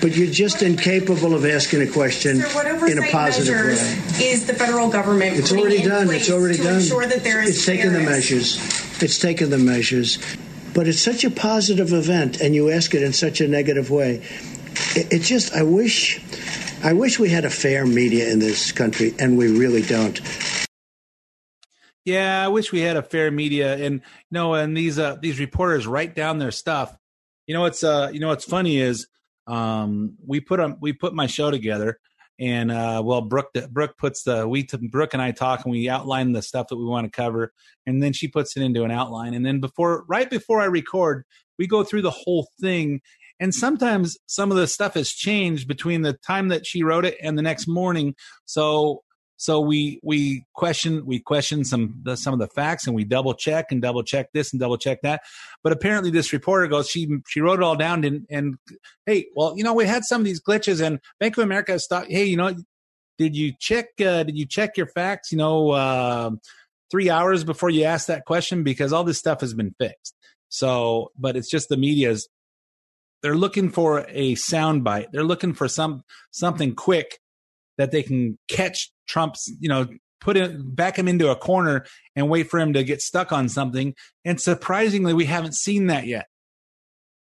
But 0.00 0.16
you're 0.16 0.30
just 0.30 0.62
incapable 0.62 1.34
of 1.34 1.44
asking 1.44 1.82
a 1.82 1.86
question 1.90 2.36
Sir, 2.40 2.86
in 2.86 2.98
a 2.98 3.10
positive 3.10 3.54
way. 3.54 4.24
is 4.24 4.46
the 4.46 4.54
federal 4.54 4.88
government 4.90 5.36
It's 5.36 5.52
already 5.52 5.82
in 5.82 5.88
done. 5.88 6.06
place 6.06 6.20
It's 6.22 6.30
already 6.30 6.56
to 6.58 6.62
done. 6.62 6.74
ensure 6.76 7.06
that 7.06 7.24
there 7.24 7.42
is 7.42 7.50
it's 7.56 7.66
taken 7.66 7.92
the 7.92 8.00
measures. 8.00 8.56
It's 9.02 9.18
taken 9.18 9.50
the 9.50 9.58
measures. 9.58 10.18
But 10.74 10.86
it's 10.86 11.00
such 11.00 11.24
a 11.24 11.30
positive 11.30 11.92
event, 11.92 12.40
and 12.40 12.54
you 12.54 12.70
ask 12.70 12.94
it 12.94 13.02
in 13.02 13.12
such 13.12 13.40
a 13.40 13.48
negative 13.48 13.90
way. 13.90 14.22
It, 14.94 15.12
it 15.12 15.22
just, 15.22 15.52
I 15.52 15.64
wish, 15.64 16.20
I 16.84 16.92
wish 16.92 17.18
we 17.18 17.30
had 17.30 17.44
a 17.44 17.50
fair 17.50 17.84
media 17.84 18.30
in 18.30 18.38
this 18.38 18.70
country, 18.70 19.14
and 19.18 19.36
we 19.36 19.48
really 19.58 19.82
don't. 19.82 20.20
Yeah, 22.04 22.42
I 22.44 22.48
wish 22.48 22.72
we 22.72 22.80
had 22.80 22.96
a 22.96 23.02
fair 23.02 23.30
media 23.30 23.74
and 23.76 23.94
you 23.96 24.00
know, 24.30 24.54
and 24.54 24.74
these 24.76 24.98
uh 24.98 25.16
these 25.20 25.38
reporters 25.38 25.86
write 25.86 26.14
down 26.14 26.38
their 26.38 26.50
stuff. 26.50 26.96
You 27.48 27.54
know 27.54 27.62
what's 27.62 27.82
uh 27.82 28.10
you 28.12 28.20
know 28.20 28.28
what's 28.28 28.44
funny 28.44 28.76
is 28.76 29.08
um 29.46 30.16
we 30.24 30.38
put 30.38 30.60
on 30.60 30.76
we 30.80 30.92
put 30.92 31.14
my 31.14 31.26
show 31.26 31.50
together 31.50 31.98
and 32.38 32.70
uh 32.70 33.02
well 33.02 33.22
Brooke 33.22 33.52
Brooke 33.70 33.96
puts 33.96 34.22
the 34.22 34.46
we 34.46 34.68
Brooke 34.90 35.14
and 35.14 35.22
I 35.22 35.32
talk 35.32 35.64
and 35.64 35.72
we 35.72 35.88
outline 35.88 36.32
the 36.32 36.42
stuff 36.42 36.68
that 36.68 36.76
we 36.76 36.84
want 36.84 37.06
to 37.06 37.10
cover 37.10 37.54
and 37.86 38.02
then 38.02 38.12
she 38.12 38.28
puts 38.28 38.54
it 38.56 38.62
into 38.62 38.84
an 38.84 38.90
outline 38.90 39.32
and 39.32 39.46
then 39.46 39.60
before 39.60 40.04
right 40.08 40.28
before 40.28 40.60
I 40.60 40.66
record 40.66 41.24
we 41.58 41.66
go 41.66 41.82
through 41.82 42.02
the 42.02 42.10
whole 42.10 42.48
thing 42.60 43.00
and 43.40 43.54
sometimes 43.54 44.18
some 44.26 44.50
of 44.50 44.56
the 44.56 44.66
stuff 44.66 44.94
has 44.94 45.10
changed 45.10 45.68
between 45.68 46.02
the 46.02 46.12
time 46.12 46.48
that 46.48 46.66
she 46.66 46.82
wrote 46.82 47.04
it 47.04 47.16
and 47.22 47.38
the 47.38 47.42
next 47.42 47.68
morning. 47.68 48.14
So 48.46 49.04
so 49.38 49.60
we 49.60 50.00
we 50.02 50.44
question 50.52 51.06
we 51.06 51.20
question 51.20 51.64
some 51.64 51.94
the, 52.02 52.16
some 52.16 52.34
of 52.34 52.40
the 52.40 52.48
facts 52.48 52.86
and 52.86 52.94
we 52.94 53.04
double 53.04 53.32
check 53.34 53.66
and 53.70 53.80
double 53.80 54.02
check 54.02 54.26
this 54.34 54.52
and 54.52 54.60
double 54.60 54.76
check 54.76 54.98
that. 55.02 55.22
But 55.62 55.72
apparently 55.72 56.10
this 56.10 56.32
reporter 56.32 56.66
goes 56.66 56.90
she 56.90 57.08
she 57.28 57.40
wrote 57.40 57.60
it 57.60 57.62
all 57.62 57.76
down 57.76 58.04
and 58.04 58.26
and 58.28 58.56
hey 59.06 59.26
well 59.34 59.54
you 59.56 59.62
know 59.62 59.72
we 59.72 59.86
had 59.86 60.04
some 60.04 60.20
of 60.20 60.24
these 60.24 60.42
glitches 60.42 60.84
and 60.84 60.98
bank 61.20 61.38
of 61.38 61.44
america 61.44 61.78
thought 61.78 62.06
hey 62.08 62.24
you 62.24 62.36
know 62.36 62.54
did 63.16 63.36
you 63.36 63.52
check 63.58 63.86
uh, 64.00 64.24
did 64.24 64.36
you 64.36 64.44
check 64.44 64.76
your 64.76 64.88
facts 64.88 65.30
you 65.30 65.38
know 65.38 65.70
uh, 65.70 66.30
three 66.90 67.08
hours 67.08 67.44
before 67.44 67.70
you 67.70 67.84
asked 67.84 68.08
that 68.08 68.24
question? 68.24 68.64
Because 68.64 68.92
all 68.92 69.04
this 69.04 69.18
stuff 69.18 69.40
has 69.40 69.54
been 69.54 69.74
fixed. 69.78 70.14
So 70.48 71.12
but 71.16 71.36
it's 71.36 71.50
just 71.50 71.68
the 71.68 71.76
media's 71.76 72.28
they're 73.22 73.36
looking 73.36 73.70
for 73.70 74.06
a 74.08 74.34
sound 74.36 74.84
bite 74.84 75.08
they're 75.12 75.24
looking 75.24 75.52
for 75.52 75.68
some 75.68 76.02
something 76.30 76.74
quick 76.74 77.18
that 77.78 77.90
they 77.90 78.02
can 78.02 78.38
catch 78.48 78.90
Trump's, 79.08 79.50
you 79.60 79.68
know, 79.68 79.86
put 80.20 80.36
him 80.36 80.74
back 80.74 80.98
him 80.98 81.08
into 81.08 81.30
a 81.30 81.36
corner 81.36 81.86
and 82.14 82.28
wait 82.28 82.50
for 82.50 82.58
him 82.58 82.72
to 82.74 82.84
get 82.84 83.00
stuck 83.00 83.32
on 83.32 83.48
something. 83.48 83.94
And 84.24 84.40
surprisingly, 84.40 85.14
we 85.14 85.24
haven't 85.24 85.54
seen 85.54 85.86
that 85.86 86.06
yet. 86.06 86.26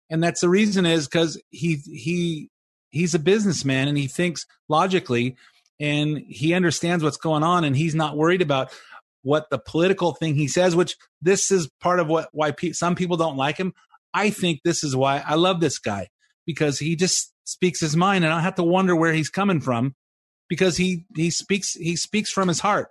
And 0.09 0.23
that's 0.23 0.41
the 0.41 0.49
reason 0.49 0.85
is 0.85 1.07
because 1.07 1.41
he 1.49 1.81
he 1.91 2.49
he's 2.91 3.15
a 3.15 3.19
businessman 3.19 3.87
and 3.87 3.97
he 3.97 4.07
thinks 4.07 4.45
logically 4.69 5.35
and 5.79 6.21
he 6.29 6.53
understands 6.53 7.03
what's 7.03 7.17
going 7.17 7.43
on 7.43 7.63
and 7.63 7.75
he's 7.75 7.95
not 7.95 8.15
worried 8.15 8.41
about 8.41 8.71
what 9.23 9.49
the 9.49 9.57
political 9.59 10.13
thing 10.13 10.35
he 10.35 10.47
says 10.47 10.75
which 10.75 10.95
this 11.21 11.51
is 11.51 11.69
part 11.81 11.99
of 11.99 12.07
what 12.07 12.29
why 12.31 12.51
pe- 12.51 12.71
some 12.71 12.95
people 12.95 13.17
don't 13.17 13.35
like 13.35 13.57
him 13.57 13.73
i 14.13 14.29
think 14.29 14.61
this 14.63 14.83
is 14.83 14.95
why 14.95 15.21
i 15.25 15.35
love 15.35 15.59
this 15.59 15.79
guy 15.79 16.07
because 16.45 16.79
he 16.79 16.95
just 16.95 17.33
speaks 17.43 17.81
his 17.81 17.97
mind 17.97 18.23
and 18.23 18.31
i 18.31 18.37
don't 18.37 18.43
have 18.43 18.55
to 18.55 18.63
wonder 18.63 18.95
where 18.95 19.13
he's 19.13 19.29
coming 19.29 19.59
from 19.59 19.93
because 20.49 20.77
he 20.77 21.05
he 21.15 21.29
speaks 21.29 21.73
he 21.73 21.95
speaks 21.95 22.31
from 22.31 22.47
his 22.47 22.59
heart, 22.59 22.89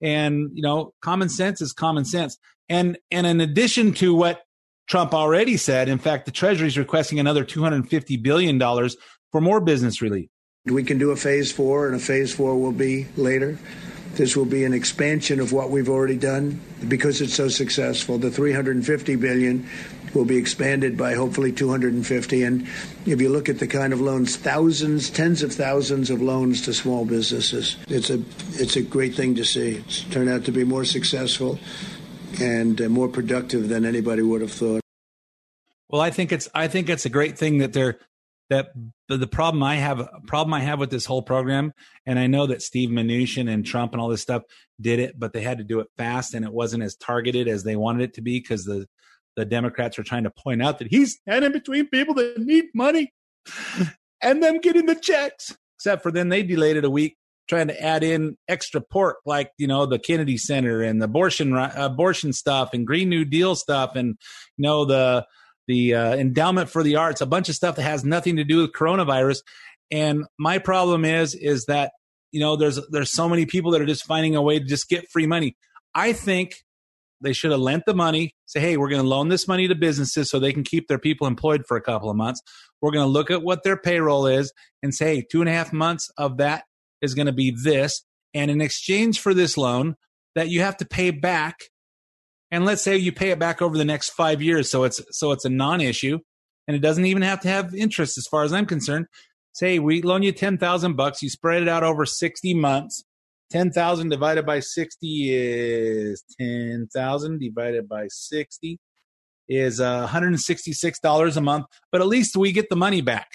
and 0.00 0.50
you 0.54 0.62
know, 0.62 0.92
common 1.00 1.28
sense 1.28 1.60
is 1.60 1.72
common 1.72 2.04
sense. 2.04 2.38
And 2.68 2.98
and 3.10 3.26
in 3.26 3.40
addition 3.40 3.92
to 3.94 4.14
what 4.14 4.42
Trump 4.88 5.14
already 5.14 5.56
said, 5.56 5.88
in 5.88 5.98
fact, 5.98 6.26
the 6.26 6.32
Treasury 6.32 6.68
is 6.68 6.78
requesting 6.78 7.18
another 7.18 7.44
two 7.44 7.62
hundred 7.62 7.88
fifty 7.88 8.16
billion 8.16 8.58
dollars 8.58 8.96
for 9.30 9.40
more 9.40 9.60
business 9.60 10.02
relief. 10.02 10.28
We 10.66 10.84
can 10.84 10.98
do 10.98 11.10
a 11.10 11.16
phase 11.16 11.50
four, 11.50 11.86
and 11.86 11.96
a 11.96 11.98
phase 11.98 12.34
four 12.34 12.60
will 12.60 12.72
be 12.72 13.06
later. 13.16 13.58
This 14.14 14.36
will 14.36 14.44
be 14.44 14.64
an 14.64 14.74
expansion 14.74 15.40
of 15.40 15.52
what 15.52 15.70
we've 15.70 15.88
already 15.88 16.18
done 16.18 16.60
because 16.86 17.22
it's 17.22 17.34
so 17.34 17.48
successful. 17.48 18.18
The 18.18 18.30
350 18.30 19.16
billion 19.16 19.66
will 20.14 20.24
be 20.24 20.36
expanded 20.36 20.96
by 20.96 21.14
hopefully 21.14 21.52
250. 21.52 22.42
And 22.42 22.62
if 23.06 23.20
you 23.20 23.28
look 23.28 23.48
at 23.48 23.58
the 23.58 23.66
kind 23.66 23.92
of 23.92 24.00
loans, 24.00 24.36
thousands, 24.36 25.10
tens 25.10 25.42
of 25.42 25.52
thousands 25.52 26.10
of 26.10 26.20
loans 26.20 26.62
to 26.62 26.74
small 26.74 27.04
businesses, 27.04 27.76
it's 27.88 28.10
a 28.10 28.22
it's 28.52 28.76
a 28.76 28.82
great 28.82 29.14
thing 29.14 29.34
to 29.36 29.44
see. 29.44 29.76
It's 29.76 30.02
turned 30.04 30.28
out 30.28 30.44
to 30.44 30.52
be 30.52 30.64
more 30.64 30.84
successful 30.84 31.58
and 32.40 32.80
uh, 32.80 32.88
more 32.88 33.08
productive 33.08 33.68
than 33.68 33.84
anybody 33.84 34.22
would 34.22 34.40
have 34.40 34.52
thought. 34.52 34.80
Well, 35.88 36.00
I 36.00 36.10
think 36.10 36.32
it's 36.32 36.48
I 36.54 36.68
think 36.68 36.88
it's 36.88 37.04
a 37.04 37.10
great 37.10 37.38
thing 37.38 37.58
that 37.58 37.72
they're 37.72 37.98
that 38.52 38.72
the, 39.08 39.26
problem 39.26 39.62
I 39.62 39.76
have 39.76 40.08
problem 40.26 40.52
I 40.52 40.60
have 40.60 40.78
with 40.78 40.90
this 40.90 41.06
whole 41.06 41.22
program, 41.22 41.72
and 42.06 42.18
I 42.18 42.26
know 42.26 42.46
that 42.46 42.62
Steve 42.62 42.90
Mnuchin 42.90 43.50
and 43.50 43.64
Trump 43.64 43.92
and 43.92 44.00
all 44.00 44.08
this 44.08 44.20
stuff 44.20 44.42
did 44.80 44.98
it, 44.98 45.18
but 45.18 45.32
they 45.32 45.40
had 45.40 45.58
to 45.58 45.64
do 45.64 45.80
it 45.80 45.88
fast, 45.96 46.34
and 46.34 46.44
it 46.44 46.52
wasn't 46.52 46.82
as 46.82 46.96
targeted 46.96 47.48
as 47.48 47.64
they 47.64 47.76
wanted 47.76 48.02
it 48.02 48.14
to 48.14 48.20
be 48.20 48.38
because 48.38 48.64
the 48.64 48.86
the 49.36 49.44
Democrats 49.44 49.98
are 49.98 50.02
trying 50.02 50.24
to 50.24 50.30
point 50.30 50.62
out 50.62 50.78
that 50.78 50.88
he's 50.88 51.14
standing 51.14 51.52
between 51.52 51.88
people 51.88 52.14
that 52.14 52.38
need 52.38 52.66
money 52.74 53.12
and 54.22 54.42
them 54.42 54.58
getting 54.58 54.86
the 54.86 54.94
checks. 54.94 55.56
Except 55.78 56.02
for 56.02 56.12
then 56.12 56.28
they 56.28 56.42
delayed 56.42 56.76
it 56.76 56.84
a 56.84 56.90
week, 56.90 57.16
trying 57.48 57.66
to 57.66 57.82
add 57.82 58.04
in 58.04 58.36
extra 58.48 58.80
pork, 58.80 59.16
like 59.26 59.50
you 59.58 59.66
know 59.66 59.84
the 59.84 59.98
Kennedy 59.98 60.38
Center 60.38 60.80
and 60.80 61.00
the 61.00 61.06
abortion 61.06 61.56
abortion 61.56 62.32
stuff 62.32 62.72
and 62.72 62.86
Green 62.86 63.08
New 63.08 63.24
Deal 63.24 63.56
stuff, 63.56 63.96
and 63.96 64.16
you 64.56 64.62
know 64.62 64.84
the 64.84 65.26
the 65.66 65.94
uh, 65.94 66.14
endowment 66.14 66.70
for 66.70 66.82
the 66.82 66.96
arts, 66.96 67.20
a 67.20 67.26
bunch 67.26 67.48
of 67.48 67.54
stuff 67.54 67.76
that 67.76 67.82
has 67.82 68.04
nothing 68.04 68.36
to 68.36 68.44
do 68.44 68.58
with 68.58 68.72
coronavirus. 68.72 69.38
And 69.90 70.24
my 70.38 70.58
problem 70.58 71.04
is 71.04 71.34
is 71.34 71.66
that 71.66 71.92
you 72.30 72.40
know 72.40 72.56
there's 72.56 72.78
there's 72.90 73.12
so 73.12 73.28
many 73.28 73.44
people 73.46 73.72
that 73.72 73.80
are 73.80 73.86
just 73.86 74.04
finding 74.04 74.36
a 74.36 74.42
way 74.42 74.58
to 74.58 74.64
just 74.64 74.88
get 74.88 75.10
free 75.10 75.26
money. 75.26 75.56
I 75.94 76.12
think 76.12 76.54
they 77.22 77.32
should 77.32 77.50
have 77.50 77.60
lent 77.60 77.84
the 77.86 77.94
money, 77.94 78.34
say, 78.46 78.60
hey, 78.60 78.76
we're 78.76 78.88
going 78.88 79.02
to 79.02 79.08
loan 79.08 79.28
this 79.28 79.48
money 79.48 79.68
to 79.68 79.74
businesses 79.74 80.30
so 80.30 80.38
they 80.38 80.52
can 80.52 80.64
keep 80.64 80.88
their 80.88 80.98
people 80.98 81.26
employed 81.26 81.64
for 81.66 81.76
a 81.76 81.82
couple 81.82 82.10
of 82.10 82.16
months. 82.16 82.40
We're 82.80 82.90
going 82.90 83.06
to 83.06 83.10
look 83.10 83.30
at 83.30 83.42
what 83.42 83.62
their 83.62 83.76
payroll 83.76 84.26
is 84.26 84.52
and 84.82 84.94
say, 84.94 85.16
hey, 85.16 85.26
two 85.30 85.40
and 85.40 85.48
a 85.48 85.52
half 85.52 85.72
months 85.72 86.10
of 86.18 86.38
that 86.38 86.64
is 87.00 87.14
going 87.14 87.26
to 87.26 87.32
be 87.32 87.56
this. 87.62 88.04
And 88.34 88.50
in 88.50 88.60
exchange 88.60 89.20
for 89.20 89.34
this 89.34 89.56
loan 89.56 89.94
that 90.34 90.48
you 90.48 90.60
have 90.60 90.76
to 90.78 90.84
pay 90.84 91.10
back, 91.10 91.60
and 92.50 92.64
let's 92.64 92.82
say 92.82 92.96
you 92.96 93.12
pay 93.12 93.30
it 93.30 93.38
back 93.38 93.62
over 93.62 93.78
the 93.78 93.84
next 93.84 94.10
five 94.10 94.42
years, 94.42 94.70
so 94.70 94.84
it's 94.84 95.00
so 95.10 95.32
it's 95.32 95.44
a 95.44 95.50
non-issue, 95.50 96.18
and 96.66 96.76
it 96.76 96.80
doesn't 96.80 97.06
even 97.06 97.22
have 97.22 97.40
to 97.40 97.48
have 97.48 97.74
interest 97.74 98.18
as 98.18 98.26
far 98.26 98.42
as 98.42 98.52
I'm 98.52 98.66
concerned. 98.66 99.06
Say 99.52 99.78
we 99.78 100.02
loan 100.02 100.22
you 100.22 100.32
ten 100.32 100.58
thousand 100.58 100.96
bucks, 100.96 101.22
you 101.22 101.28
spread 101.28 101.62
it 101.62 101.68
out 101.68 101.82
over 101.82 102.04
sixty 102.06 102.54
months 102.54 103.04
10,000 103.52 104.08
divided 104.08 104.46
by 104.46 104.60
60 104.60 105.28
is 105.30 106.24
10,000 106.40 107.38
divided 107.38 107.86
by 107.86 108.06
60 108.08 108.78
is 109.48 109.78
uh, 109.78 110.08
$166 110.08 111.36
a 111.36 111.40
month, 111.40 111.66
but 111.90 112.00
at 112.00 112.06
least 112.06 112.34
we 112.34 112.50
get 112.52 112.70
the 112.70 112.76
money 112.76 113.02
back. 113.02 113.28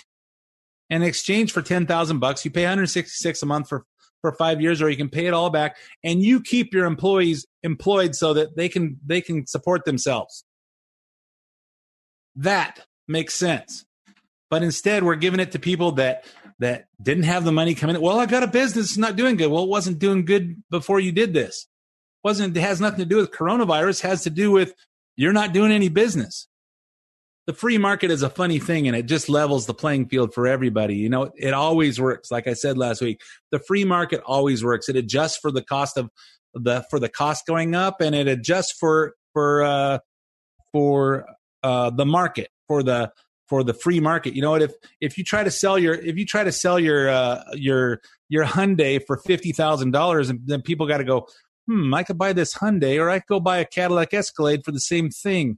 In 0.90 1.04
exchange 1.04 1.52
for 1.52 1.62
10,000 1.62 2.20
bucks, 2.20 2.44
you 2.44 2.50
pay 2.50 2.64
166 2.64 3.44
a 3.44 3.46
month 3.46 3.70
for 3.70 3.86
for 4.22 4.32
5 4.34 4.62
years 4.62 4.82
or 4.82 4.90
you 4.90 4.98
can 4.98 5.10
pay 5.10 5.28
it 5.28 5.34
all 5.36 5.52
back 5.52 5.78
and 6.04 6.24
you 6.24 6.42
keep 6.42 6.74
your 6.74 6.88
employees 6.88 7.46
employed 7.62 8.16
so 8.16 8.34
that 8.34 8.58
they 8.58 8.68
can 8.68 8.98
they 9.06 9.22
can 9.22 9.46
support 9.46 9.86
themselves. 9.86 10.44
That 12.36 12.88
makes 13.08 13.36
sense. 13.36 13.86
But 14.50 14.64
instead 14.64 15.04
we're 15.04 15.16
giving 15.16 15.40
it 15.40 15.52
to 15.52 15.60
people 15.60 15.92
that 15.94 16.26
that 16.60 16.86
didn't 17.02 17.24
have 17.24 17.44
the 17.44 17.52
money 17.52 17.76
coming 17.76 17.96
in. 17.96 18.02
Well, 18.02 18.20
I 18.20 18.26
got 18.26 18.44
a 18.44 18.48
business 18.48 18.98
not 18.98 19.16
doing 19.16 19.36
good. 19.36 19.52
Well, 19.52 19.64
it 19.64 19.70
wasn't 19.70 20.00
doing 20.00 20.26
good 20.26 20.64
before 20.70 21.00
you 21.00 21.12
did 21.12 21.34
this. 21.34 21.68
It 22.24 22.28
wasn't 22.28 22.58
it 22.58 22.62
has 22.62 22.82
nothing 22.82 23.00
to 23.00 23.06
do 23.06 23.18
with 23.18 23.32
coronavirus, 23.32 24.02
has 24.02 24.24
to 24.24 24.30
do 24.30 24.52
with 24.52 24.74
you're 25.16 25.34
not 25.34 25.54
doing 25.54 25.72
any 25.72 25.90
business. 25.90 26.48
The 27.46 27.54
free 27.54 27.78
market 27.78 28.12
is 28.12 28.24
a 28.24 28.30
funny 28.30 28.60
thing 28.60 28.88
and 28.88 28.96
it 28.96 29.06
just 29.06 29.30
levels 29.30 29.66
the 29.66 29.74
playing 29.74 30.10
field 30.10 30.34
for 30.34 30.48
everybody. 30.48 30.96
You 30.96 31.10
know, 31.10 31.32
it 31.36 31.54
always 31.54 32.00
works. 32.00 32.30
Like 32.30 32.46
I 32.46 32.54
said 32.54 32.78
last 32.78 33.02
week, 33.02 33.22
the 33.52 33.60
free 33.60 33.86
market 33.86 34.22
always 34.26 34.64
works. 34.66 34.90
It 34.90 34.98
adjusts 34.98 35.38
for 35.38 35.52
the 35.52 35.64
cost 35.64 35.98
of 35.98 36.10
the 36.54 36.86
for 36.90 37.00
the 37.00 37.10
cost 37.10 37.46
going 37.46 37.76
up 37.76 38.02
and 38.02 38.16
it 38.16 38.28
adjusts 38.28 38.74
for 38.78 39.14
for 39.34 39.64
uh 39.64 40.00
for 40.72 41.26
uh 41.64 41.90
the 41.92 42.06
market 42.06 42.50
for 42.68 42.84
the 42.84 43.12
for 43.48 43.64
the 43.64 43.74
free 43.74 44.00
market. 44.00 44.36
You 44.36 44.42
know 44.42 44.52
what? 44.52 44.62
If 44.62 44.74
if 45.02 45.18
you 45.18 45.24
try 45.24 45.44
to 45.44 45.52
sell 45.52 45.78
your 45.78 45.96
if 45.96 46.18
you 46.18 46.26
try 46.26 46.44
to 46.44 46.52
sell 46.52 46.80
your 46.80 47.10
uh, 47.10 47.44
your 47.54 48.02
your 48.30 48.46
Hyundai 48.46 49.02
for 49.06 49.18
fifty 49.18 49.52
thousand 49.52 49.92
dollars, 49.92 50.30
and 50.30 50.42
then 50.46 50.62
people 50.62 50.88
got 50.88 50.98
to 50.98 51.04
go, 51.04 51.28
hmm, 51.68 51.94
I 51.94 52.04
could 52.04 52.18
buy 52.18 52.34
this 52.34 52.56
Hyundai, 52.56 53.00
or 53.00 53.10
I 53.10 53.20
could 53.20 53.28
go 53.28 53.40
buy 53.40 53.58
a 53.58 53.66
Cadillac 53.66 54.14
Escalade 54.14 54.64
for 54.64 54.72
the 54.72 54.80
same 54.80 55.10
thing. 55.10 55.58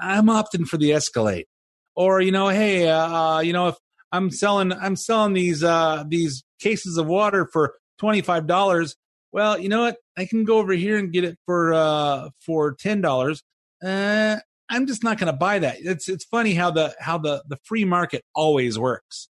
I'm 0.00 0.26
opting 0.26 0.66
for 0.66 0.76
the 0.76 0.92
Escalade, 0.92 1.46
or 1.94 2.20
you 2.20 2.32
know, 2.32 2.48
hey, 2.48 2.88
uh, 2.88 3.08
uh 3.08 3.40
you 3.40 3.52
know, 3.52 3.68
if 3.68 3.76
I'm 4.12 4.30
selling 4.30 4.72
I'm 4.72 4.96
selling 4.96 5.32
these 5.34 5.62
uh, 5.62 6.04
these 6.06 6.44
cases 6.60 6.96
of 6.96 7.06
water 7.06 7.48
for 7.52 7.74
twenty 7.98 8.22
five 8.22 8.46
dollars. 8.46 8.96
Well, 9.32 9.58
you 9.58 9.68
know 9.68 9.82
what? 9.82 9.96
I 10.16 10.24
can 10.24 10.44
go 10.44 10.58
over 10.58 10.72
here 10.72 10.96
and 10.96 11.12
get 11.12 11.24
it 11.24 11.36
for 11.44 11.74
uh, 11.74 12.30
for 12.40 12.74
ten 12.74 13.00
dollars. 13.00 13.42
Uh, 13.84 14.36
I'm 14.68 14.86
just 14.86 15.04
not 15.04 15.18
going 15.18 15.32
to 15.32 15.38
buy 15.38 15.60
that. 15.60 15.76
It's 15.80 16.08
it's 16.08 16.24
funny 16.24 16.54
how 16.54 16.70
the 16.70 16.94
how 16.98 17.18
the 17.18 17.42
the 17.48 17.58
free 17.64 17.84
market 17.84 18.24
always 18.34 18.78
works. 18.78 19.28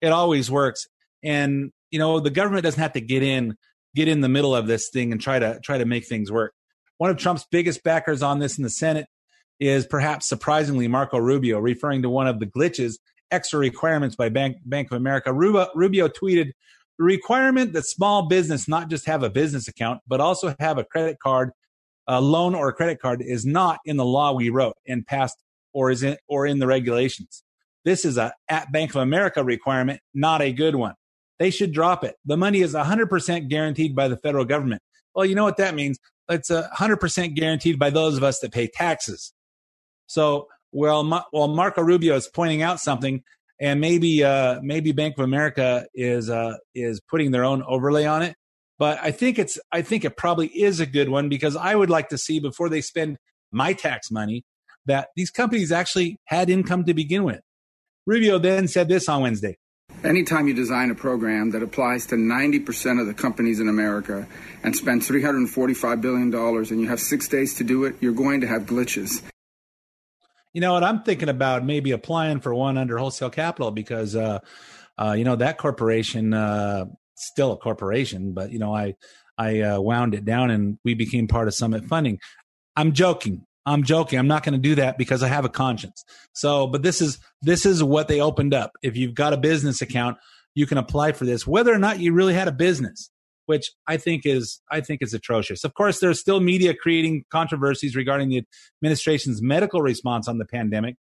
It 0.00 0.12
always 0.12 0.50
works, 0.50 0.86
and 1.22 1.72
you 1.90 1.98
know 1.98 2.20
the 2.20 2.30
government 2.30 2.64
doesn't 2.64 2.82
have 2.82 2.92
to 2.92 3.00
get 3.00 3.22
in 3.22 3.56
get 3.94 4.08
in 4.08 4.20
the 4.20 4.28
middle 4.28 4.54
of 4.54 4.66
this 4.66 4.90
thing 4.90 5.12
and 5.12 5.20
try 5.20 5.38
to 5.38 5.58
try 5.60 5.78
to 5.78 5.84
make 5.84 6.06
things 6.06 6.30
work. 6.30 6.52
One 6.98 7.10
of 7.10 7.16
Trump's 7.16 7.46
biggest 7.50 7.82
backers 7.82 8.22
on 8.22 8.38
this 8.38 8.58
in 8.58 8.64
the 8.64 8.70
Senate 8.70 9.06
is 9.60 9.86
perhaps 9.86 10.28
surprisingly 10.28 10.88
Marco 10.88 11.18
Rubio, 11.18 11.58
referring 11.58 12.02
to 12.02 12.10
one 12.10 12.26
of 12.26 12.40
the 12.40 12.46
glitches, 12.46 12.98
extra 13.30 13.58
requirements 13.58 14.16
by 14.16 14.28
Bank, 14.28 14.58
Bank 14.64 14.90
of 14.90 14.96
America. 14.96 15.32
Rubio, 15.32 15.68
Rubio 15.74 16.08
tweeted 16.08 16.52
the 16.98 17.04
requirement 17.04 17.72
that 17.72 17.84
small 17.84 18.26
business 18.26 18.68
not 18.68 18.88
just 18.88 19.06
have 19.06 19.22
a 19.22 19.30
business 19.30 19.68
account, 19.68 20.00
but 20.06 20.20
also 20.20 20.54
have 20.58 20.78
a 20.78 20.84
credit 20.84 21.18
card 21.20 21.52
a 22.06 22.20
loan 22.20 22.54
or 22.54 22.68
a 22.68 22.72
credit 22.72 23.00
card 23.00 23.22
is 23.22 23.44
not 23.44 23.80
in 23.84 23.96
the 23.96 24.04
law 24.04 24.32
we 24.32 24.50
wrote 24.50 24.76
and 24.86 25.06
passed 25.06 25.36
or 25.72 25.90
is 25.90 26.02
in, 26.02 26.16
or 26.28 26.46
in 26.46 26.58
the 26.58 26.66
regulations. 26.66 27.42
This 27.84 28.04
is 28.04 28.16
a 28.16 28.32
at 28.48 28.72
Bank 28.72 28.90
of 28.90 29.02
America 29.02 29.44
requirement, 29.44 30.00
not 30.14 30.40
a 30.40 30.52
good 30.52 30.74
one. 30.74 30.94
They 31.38 31.50
should 31.50 31.72
drop 31.72 32.04
it. 32.04 32.14
The 32.24 32.36
money 32.36 32.60
is 32.60 32.74
100% 32.74 33.48
guaranteed 33.48 33.94
by 33.94 34.08
the 34.08 34.16
federal 34.16 34.44
government. 34.44 34.82
Well, 35.14 35.26
you 35.26 35.34
know 35.34 35.44
what 35.44 35.56
that 35.58 35.74
means? 35.74 35.98
It's 36.28 36.50
100% 36.50 37.34
guaranteed 37.34 37.78
by 37.78 37.90
those 37.90 38.16
of 38.16 38.22
us 38.22 38.38
that 38.40 38.52
pay 38.52 38.68
taxes. 38.68 39.32
So, 40.06 40.48
well, 40.72 41.04
well, 41.32 41.48
Marco 41.48 41.82
Rubio 41.82 42.14
is 42.14 42.28
pointing 42.28 42.62
out 42.62 42.80
something, 42.80 43.22
and 43.60 43.80
maybe, 43.80 44.24
uh, 44.24 44.60
maybe 44.62 44.92
Bank 44.92 45.18
of 45.18 45.24
America 45.24 45.86
is 45.94 46.30
uh, 46.30 46.56
is 46.74 47.00
putting 47.00 47.30
their 47.30 47.44
own 47.44 47.62
overlay 47.62 48.04
on 48.04 48.22
it 48.22 48.36
but 48.78 48.98
I 49.02 49.10
think 49.10 49.38
it's 49.38 49.58
I 49.72 49.82
think 49.82 50.04
it 50.04 50.16
probably 50.16 50.48
is 50.48 50.80
a 50.80 50.86
good 50.86 51.08
one 51.08 51.28
because 51.28 51.56
I 51.56 51.74
would 51.74 51.90
like 51.90 52.08
to 52.08 52.18
see 52.18 52.40
before 52.40 52.68
they 52.68 52.80
spend 52.80 53.18
my 53.52 53.72
tax 53.72 54.10
money 54.10 54.44
that 54.86 55.08
these 55.16 55.30
companies 55.30 55.72
actually 55.72 56.18
had 56.26 56.50
income 56.50 56.84
to 56.84 56.94
begin 56.94 57.24
with. 57.24 57.40
Rubio 58.06 58.38
then 58.38 58.68
said 58.68 58.88
this 58.88 59.08
on 59.08 59.22
Wednesday. 59.22 59.56
Anytime 60.02 60.48
you 60.48 60.54
design 60.54 60.90
a 60.90 60.94
program 60.94 61.50
that 61.52 61.62
applies 61.62 62.06
to 62.06 62.16
90% 62.16 63.00
of 63.00 63.06
the 63.06 63.14
companies 63.14 63.60
in 63.60 63.68
America 63.68 64.26
and 64.62 64.76
spend 64.76 65.02
$345 65.02 66.00
billion 66.00 66.34
and 66.34 66.80
you 66.80 66.88
have 66.88 67.00
six 67.00 67.28
days 67.28 67.54
to 67.54 67.64
do 67.64 67.84
it, 67.84 67.96
you're 68.00 68.12
going 68.12 68.42
to 68.42 68.46
have 68.46 68.62
glitches. 68.62 69.22
You 70.52 70.60
know 70.60 70.74
what? 70.74 70.84
I'm 70.84 71.02
thinking 71.02 71.28
about 71.28 71.64
maybe 71.64 71.92
applying 71.92 72.40
for 72.40 72.54
one 72.54 72.76
under 72.76 72.98
wholesale 72.98 73.30
capital 73.30 73.70
because, 73.70 74.14
uh, 74.14 74.40
uh, 74.98 75.12
you 75.12 75.24
know, 75.24 75.36
that 75.36 75.58
corporation 75.58 76.34
uh, 76.34 76.84
still 77.14 77.52
a 77.52 77.56
corporation, 77.56 78.32
but 78.32 78.52
you 78.52 78.58
know, 78.58 78.74
I 78.74 78.94
I 79.36 79.60
uh, 79.60 79.80
wound 79.80 80.14
it 80.14 80.24
down 80.24 80.50
and 80.50 80.78
we 80.84 80.94
became 80.94 81.28
part 81.28 81.48
of 81.48 81.54
Summit 81.54 81.84
Funding. 81.84 82.20
I'm 82.76 82.92
joking. 82.92 83.46
I'm 83.66 83.82
joking. 83.82 84.18
I'm 84.18 84.28
not 84.28 84.44
going 84.44 84.52
to 84.52 84.58
do 84.58 84.74
that 84.76 84.98
because 84.98 85.22
I 85.22 85.28
have 85.28 85.44
a 85.44 85.48
conscience. 85.48 86.04
So, 86.34 86.66
but 86.66 86.82
this 86.82 87.00
is 87.00 87.18
this 87.42 87.64
is 87.64 87.82
what 87.82 88.08
they 88.08 88.20
opened 88.20 88.52
up. 88.52 88.72
If 88.82 88.96
you've 88.96 89.14
got 89.14 89.32
a 89.32 89.38
business 89.38 89.80
account, 89.80 90.18
you 90.54 90.66
can 90.66 90.78
apply 90.78 91.12
for 91.12 91.24
this, 91.24 91.46
whether 91.46 91.72
or 91.72 91.78
not 91.78 91.98
you 91.98 92.12
really 92.12 92.34
had 92.34 92.46
a 92.46 92.52
business, 92.52 93.10
which 93.46 93.72
I 93.86 93.96
think 93.96 94.26
is 94.26 94.60
I 94.70 94.80
think 94.80 95.02
is 95.02 95.14
atrocious. 95.14 95.64
Of 95.64 95.74
course, 95.74 96.00
there's 96.00 96.20
still 96.20 96.40
media 96.40 96.74
creating 96.74 97.24
controversies 97.30 97.96
regarding 97.96 98.28
the 98.28 98.42
administration's 98.82 99.42
medical 99.42 99.80
response 99.80 100.28
on 100.28 100.38
the 100.38 100.46
pandemic. 100.46 100.96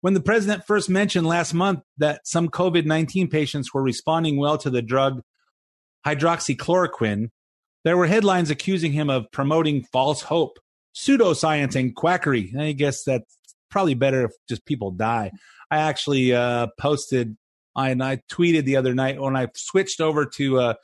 When 0.00 0.14
the 0.14 0.20
president 0.20 0.66
first 0.66 0.88
mentioned 0.88 1.26
last 1.26 1.54
month 1.54 1.80
that 1.98 2.26
some 2.26 2.48
COVID 2.48 2.86
19 2.86 3.28
patients 3.28 3.72
were 3.74 3.82
responding 3.82 4.38
well 4.38 4.56
to 4.58 4.70
the 4.70 4.82
drug 4.82 5.22
hydroxychloroquine, 6.06 7.30
there 7.84 7.96
were 7.96 8.06
headlines 8.06 8.50
accusing 8.50 8.92
him 8.92 9.10
of 9.10 9.30
promoting 9.32 9.84
false 9.84 10.22
hope, 10.22 10.58
pseudoscience, 10.94 11.74
and 11.74 11.94
quackery. 11.94 12.52
I 12.58 12.72
guess 12.72 13.04
that's 13.04 13.36
probably 13.70 13.94
better 13.94 14.26
if 14.26 14.32
just 14.48 14.64
people 14.66 14.90
die. 14.90 15.32
I 15.70 15.78
actually 15.78 16.34
uh, 16.34 16.68
posted 16.78 17.36
and 17.74 18.02
I 18.02 18.20
tweeted 18.30 18.64
the 18.64 18.76
other 18.76 18.94
night 18.94 19.20
when 19.20 19.36
I 19.36 19.48
switched 19.54 20.00
over 20.00 20.26
to 20.26 20.60
uh, 20.60 20.74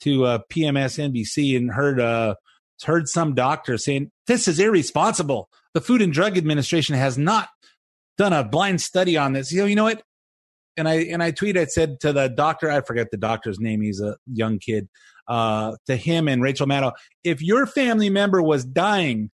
to 0.00 0.24
uh, 0.24 0.38
PMS 0.50 1.12
NBC 1.12 1.56
and 1.56 1.70
heard 1.70 2.00
uh, 2.00 2.34
heard 2.84 3.08
some 3.08 3.34
doctor 3.34 3.76
saying 3.78 4.10
this 4.26 4.48
is 4.48 4.58
irresponsible. 4.58 5.48
The 5.74 5.80
Food 5.80 6.02
and 6.02 6.12
Drug 6.12 6.38
Administration 6.38 6.94
has 6.94 7.18
not 7.18 7.48
done 8.16 8.32
a 8.32 8.44
blind 8.44 8.80
study 8.80 9.16
on 9.16 9.32
this. 9.32 9.52
You 9.52 9.60
know, 9.60 9.66
you 9.66 9.76
know 9.76 9.84
what? 9.84 10.02
And 10.78 10.88
I 10.88 10.94
and 10.94 11.22
I 11.22 11.32
tweeted, 11.32 11.58
I 11.58 11.64
said 11.66 12.00
to 12.00 12.12
the 12.12 12.28
doctor, 12.28 12.70
I 12.70 12.80
forget 12.80 13.10
the 13.10 13.16
doctor's 13.16 13.58
name. 13.58 13.82
He's 13.82 14.00
a 14.00 14.16
young 14.32 14.58
kid. 14.58 14.88
Uh, 15.26 15.76
to 15.86 15.94
him 15.94 16.26
and 16.26 16.42
Rachel 16.42 16.66
Maddow, 16.66 16.92
if 17.22 17.42
your 17.42 17.66
family 17.66 18.08
member 18.08 18.40
was 18.40 18.64
dying 18.64 19.30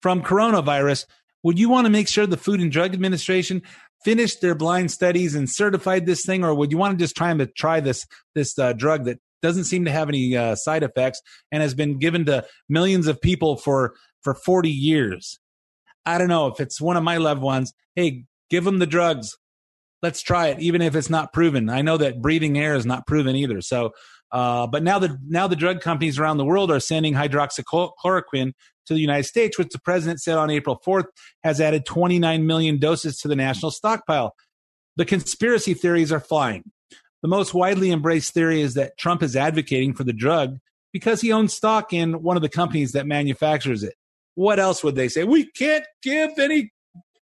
from 0.00 0.22
coronavirus, 0.22 1.04
would 1.42 1.58
you 1.58 1.68
want 1.68 1.84
to 1.84 1.90
make 1.90 2.08
sure 2.08 2.26
the 2.26 2.38
Food 2.38 2.60
and 2.60 2.72
Drug 2.72 2.94
Administration 2.94 3.60
finished 4.04 4.40
their 4.40 4.54
blind 4.54 4.90
studies 4.90 5.34
and 5.34 5.50
certified 5.50 6.06
this 6.06 6.24
thing, 6.24 6.44
or 6.44 6.54
would 6.54 6.72
you 6.72 6.78
want 6.78 6.98
to 6.98 7.04
just 7.04 7.16
try 7.16 7.34
to 7.34 7.46
try 7.46 7.80
this 7.80 8.06
this 8.34 8.58
uh, 8.58 8.72
drug 8.72 9.04
that 9.04 9.18
doesn't 9.42 9.64
seem 9.64 9.84
to 9.84 9.90
have 9.90 10.08
any 10.08 10.36
uh, 10.36 10.54
side 10.54 10.82
effects 10.82 11.20
and 11.52 11.62
has 11.62 11.74
been 11.74 11.98
given 11.98 12.24
to 12.24 12.44
millions 12.68 13.06
of 13.06 13.20
people 13.20 13.56
for 13.56 13.94
for 14.22 14.34
40 14.34 14.70
years? 14.70 15.38
I 16.06 16.18
don't 16.18 16.28
know 16.28 16.46
if 16.46 16.60
it's 16.60 16.80
one 16.80 16.96
of 16.96 17.04
my 17.04 17.18
loved 17.18 17.42
ones. 17.42 17.72
Hey, 17.94 18.24
give 18.50 18.64
them 18.64 18.78
the 18.78 18.86
drugs. 18.86 19.36
Let's 20.02 20.22
try 20.22 20.48
it, 20.48 20.60
even 20.60 20.80
if 20.80 20.94
it's 20.94 21.10
not 21.10 21.32
proven. 21.32 21.68
I 21.68 21.82
know 21.82 21.96
that 21.96 22.22
breathing 22.22 22.58
air 22.58 22.74
is 22.74 22.86
not 22.86 23.06
proven 23.06 23.34
either. 23.34 23.60
So, 23.60 23.92
uh, 24.30 24.66
but 24.66 24.82
now 24.82 24.98
the 24.98 25.18
now 25.26 25.48
the 25.48 25.56
drug 25.56 25.80
companies 25.80 26.18
around 26.18 26.36
the 26.36 26.44
world 26.44 26.70
are 26.70 26.80
sending 26.80 27.14
hydroxychloroquine 27.14 28.52
to 28.86 28.94
the 28.94 29.00
United 29.00 29.24
States, 29.24 29.58
which 29.58 29.70
the 29.70 29.80
president 29.80 30.20
said 30.20 30.36
on 30.38 30.50
April 30.50 30.80
4th 30.86 31.06
has 31.42 31.60
added 31.60 31.84
29 31.86 32.46
million 32.46 32.78
doses 32.78 33.18
to 33.18 33.28
the 33.28 33.36
national 33.36 33.70
stockpile. 33.70 34.34
The 34.96 35.04
conspiracy 35.04 35.74
theories 35.74 36.12
are 36.12 36.20
flying. 36.20 36.64
The 37.22 37.28
most 37.28 37.52
widely 37.52 37.90
embraced 37.90 38.34
theory 38.34 38.60
is 38.60 38.74
that 38.74 38.96
Trump 38.98 39.22
is 39.22 39.36
advocating 39.36 39.94
for 39.94 40.04
the 40.04 40.12
drug 40.12 40.58
because 40.92 41.20
he 41.20 41.32
owns 41.32 41.52
stock 41.52 41.92
in 41.92 42.22
one 42.22 42.36
of 42.36 42.42
the 42.42 42.48
companies 42.48 42.92
that 42.92 43.06
manufactures 43.06 43.82
it. 43.82 43.94
What 44.34 44.58
else 44.58 44.84
would 44.84 44.94
they 44.94 45.08
say? 45.08 45.24
We 45.24 45.50
can't 45.50 45.84
give 46.02 46.38
any 46.38 46.70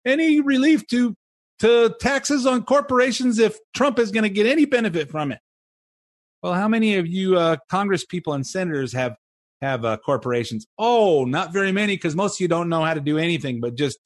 any 0.06 0.42
relief 0.42 0.86
to 0.88 1.16
to 1.64 1.96
taxes 2.00 2.46
on 2.46 2.64
corporations 2.64 3.40
if 3.40 3.58
Trump 3.74 4.00
is 4.00 4.12
going 4.12 4.24
to 4.24 4.30
get 4.30 4.46
any 4.46 4.66
benefit 4.66 5.10
from 5.10 5.32
it. 5.32 5.40
Well, 6.42 6.54
how 6.54 6.68
many 6.68 6.96
of 6.96 7.08
you 7.08 7.38
uh, 7.38 7.58
Congress 7.70 8.06
people 8.06 8.34
and 8.34 8.46
senators 8.46 8.94
have 8.94 9.16
have 9.64 9.86
uh, 9.86 9.98
corporations. 9.98 10.68
Oh, 10.78 11.26
not 11.26 11.54
very 11.54 11.72
many 11.72 11.96
because 11.96 12.16
most 12.16 12.36
of 12.36 12.42
you 12.42 12.48
don't 12.48 12.70
know 12.70 12.84
how 12.84 12.94
to 12.94 13.00
do 13.00 13.18
anything 13.18 13.62
but 13.62 13.76
just 13.76 13.98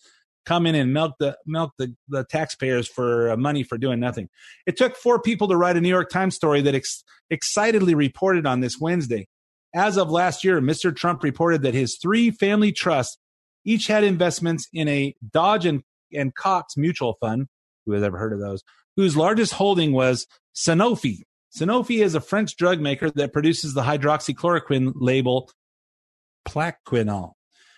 come 0.45 0.65
in 0.65 0.75
and 0.75 0.93
milk 0.93 1.15
the 1.19 1.35
milk 1.45 1.71
the, 1.77 1.93
the 2.07 2.23
taxpayers 2.25 2.87
for 2.87 3.31
uh, 3.31 3.37
money 3.37 3.63
for 3.63 3.77
doing 3.77 3.99
nothing. 3.99 4.29
It 4.65 4.77
took 4.77 4.95
four 4.95 5.19
people 5.21 5.47
to 5.49 5.57
write 5.57 5.75
a 5.75 5.81
New 5.81 5.89
York 5.89 6.09
Times 6.09 6.35
story 6.35 6.61
that 6.61 6.75
ex- 6.75 7.03
excitedly 7.29 7.95
reported 7.95 8.45
on 8.45 8.61
this 8.61 8.79
Wednesday. 8.79 9.27
As 9.75 9.97
of 9.97 10.09
last 10.09 10.43
year, 10.43 10.61
Mr. 10.61 10.95
Trump 10.95 11.23
reported 11.23 11.63
that 11.63 11.73
his 11.73 11.97
three 12.01 12.31
family 12.31 12.71
trusts 12.71 13.17
each 13.65 13.87
had 13.87 14.03
investments 14.03 14.67
in 14.71 14.87
a 14.87 15.13
Dodge 15.33 15.65
and, 15.65 15.83
and 16.13 16.33
Cox 16.35 16.77
mutual 16.77 17.15
fund. 17.19 17.47
Who 17.85 17.93
has 17.93 18.03
ever 18.03 18.17
heard 18.17 18.33
of 18.33 18.39
those? 18.39 18.63
Whose 18.95 19.15
largest 19.15 19.53
holding 19.53 19.93
was 19.93 20.27
Sanofi, 20.55 21.21
Sanofi 21.55 22.03
is 22.03 22.15
a 22.15 22.21
French 22.21 22.55
drug 22.55 22.79
maker 22.79 23.09
that 23.11 23.33
produces 23.33 23.73
the 23.73 23.81
hydroxychloroquine 23.81 24.93
label 24.95 25.49
Plaquenil. 26.47 27.33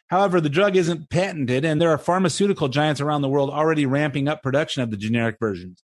However, 0.07 0.41
the 0.41 0.49
drug 0.49 0.75
isn't 0.75 1.09
patented, 1.09 1.63
and 1.63 1.79
there 1.79 1.91
are 1.91 1.97
pharmaceutical 1.97 2.67
giants 2.67 2.99
around 2.99 3.21
the 3.21 3.29
world 3.29 3.49
already 3.49 3.85
ramping 3.85 4.27
up 4.27 4.41
production 4.41 4.81
of 4.81 4.89
the 4.89 4.97
generic 4.97 5.37
versions. 5.39 5.83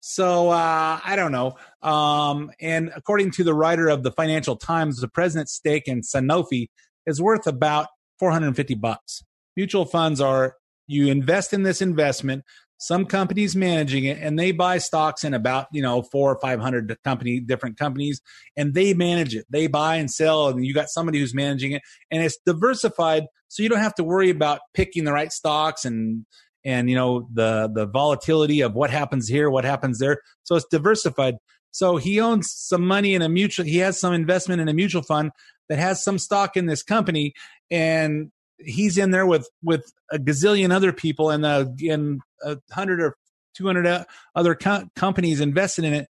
So 0.00 0.50
uh, 0.50 1.00
I 1.02 1.16
don't 1.16 1.32
know. 1.32 1.56
Um, 1.82 2.52
and 2.60 2.92
according 2.94 3.32
to 3.32 3.44
the 3.44 3.54
writer 3.54 3.88
of 3.88 4.02
the 4.02 4.12
Financial 4.12 4.54
Times, 4.54 5.00
the 5.00 5.08
president's 5.08 5.52
stake 5.52 5.88
in 5.88 6.02
Sanofi 6.02 6.68
is 7.06 7.20
worth 7.20 7.46
about 7.46 7.88
450 8.20 8.74
bucks. 8.74 9.24
Mutual 9.56 9.86
funds 9.86 10.20
are 10.20 10.56
you 10.86 11.08
invest 11.08 11.52
in 11.52 11.62
this 11.62 11.80
investment. 11.82 12.44
Some 12.76 13.06
companies 13.06 13.56
managing 13.56 14.04
it 14.04 14.18
and 14.20 14.38
they 14.38 14.52
buy 14.52 14.78
stocks 14.78 15.24
in 15.24 15.32
about 15.32 15.68
you 15.72 15.80
know 15.80 16.02
four 16.02 16.32
or 16.32 16.38
five 16.40 16.60
hundred 16.60 16.94
company 17.02 17.40
different 17.40 17.78
companies 17.78 18.20
and 18.56 18.74
they 18.74 18.94
manage 18.94 19.34
it. 19.34 19.46
They 19.48 19.68
buy 19.68 19.96
and 19.96 20.10
sell 20.10 20.48
and 20.48 20.66
you 20.66 20.74
got 20.74 20.90
somebody 20.90 21.18
who's 21.18 21.34
managing 21.34 21.72
it 21.72 21.82
and 22.10 22.22
it's 22.22 22.38
diversified 22.44 23.24
so 23.48 23.62
you 23.62 23.68
don't 23.68 23.78
have 23.78 23.94
to 23.94 24.04
worry 24.04 24.30
about 24.30 24.60
picking 24.74 25.04
the 25.04 25.12
right 25.12 25.32
stocks 25.32 25.84
and 25.84 26.26
and 26.64 26.90
you 26.90 26.96
know 26.96 27.28
the 27.32 27.70
the 27.72 27.86
volatility 27.86 28.60
of 28.62 28.74
what 28.74 28.90
happens 28.90 29.28
here 29.28 29.48
what 29.48 29.64
happens 29.64 29.98
there. 29.98 30.20
So 30.42 30.56
it's 30.56 30.66
diversified. 30.70 31.36
So 31.70 31.96
he 31.96 32.20
owns 32.20 32.52
some 32.52 32.86
money 32.86 33.14
in 33.14 33.22
a 33.22 33.28
mutual 33.28 33.64
he 33.64 33.78
has 33.78 33.98
some 33.98 34.12
investment 34.12 34.60
in 34.60 34.68
a 34.68 34.74
mutual 34.74 35.02
fund 35.02 35.30
that 35.68 35.78
has 35.78 36.02
some 36.02 36.18
stock 36.18 36.56
in 36.56 36.66
this 36.66 36.82
company 36.82 37.32
and 37.70 38.32
he's 38.64 38.98
in 38.98 39.10
there 39.10 39.26
with 39.26 39.48
with 39.62 39.92
a 40.10 40.18
gazillion 40.18 40.72
other 40.72 40.92
people 40.92 41.30
and 41.30 41.44
a, 41.44 41.72
and 41.88 42.20
a 42.42 42.58
hundred 42.72 43.00
or 43.00 43.16
two 43.54 43.66
hundred 43.66 44.04
other 44.34 44.54
co- 44.54 44.88
companies 44.96 45.40
invested 45.40 45.84
in 45.84 45.94
it. 45.94 46.08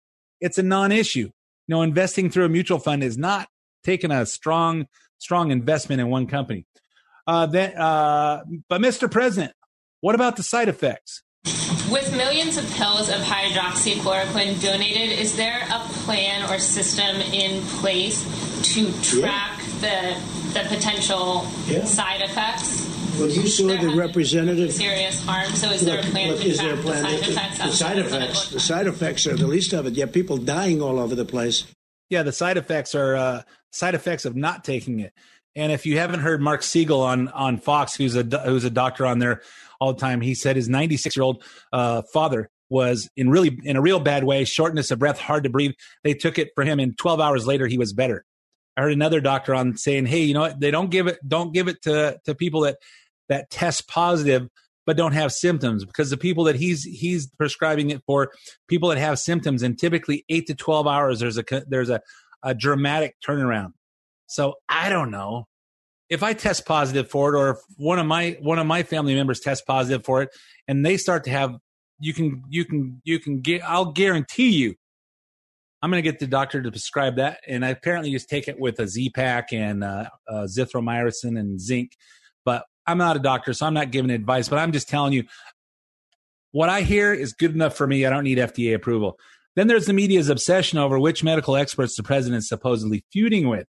It's 0.41 0.59
a 0.59 0.63
non-issue. 0.63 1.31
You 1.69 1.75
know, 1.75 1.83
investing 1.83 2.31
through 2.31 2.45
a 2.45 2.49
mutual 2.49 2.79
fund 2.79 3.03
is 3.03 3.19
not 3.19 3.49
taking 3.85 4.11
a 4.11 4.27
strong 4.27 4.87
strong 5.19 5.51
investment 5.51 6.01
in 6.01 6.09
one 6.09 6.27
company. 6.27 6.67
Uh, 7.27 7.47
that, 7.47 7.77
uh, 7.77 8.45
but 8.69 8.81
Mr. 8.81 9.11
President, 9.11 9.53
what 10.01 10.15
about 10.15 10.37
the 10.37 10.43
side 10.43 10.69
effects? 10.69 11.23
With 11.91 12.15
millions 12.17 12.57
of 12.57 12.69
pills 12.75 13.09
of 13.09 13.17
hydroxychloroquine 13.17 14.63
donated, 14.63 15.19
is 15.19 15.37
there 15.37 15.67
a 15.69 15.79
plan 16.05 16.49
or 16.51 16.59
system 16.59 17.17
in 17.33 17.63
place 17.81 18.23
to 18.75 18.93
track 19.03 19.61
yeah. 19.81 20.15
the 20.15 20.46
the 20.55 20.65
potential 20.69 21.47
yeah. 21.67 21.85
side 21.85 22.21
effects. 22.21 22.87
Well, 23.19 23.31
you 23.31 23.47
saw 23.47 23.69
the 23.69 23.95
representative. 23.97 24.73
Serious 24.73 25.25
harm. 25.25 25.51
So, 25.53 25.71
is 25.71 25.85
there 25.85 26.01
a 26.01 26.03
plan 26.03 26.37
to 26.37 26.55
track 26.55 26.77
the 26.77 26.93
side 26.93 27.19
effects? 27.23 27.59
The 27.59 27.73
side 27.73 27.99
effects. 27.99 28.51
The 28.51 28.61
side 28.61 28.87
effects 28.87 29.27
are 29.27 29.37
the 29.37 29.47
least 29.47 29.73
of 29.73 29.87
it. 29.87 29.95
You 29.95 30.03
have 30.03 30.13
people 30.13 30.37
dying 30.37 30.83
all 30.83 30.99
over 30.99 31.15
the 31.15 31.25
place. 31.25 31.65
Yeah, 32.11 32.23
the 32.23 32.33
side 32.33 32.59
effects 32.59 32.95
are 32.95 33.17
uh, 33.17 33.43
side 33.73 33.95
effects 33.95 34.27
of 34.27 34.37
not 34.37 34.65
taking 34.65 35.01
it. 35.01 35.13
And 35.55 35.73
if 35.73 35.87
you 35.87 35.99
haven't 35.99 36.21
heard 36.21 36.43
Marc 36.43 36.63
Siegel 36.63 37.01
on 37.01 37.29
on 37.29 37.57
Fox, 37.57 37.95
who's 37.97 38.15
a 38.15 38.23
who's 38.23 38.65
a 38.65 38.71
doctor 38.71 39.07
on 39.07 39.19
there 39.19 39.41
all 39.81 39.95
the 39.95 40.01
time, 40.01 40.21
he 40.21 40.35
said 40.35 40.57
his 40.57 40.69
96 40.69 41.17
year 41.17 41.25
old 41.25 41.43
uh, 41.73 42.03
father 42.13 42.51
was 42.69 43.09
in 43.17 43.31
really 43.31 43.59
in 43.65 43.77
a 43.77 43.81
real 43.81 44.01
bad 44.01 44.25
way, 44.25 44.45
shortness 44.45 44.91
of 44.91 44.99
breath, 44.99 45.19
hard 45.19 45.45
to 45.45 45.51
breathe. 45.51 45.73
They 46.05 46.13
took 46.13 46.39
it 46.39 46.51
for 46.55 46.65
him, 46.65 46.81
and 46.81 46.97
12 46.99 47.21
hours 47.21 47.47
later, 47.47 47.67
he 47.67 47.79
was 47.79 47.93
better. 47.95 48.25
I 48.77 48.83
heard 48.83 48.93
another 48.93 49.21
doctor 49.21 49.55
on 49.55 49.77
saying, 49.77 50.07
"Hey, 50.07 50.25
you 50.25 50.35
know 50.35 50.41
what? 50.41 50.61
They 50.61 50.71
don't 50.71 50.91
give 50.91 51.07
it 51.07 51.19
don't 51.27 51.53
give 51.53 51.69
it 51.69 51.83
to 51.83 52.19
to 52.25 52.35
people 52.35 52.63
that 52.63 52.77
that 53.29 53.51
test 53.51 53.89
positive 53.89 54.49
but 54.85 54.97
don't 54.97 55.13
have 55.13 55.33
symptoms 55.33 55.85
because 55.85 56.11
the 56.11 56.17
people 56.17 56.45
that 56.45 56.57
he's 56.57 56.85
he's 56.85 57.29
prescribing 57.39 57.91
it 57.91 58.03
for 58.07 58.31
people 58.69 58.89
that 58.91 58.99
have 58.99 59.19
symptoms 59.19 59.63
and 59.63 59.77
typically 59.77 60.25
8 60.29 60.47
to 60.47 60.55
12 60.55 60.87
hours 60.87 61.19
there's 61.19 61.39
a 61.39 61.45
there's 61.69 61.91
a 61.91 62.01
a 62.43 62.55
dramatic 62.55 63.17
turnaround. 63.27 63.73
So, 64.29 64.55
I 64.69 64.89
don't 64.89 65.11
know. 65.11 65.47
If 66.09 66.23
I 66.23 66.33
test 66.33 66.65
positive 66.65 67.11
for 67.11 67.35
it 67.35 67.39
or 67.39 67.51
if 67.51 67.59
one 67.77 67.99
of 67.99 68.07
my 68.07 68.37
one 68.41 68.61
of 68.61 68.67
my 68.67 68.85
family 68.85 69.15
members 69.15 69.41
tests 69.41 69.65
positive 69.67 70.05
for 70.05 70.23
it 70.23 70.29
and 70.69 70.87
they 70.87 70.97
start 70.97 71.25
to 71.25 71.31
have 71.31 71.57
you 71.99 72.15
can 72.15 72.45
you 72.49 72.65
can 72.65 73.03
you 73.05 73.19
can 73.19 73.41
get 73.41 73.63
I'll 73.65 73.91
guarantee 73.91 74.51
you 74.51 74.77
I'm 75.83 75.91
going 75.91 76.03
to 76.03 76.11
get 76.11 76.19
the 76.19 76.27
doctor 76.27 76.63
to 76.63 76.71
prescribe 76.71 77.17
that. 77.17 77.41
And 77.47 77.65
I 77.65 77.69
apparently 77.69 78.11
just 78.11 78.29
take 78.29 78.49
it 78.49 78.59
with 78.59 78.79
a 78.81 78.89
Z 78.89 79.11
pack 79.11 79.53
and 79.53 79.85
uh, 79.85 80.09
uh, 80.29 80.45
zithromycin 80.45 81.39
and 81.39 81.61
zinc. 81.61 81.93
But 82.45 82.65
I'm 82.87 82.99
not 82.99 83.17
a 83.17 83.21
doctor, 83.21 83.53
so 83.53 83.67
I'm 83.67 83.75
not 83.75 83.91
giving 83.91 84.11
advice. 84.11 84.49
But 84.49 84.59
I'm 84.59 84.73
just 84.73 84.89
telling 84.89 85.13
you 85.13 85.25
what 86.53 86.69
I 86.69 86.81
hear 86.81 87.13
is 87.13 87.33
good 87.33 87.55
enough 87.55 87.77
for 87.77 87.87
me. 87.87 88.07
I 88.07 88.11
don't 88.11 88.25
need 88.25 88.39
FDA 88.39 88.75
approval. 88.75 89.19
Then 89.57 89.69
there's 89.69 89.87
the 89.87 89.93
media's 89.93 90.29
obsession 90.29 90.79
over 90.79 90.99
which 90.99 91.25
medical 91.25 91.57
experts 91.57 91.97
the 91.97 92.03
president 92.03 92.39
is 92.39 92.49
supposedly 92.49 93.05
feuding 93.13 93.49
with. 93.49 93.67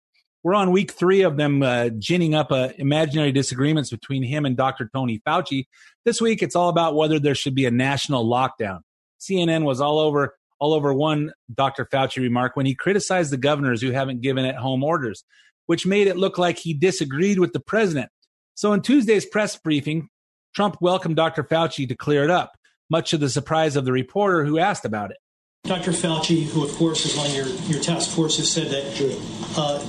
We're 0.43 0.55
on 0.55 0.71
week 0.71 0.93
three 0.93 1.21
of 1.21 1.37
them 1.37 1.63
uh, 1.63 1.91
ginning 1.99 2.35
up 2.35 2.51
uh, 2.51 2.71
imaginary 2.79 3.33
disagreements 3.33 3.91
between 3.91 4.23
him 4.23 4.47
and 4.47 4.57
Dr. 4.57 4.89
Tony 4.95 5.21
Fauci. 5.27 5.67
This 6.07 6.21
week, 6.21 6.43
it's 6.43 6.57
all 6.57 6.71
about 6.71 6.95
whether 6.95 7.19
there 7.19 7.35
should 7.35 7.55
be 7.55 7.67
a 7.67 7.71
national 7.71 8.27
lockdown. 8.27 8.81
CNN 9.21 9.65
was 9.65 9.83
all 9.83 9.99
over 9.99 10.35
all 10.61 10.75
over 10.75 10.95
one 10.95 11.33
Dr. 11.53 11.87
Fauci 11.87 12.19
remark 12.19 12.55
when 12.55 12.67
he 12.67 12.75
criticized 12.75 13.33
the 13.33 13.37
governors 13.37 13.83
who 13.83 13.91
haven't 13.91 14.21
given 14.21 14.45
at 14.45 14.57
home 14.57 14.85
orders, 14.85 15.25
which 15.67 15.87
made 15.87 16.07
it 16.07 16.17
look 16.17 16.39
like 16.39 16.59
he 16.59 16.75
disagreed 16.75 17.39
with 17.39 17.53
the 17.53 17.61
president. 17.61 18.11
So 18.55 18.73
in 18.73 18.83
Tuesday's 18.83 19.27
press 19.27 19.57
briefing, 19.57 20.09
Trump 20.55 20.77
welcomed 20.81 21.17
Dr. 21.17 21.43
Fauci 21.43 21.89
to 21.89 21.97
clear 21.97 22.25
it 22.25 22.31
up, 22.31 22.53
much 22.91 23.11
to 23.11 23.19
the 23.19 23.31
surprise 23.31 23.75
of 23.75 23.85
the 23.85 23.93
reporter 23.93 24.45
who 24.45 24.59
asked 24.59 24.85
about 24.85 25.11
it. 25.11 25.17
Dr. 25.65 25.93
Fauci, 25.93 26.45
who 26.45 26.65
of 26.65 26.73
course 26.77 27.07
is 27.07 27.19
on 27.19 27.35
your, 27.35 27.47
your 27.71 27.83
task 27.83 28.11
force, 28.11 28.37
has 28.39 28.51
said 28.51 28.69
that 28.69 29.19
uh, 29.57 29.85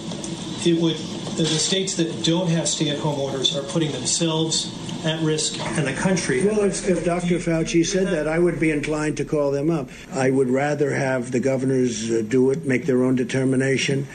it 0.66 0.82
would 0.82 0.98
the 1.38 1.46
states 1.46 1.96
that 1.96 2.24
don't 2.24 2.50
have 2.50 2.68
stay-at-home 2.68 3.20
orders 3.20 3.56
are 3.56 3.64
putting 3.64 3.92
themselves 3.92 4.66
at 5.06 5.22
risk 5.22 5.60
and 5.78 5.88
the 5.88 5.94
country. 5.94 6.46
Well, 6.46 6.62
if, 6.62 6.88
if 6.88 7.04
Dr. 7.04 7.40
Fauci 7.40 7.86
said 7.86 8.08
that, 8.08 8.28
I 8.28 8.40
would 8.40 8.60
be 8.60 8.72
inclined 8.72 9.18
to 9.18 9.26
call 9.26 9.52
them 9.52 9.70
up. 9.70 9.90
I 10.14 10.30
would 10.30 10.50
rather 10.50 10.94
have 10.94 11.32
the 11.32 11.40
governors 11.40 12.12
uh, 12.12 12.24
do 12.28 12.52
it, 12.52 12.66
make 12.66 12.86
their 12.86 13.04
own 13.04 13.16
determination. 13.16 14.08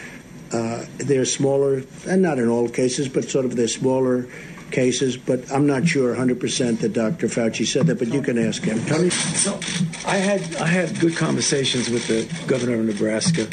Uh, 0.53 0.85
they're 0.99 1.25
smaller, 1.25 1.83
and 2.07 2.23
not 2.23 2.39
in 2.39 2.49
all 2.49 2.69
cases, 2.69 3.09
but 3.09 3.25
sort 3.29 3.45
of 3.45 3.57
they're 3.57 3.69
smaller 3.69 4.29
cases, 4.71 5.17
but 5.17 5.51
I'm 5.53 5.67
not 5.67 5.87
sure 5.87 6.15
100% 6.15 6.81
that 6.81 6.93
Dr. 6.93 7.29
Fauci 7.29 7.67
said 7.67 7.87
that, 7.87 7.99
but 7.99 8.09
you 8.09 8.23
can 8.23 8.39
ask 8.39 8.63
him. 8.63 8.85
Tony? 8.87 9.11
So 9.11 9.59
I 10.07 10.17
had, 10.17 10.57
I 10.57 10.67
had 10.67 10.99
good 11.01 11.17
conversations 11.17 11.89
with 11.89 12.07
the 12.09 12.29
governor 12.47 12.75
of 12.75 12.85
Nebraska 12.85 13.49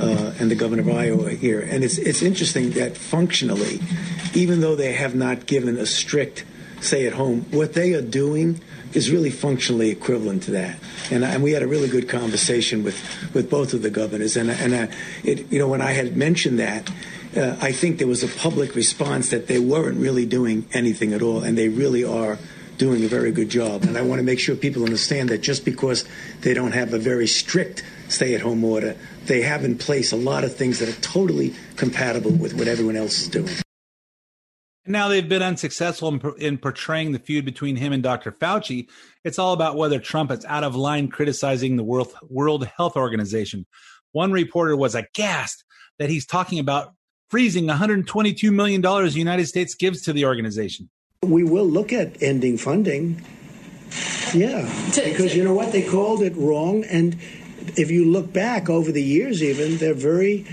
uh, 0.00 0.34
and 0.38 0.50
the 0.50 0.54
governor 0.54 0.82
of 0.82 0.88
Iowa 0.90 1.30
here, 1.30 1.60
and 1.60 1.84
it's, 1.84 1.98
it's 1.98 2.22
interesting 2.22 2.70
that 2.70 2.96
functionally, 2.96 3.80
even 4.34 4.60
though 4.60 4.76
they 4.76 4.92
have 4.92 5.14
not 5.14 5.46
given 5.46 5.76
a 5.76 5.86
strict 5.86 6.44
stay 6.80 7.06
at 7.06 7.12
home, 7.12 7.46
what 7.50 7.74
they 7.74 7.94
are 7.94 8.02
doing 8.02 8.60
is 8.94 9.10
really 9.10 9.30
functionally 9.30 9.90
equivalent 9.90 10.44
to 10.44 10.52
that. 10.52 10.78
And, 11.10 11.24
and 11.24 11.42
we 11.42 11.52
had 11.52 11.62
a 11.62 11.66
really 11.66 11.88
good 11.88 12.08
conversation 12.08 12.84
with, 12.84 12.98
with 13.34 13.50
both 13.50 13.74
of 13.74 13.82
the 13.82 13.90
governors. 13.90 14.36
And, 14.36 14.50
and 14.50 14.74
I, 14.74 14.94
it, 15.24 15.50
you 15.52 15.58
know, 15.58 15.68
when 15.68 15.82
I 15.82 15.92
had 15.92 16.16
mentioned 16.16 16.58
that, 16.58 16.90
uh, 17.36 17.56
I 17.60 17.72
think 17.72 17.98
there 17.98 18.06
was 18.06 18.22
a 18.22 18.28
public 18.28 18.74
response 18.74 19.30
that 19.30 19.46
they 19.46 19.58
weren't 19.58 19.98
really 19.98 20.24
doing 20.24 20.66
anything 20.72 21.12
at 21.12 21.20
all, 21.20 21.42
and 21.42 21.58
they 21.58 21.68
really 21.68 22.02
are 22.02 22.38
doing 22.78 23.04
a 23.04 23.08
very 23.08 23.32
good 23.32 23.50
job. 23.50 23.82
And 23.82 23.98
I 23.98 24.02
want 24.02 24.20
to 24.20 24.22
make 24.22 24.38
sure 24.38 24.56
people 24.56 24.84
understand 24.84 25.28
that 25.28 25.38
just 25.38 25.64
because 25.64 26.08
they 26.40 26.54
don't 26.54 26.72
have 26.72 26.94
a 26.94 26.98
very 26.98 27.26
strict 27.26 27.84
stay 28.08 28.34
at 28.34 28.40
home 28.40 28.64
order, 28.64 28.96
they 29.26 29.42
have 29.42 29.64
in 29.64 29.76
place 29.76 30.12
a 30.12 30.16
lot 30.16 30.44
of 30.44 30.56
things 30.56 30.78
that 30.78 30.88
are 30.88 31.00
totally 31.02 31.54
compatible 31.76 32.30
with 32.30 32.54
what 32.54 32.68
everyone 32.68 32.96
else 32.96 33.20
is 33.20 33.28
doing. 33.28 33.50
Now 34.88 35.08
they've 35.08 35.28
been 35.28 35.42
unsuccessful 35.42 36.08
in, 36.08 36.34
in, 36.38 36.58
portraying 36.58 37.12
the 37.12 37.18
feud 37.18 37.44
between 37.44 37.76
him 37.76 37.92
and 37.92 38.02
Dr. 38.02 38.32
Fauci. 38.32 38.88
It's 39.24 39.38
all 39.38 39.52
about 39.52 39.76
whether 39.76 39.98
Trump 39.98 40.30
is 40.30 40.44
out 40.46 40.64
of 40.64 40.74
line 40.74 41.08
criticizing 41.08 41.76
the 41.76 41.84
World, 41.84 42.14
World 42.28 42.66
Health 42.66 42.96
Organization. 42.96 43.66
One 44.12 44.32
reporter 44.32 44.76
was 44.76 44.94
aghast 44.94 45.64
that 45.98 46.08
he's 46.08 46.26
talking 46.26 46.58
about 46.58 46.94
freezing 47.28 47.66
$122 47.66 48.52
million 48.52 48.80
the 48.80 49.10
United 49.10 49.46
States 49.46 49.74
gives 49.74 50.02
to 50.02 50.12
the 50.12 50.24
organization. 50.24 50.88
We 51.22 51.44
will 51.44 51.66
look 51.66 51.92
at 51.92 52.22
ending 52.22 52.56
funding. 52.56 53.22
Yeah, 54.34 54.70
because 54.94 55.34
you 55.34 55.44
know 55.44 55.54
what? 55.54 55.72
They 55.72 55.82
called 55.82 56.22
it 56.22 56.34
wrong. 56.36 56.84
And 56.84 57.14
if 57.76 57.90
you 57.90 58.04
look 58.10 58.32
back 58.32 58.70
over 58.70 58.92
the 58.92 59.02
years, 59.02 59.42
even, 59.42 59.78
they're 59.78 59.94
very 59.94 60.46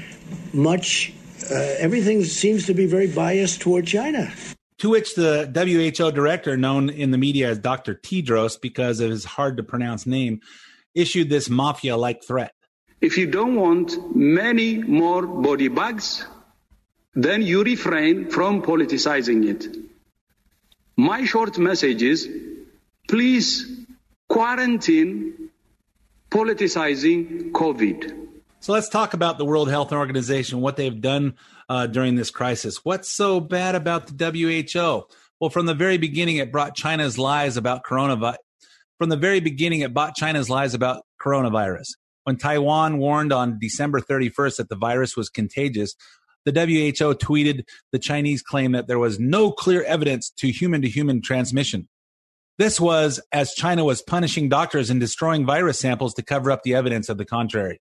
much, 0.53 1.13
uh, 1.51 1.55
everything 1.77 2.23
seems 2.23 2.65
to 2.65 2.73
be 2.73 2.85
very 2.85 3.07
biased 3.07 3.61
toward 3.61 3.87
China. 3.87 4.31
To 4.79 4.89
which 4.89 5.15
the 5.15 5.49
WHO 5.53 6.11
director, 6.11 6.57
known 6.57 6.89
in 6.89 7.11
the 7.11 7.17
media 7.17 7.49
as 7.49 7.59
Dr. 7.59 7.95
Tedros 7.95 8.59
because 8.59 8.99
of 8.99 9.09
his 9.09 9.23
hard 9.23 9.57
to 9.57 9.63
pronounce 9.63 10.05
name, 10.05 10.41
issued 10.93 11.29
this 11.29 11.49
mafia 11.49 11.95
like 11.95 12.23
threat. 12.23 12.53
If 13.01 13.17
you 13.17 13.27
don't 13.27 13.55
want 13.55 14.15
many 14.15 14.77
more 14.77 15.25
body 15.25 15.67
bags, 15.67 16.25
then 17.13 17.41
you 17.41 17.63
refrain 17.63 18.29
from 18.29 18.61
politicizing 18.61 19.47
it. 19.47 19.67
My 20.97 21.25
short 21.25 21.57
message 21.57 22.01
is 22.01 22.29
please 23.07 23.85
quarantine 24.27 25.49
politicizing 26.29 27.51
COVID. 27.51 28.24
So 28.65 28.73
let's 28.73 28.89
talk 28.89 29.13
about 29.13 29.37
the 29.37 29.45
World 29.45 29.69
Health 29.69 29.91
Organization, 29.91 30.59
what 30.59 30.75
they've 30.75 30.99
done 30.99 31.35
uh, 31.69 31.85
during 31.85 32.15
this 32.15 32.31
crisis. 32.31 32.79
What's 32.83 33.11
so 33.11 33.39
bad 33.39 33.75
about 33.75 34.07
the 34.07 34.31
WHO? 34.31 35.03
Well, 35.39 35.51
from 35.51 35.67
the 35.67 35.75
very 35.75 35.99
beginning, 35.99 36.37
it 36.37 36.51
brought 36.51 36.75
China's 36.75 37.19
lies 37.19 37.57
about 37.57 37.83
coronavirus. 37.83 38.37
From 38.97 39.09
the 39.09 39.17
very 39.17 39.39
beginning, 39.39 39.81
it 39.81 39.93
brought 39.93 40.15
China's 40.15 40.49
lies 40.49 40.73
about 40.73 41.03
coronavirus. 41.23 41.89
When 42.23 42.37
Taiwan 42.37 42.97
warned 42.97 43.31
on 43.31 43.59
December 43.59 44.01
31st 44.01 44.55
that 44.55 44.69
the 44.69 44.75
virus 44.75 45.15
was 45.15 45.29
contagious, 45.29 45.93
the 46.43 46.51
WHO 46.51 47.13
tweeted 47.13 47.65
the 47.91 47.99
Chinese 47.99 48.41
claim 48.41 48.71
that 48.71 48.87
there 48.87 48.97
was 48.97 49.19
no 49.19 49.51
clear 49.51 49.83
evidence 49.83 50.31
to 50.39 50.49
human 50.49 50.81
to 50.81 50.89
human 50.89 51.21
transmission. 51.21 51.87
This 52.57 52.79
was 52.79 53.21
as 53.31 53.53
China 53.53 53.83
was 53.83 54.01
punishing 54.01 54.49
doctors 54.49 54.89
and 54.89 54.99
destroying 54.99 55.45
virus 55.45 55.79
samples 55.79 56.15
to 56.15 56.23
cover 56.23 56.49
up 56.49 56.63
the 56.63 56.73
evidence 56.73 57.09
of 57.09 57.19
the 57.19 57.25
contrary. 57.25 57.79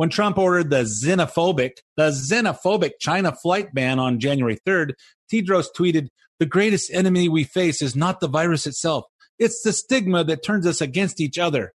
When 0.00 0.08
Trump 0.08 0.38
ordered 0.38 0.70
the 0.70 0.84
xenophobic, 0.84 1.72
the 1.98 2.08
xenophobic 2.08 2.92
China 3.00 3.36
flight 3.36 3.74
ban 3.74 3.98
on 3.98 4.18
January 4.18 4.56
3rd, 4.66 4.94
Tedros 5.30 5.66
tweeted, 5.76 6.06
the 6.38 6.46
greatest 6.46 6.90
enemy 6.90 7.28
we 7.28 7.44
face 7.44 7.82
is 7.82 7.94
not 7.94 8.18
the 8.20 8.26
virus 8.26 8.66
itself. 8.66 9.04
It's 9.38 9.60
the 9.60 9.74
stigma 9.74 10.24
that 10.24 10.42
turns 10.42 10.66
us 10.66 10.80
against 10.80 11.20
each 11.20 11.38
other. 11.38 11.74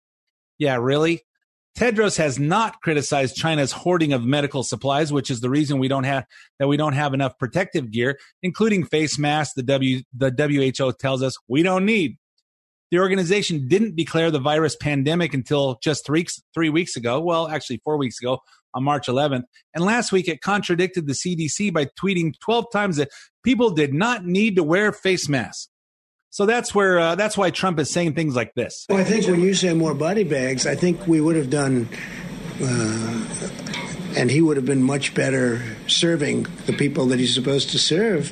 Yeah, 0.57 0.77
really? 0.77 1.21
Tedros 1.77 2.17
has 2.17 2.39
not 2.39 2.81
criticized 2.81 3.35
China's 3.35 3.71
hoarding 3.71 4.11
of 4.11 4.25
medical 4.25 4.63
supplies, 4.63 5.13
which 5.13 5.29
is 5.29 5.41
the 5.41 5.51
reason 5.51 5.77
we 5.77 5.87
don't 5.87 6.05
have 6.05 6.25
that 6.57 6.67
we 6.67 6.77
don't 6.77 6.93
have 6.93 7.13
enough 7.13 7.37
protective 7.37 7.91
gear, 7.91 8.17
including 8.41 8.85
face 8.85 9.19
masks. 9.19 9.53
The 9.53 9.61
W 9.61 10.01
the 10.17 10.73
WHO 10.79 10.93
tells 10.93 11.21
us 11.21 11.37
we 11.47 11.61
don't 11.61 11.85
need. 11.85 12.17
The 12.95 13.01
organization 13.01 13.67
didn't 13.67 13.97
declare 13.97 14.31
the 14.31 14.39
virus 14.39 14.77
pandemic 14.77 15.33
until 15.33 15.77
just 15.83 16.05
three, 16.05 16.25
three 16.53 16.69
weeks 16.69 16.95
ago. 16.95 17.19
Well, 17.19 17.49
actually, 17.49 17.81
four 17.83 17.97
weeks 17.97 18.21
ago 18.21 18.39
on 18.73 18.85
March 18.85 19.07
11th. 19.07 19.43
And 19.73 19.83
last 19.83 20.13
week, 20.13 20.29
it 20.29 20.39
contradicted 20.39 21.05
the 21.05 21.11
CDC 21.11 21.73
by 21.73 21.87
tweeting 22.01 22.35
12 22.39 22.71
times 22.71 22.95
that 22.95 23.09
people 23.43 23.71
did 23.71 23.93
not 23.93 24.25
need 24.25 24.55
to 24.55 24.63
wear 24.63 24.93
face 24.93 25.27
masks. 25.27 25.67
So 26.29 26.45
that's 26.45 26.73
where 26.73 26.97
uh, 26.97 27.15
that's 27.15 27.37
why 27.37 27.49
Trump 27.49 27.79
is 27.79 27.89
saying 27.89 28.13
things 28.13 28.33
like 28.33 28.53
this. 28.55 28.85
Well, 28.87 28.97
I 28.97 29.03
think 29.03 29.27
when 29.27 29.41
you 29.41 29.55
say 29.55 29.73
more 29.73 29.93
body 29.93 30.23
bags, 30.23 30.65
I 30.65 30.75
think 30.75 31.05
we 31.05 31.19
would 31.19 31.35
have 31.35 31.49
done, 31.49 31.89
uh, 32.63 33.25
and 34.15 34.31
he 34.31 34.41
would 34.41 34.55
have 34.55 34.65
been 34.65 34.83
much 34.83 35.13
better 35.13 35.61
serving 35.87 36.43
the 36.65 36.71
people 36.71 37.07
that 37.07 37.19
he's 37.19 37.33
supposed 37.33 37.71
to 37.71 37.77
serve 37.77 38.31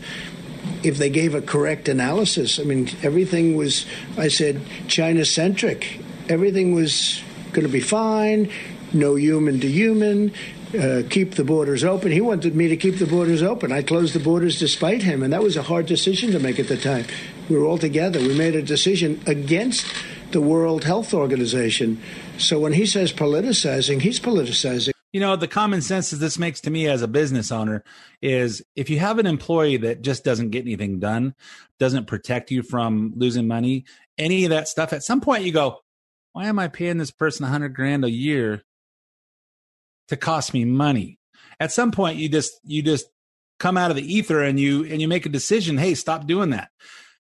if 0.83 0.97
they 0.97 1.09
gave 1.09 1.35
a 1.35 1.41
correct 1.41 1.87
analysis. 1.87 2.59
I 2.59 2.63
mean, 2.63 2.89
everything 3.01 3.55
was, 3.55 3.85
I 4.17 4.27
said, 4.27 4.61
China 4.87 5.25
centric. 5.25 5.99
Everything 6.29 6.73
was 6.73 7.21
going 7.51 7.65
to 7.65 7.71
be 7.71 7.79
fine, 7.79 8.49
no 8.91 9.15
human 9.15 9.59
to 9.61 9.67
human. 9.67 10.33
Uh, 10.77 11.03
keep 11.07 11.35
the 11.35 11.43
borders 11.43 11.83
open. 11.83 12.11
He 12.11 12.21
wanted 12.21 12.55
me 12.55 12.67
to 12.69 12.77
keep 12.77 12.97
the 12.97 13.05
borders 13.05 13.43
open. 13.43 13.71
I 13.71 13.83
closed 13.83 14.15
the 14.15 14.19
borders 14.19 14.57
despite 14.57 15.03
him, 15.03 15.21
and 15.21 15.31
that 15.31 15.43
was 15.43 15.55
a 15.55 15.61
hard 15.61 15.85
decision 15.85 16.31
to 16.31 16.39
make 16.39 16.57
at 16.59 16.67
the 16.67 16.77
time. 16.77 17.05
We 17.47 17.57
were 17.57 17.65
all 17.65 17.77
together. 17.77 18.19
We 18.19 18.35
made 18.35 18.55
a 18.55 18.63
decision 18.63 19.21
against 19.27 19.85
the 20.31 20.41
World 20.41 20.83
Health 20.83 21.13
Organization. 21.13 22.01
So 22.39 22.59
when 22.59 22.73
he 22.73 22.87
says 22.87 23.13
politicizing, 23.13 24.01
he's 24.01 24.19
politicizing. 24.19 24.93
You 25.13 25.19
know, 25.19 25.35
the 25.35 25.47
common 25.47 25.83
sense 25.83 26.09
that 26.09 26.17
this 26.17 26.39
makes 26.39 26.59
to 26.61 26.71
me 26.71 26.87
as 26.87 27.03
a 27.03 27.07
business 27.07 27.51
owner 27.51 27.83
is 28.19 28.63
if 28.75 28.89
you 28.89 28.97
have 28.97 29.19
an 29.19 29.27
employee 29.27 29.77
that 29.77 30.01
just 30.01 30.23
doesn't 30.23 30.49
get 30.49 30.65
anything 30.65 30.99
done, 30.99 31.35
doesn't 31.79 32.07
protect 32.07 32.49
you 32.49 32.63
from 32.63 33.13
losing 33.15 33.47
money, 33.47 33.85
any 34.17 34.43
of 34.43 34.49
that 34.49 34.67
stuff, 34.67 34.91
at 34.91 35.03
some 35.03 35.21
point 35.21 35.43
you 35.43 35.51
go, 35.51 35.77
why 36.31 36.45
am 36.45 36.57
I 36.57 36.67
paying 36.67 36.97
this 36.97 37.11
person 37.11 37.45
a 37.45 37.49
hundred 37.49 37.75
grand 37.75 38.03
a 38.03 38.09
year 38.09 38.63
to 40.07 40.17
cost 40.17 40.51
me 40.51 40.65
money? 40.65 41.19
At 41.59 41.71
some 41.71 41.91
point 41.91 42.17
you 42.17 42.27
just, 42.27 42.51
you 42.63 42.81
just 42.81 43.05
come 43.59 43.77
out 43.77 43.91
of 43.91 43.95
the 43.95 44.13
ether 44.13 44.41
and 44.41 44.59
you, 44.59 44.83
and 44.83 44.99
you 44.99 45.07
make 45.07 45.27
a 45.27 45.29
decision. 45.29 45.77
Hey, 45.77 45.93
stop 45.93 46.25
doing 46.25 46.49
that. 46.49 46.71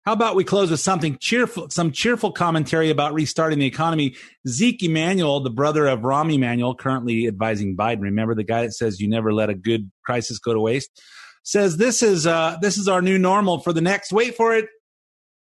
How 0.06 0.12
about 0.12 0.36
we 0.36 0.44
close 0.44 0.70
with 0.70 0.82
something 0.82 1.18
cheerful, 1.22 1.70
some 1.70 1.94
cheerful 1.94 2.34
commentary 2.34 2.90
about 2.90 3.14
restarting 3.14 3.60
the 3.60 3.66
economy? 3.66 4.16
Zeke 4.46 4.84
Emanuel, 4.84 5.40
the 5.40 5.50
brother 5.50 5.88
of 5.88 6.02
Rahm 6.02 6.34
Emanuel, 6.34 6.76
currently 6.76 7.26
advising 7.26 7.78
Biden. 7.78 8.02
Remember 8.02 8.36
the 8.36 8.44
guy 8.44 8.64
that 8.64 8.74
says 8.74 9.00
you 9.00 9.08
never 9.08 9.34
let 9.34 9.50
a 9.50 9.54
good 9.54 9.90
crisis 10.04 10.40
go 10.40 10.54
to 10.54 10.60
waste? 10.60 11.02
Says 11.44 11.78
this 11.78 12.04
is 12.04 12.28
uh, 12.28 12.58
this 12.62 12.78
is 12.78 12.90
our 12.90 13.02
new 13.02 13.18
normal 13.18 13.60
for 13.60 13.72
the 13.72 13.80
next. 13.80 14.12
Wait 14.12 14.36
for 14.36 14.54
it, 14.54 14.66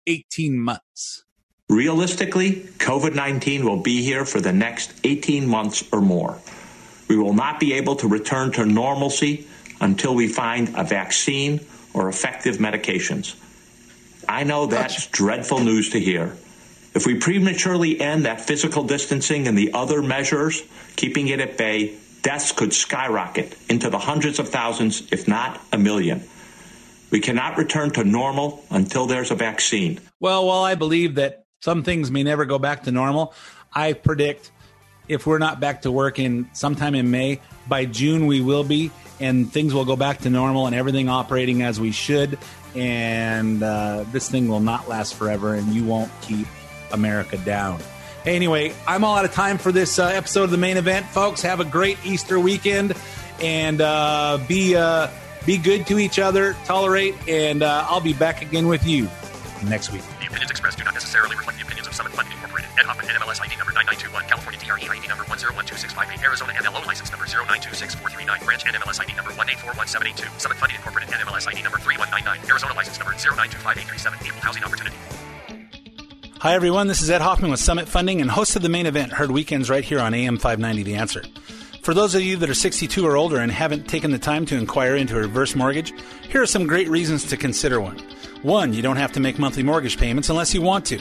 eighteen 0.06 0.60
months. 0.60 1.24
Realistically, 1.68 2.52
COVID 2.78 3.14
19 3.16 3.64
will 3.64 3.82
be 3.82 4.02
here 4.02 4.24
for 4.24 4.40
the 4.40 4.52
next 4.52 4.92
18 5.04 5.48
months 5.48 5.82
or 5.90 6.00
more. 6.00 6.38
We 7.08 7.16
will 7.16 7.32
not 7.32 7.58
be 7.58 7.72
able 7.72 7.96
to 7.96 8.06
return 8.08 8.52
to 8.52 8.66
normalcy 8.66 9.46
until 9.80 10.14
we 10.14 10.28
find 10.28 10.72
a 10.76 10.84
vaccine 10.84 11.60
or 11.94 12.08
effective 12.08 12.58
medications. 12.58 13.41
I 14.28 14.44
know 14.44 14.66
that's 14.66 15.06
dreadful 15.08 15.60
news 15.60 15.90
to 15.90 16.00
hear. 16.00 16.36
If 16.94 17.06
we 17.06 17.14
prematurely 17.14 18.00
end 18.00 18.26
that 18.26 18.40
physical 18.40 18.84
distancing 18.84 19.48
and 19.48 19.56
the 19.56 19.72
other 19.72 20.02
measures, 20.02 20.62
keeping 20.96 21.28
it 21.28 21.40
at 21.40 21.56
bay, 21.56 21.96
deaths 22.22 22.52
could 22.52 22.72
skyrocket 22.72 23.56
into 23.68 23.90
the 23.90 23.98
hundreds 23.98 24.38
of 24.38 24.48
thousands, 24.48 25.10
if 25.10 25.26
not 25.26 25.60
a 25.72 25.78
million. 25.78 26.22
We 27.10 27.20
cannot 27.20 27.58
return 27.58 27.90
to 27.92 28.04
normal 28.04 28.64
until 28.70 29.06
there's 29.06 29.30
a 29.30 29.34
vaccine. 29.34 30.00
Well, 30.20 30.46
while 30.46 30.62
I 30.62 30.74
believe 30.74 31.16
that 31.16 31.44
some 31.60 31.82
things 31.82 32.10
may 32.10 32.22
never 32.22 32.44
go 32.44 32.58
back 32.58 32.84
to 32.84 32.92
normal, 32.92 33.34
I 33.72 33.92
predict 33.92 34.50
if 35.12 35.26
we're 35.26 35.38
not 35.38 35.60
back 35.60 35.82
to 35.82 35.92
work 35.92 36.18
in 36.18 36.48
sometime 36.52 36.94
in 36.94 37.10
May, 37.10 37.40
by 37.68 37.84
June 37.84 38.26
we 38.26 38.40
will 38.40 38.64
be, 38.64 38.90
and 39.20 39.52
things 39.52 39.74
will 39.74 39.84
go 39.84 39.96
back 39.96 40.18
to 40.18 40.30
normal 40.30 40.66
and 40.66 40.74
everything 40.74 41.08
operating 41.08 41.62
as 41.62 41.78
we 41.78 41.92
should. 41.92 42.38
And 42.74 43.62
uh, 43.62 44.04
this 44.12 44.28
thing 44.30 44.48
will 44.48 44.60
not 44.60 44.88
last 44.88 45.14
forever, 45.14 45.54
and 45.54 45.68
you 45.68 45.84
won't 45.84 46.10
keep 46.22 46.46
America 46.90 47.36
down. 47.38 47.80
Anyway, 48.24 48.72
I'm 48.86 49.04
all 49.04 49.16
out 49.16 49.24
of 49.24 49.32
time 49.32 49.58
for 49.58 49.72
this 49.72 49.98
uh, 49.98 50.06
episode 50.06 50.44
of 50.44 50.50
the 50.50 50.56
main 50.56 50.76
event, 50.76 51.06
folks. 51.06 51.42
Have 51.42 51.60
a 51.60 51.64
great 51.64 51.98
Easter 52.04 52.38
weekend, 52.38 52.94
and 53.40 53.80
uh, 53.80 54.38
be 54.48 54.76
uh, 54.76 55.08
be 55.44 55.58
good 55.58 55.86
to 55.88 55.98
each 55.98 56.18
other, 56.18 56.54
tolerate, 56.64 57.14
and 57.28 57.62
uh, 57.62 57.84
I'll 57.88 58.00
be 58.00 58.12
back 58.12 58.42
again 58.42 58.68
with 58.68 58.86
you 58.86 59.08
next 59.66 59.92
week. 59.92 60.02
The 60.20 60.26
opinions 60.26 60.50
expressed 60.50 60.78
do 60.78 60.84
not 60.84 60.94
necessarily 60.94 61.36
reflect 61.36 61.58
the 61.58 61.64
opinions 61.64 61.88
of 61.88 61.94
Summit 61.94 62.12
Funding 62.12 62.32
Incorporated. 62.34 62.70
Ed 62.78 62.86
Hoffman, 62.86 63.06
NMLS 63.06 63.44
ID 63.44 63.56
9921, 63.86 64.28
California 64.30 64.60
DRE 64.62 64.78
ID 64.94 65.08
number 65.08 65.24
1012658, 65.24 66.22
Arizona 66.22 66.52
MLO 66.54 66.86
license 66.86 67.10
number 67.10 67.26
0926439, 67.26 68.44
branch 68.44 68.64
NMLS 68.64 69.00
ID 69.00 69.14
number 69.14 69.32
1841782, 69.32 70.40
Summit 70.40 70.58
Funding 70.58 70.76
Incorporated, 70.76 71.10
NMLS 71.14 71.48
ID 71.48 71.62
number 71.62 71.78
3199, 71.78 72.50
Arizona 72.50 72.74
license 72.74 72.98
number 72.98 73.14
0925837, 73.14 74.26
equal 74.26 74.40
housing 74.40 74.62
opportunity. 74.62 74.96
Hi, 76.38 76.54
everyone. 76.54 76.86
This 76.86 77.02
is 77.02 77.10
Ed 77.10 77.20
Hoffman 77.20 77.50
with 77.50 77.60
Summit 77.60 77.88
Funding 77.88 78.20
and 78.20 78.30
host 78.30 78.56
of 78.56 78.62
the 78.62 78.68
main 78.68 78.86
event, 78.86 79.12
heard 79.12 79.30
weekends 79.30 79.70
right 79.70 79.84
here 79.84 80.00
on 80.00 80.14
AM 80.14 80.38
590 80.38 80.82
The 80.82 80.96
Answer. 80.96 81.22
For 81.82 81.94
those 81.94 82.14
of 82.14 82.22
you 82.22 82.36
that 82.36 82.50
are 82.50 82.54
62 82.54 83.04
or 83.04 83.16
older 83.16 83.38
and 83.38 83.50
haven't 83.50 83.88
taken 83.88 84.12
the 84.12 84.18
time 84.18 84.46
to 84.46 84.56
inquire 84.56 84.94
into 84.94 85.16
a 85.16 85.20
reverse 85.20 85.56
mortgage, 85.56 85.92
here 86.28 86.42
are 86.42 86.46
some 86.46 86.66
great 86.66 86.88
reasons 86.88 87.24
to 87.24 87.36
consider 87.36 87.80
one. 87.80 87.98
One, 88.42 88.72
you 88.72 88.82
don't 88.82 88.96
have 88.96 89.12
to 89.12 89.20
make 89.20 89.38
monthly 89.38 89.64
mortgage 89.64 89.98
payments 89.98 90.28
unless 90.28 90.54
you 90.54 90.62
want 90.62 90.84
to. 90.86 91.00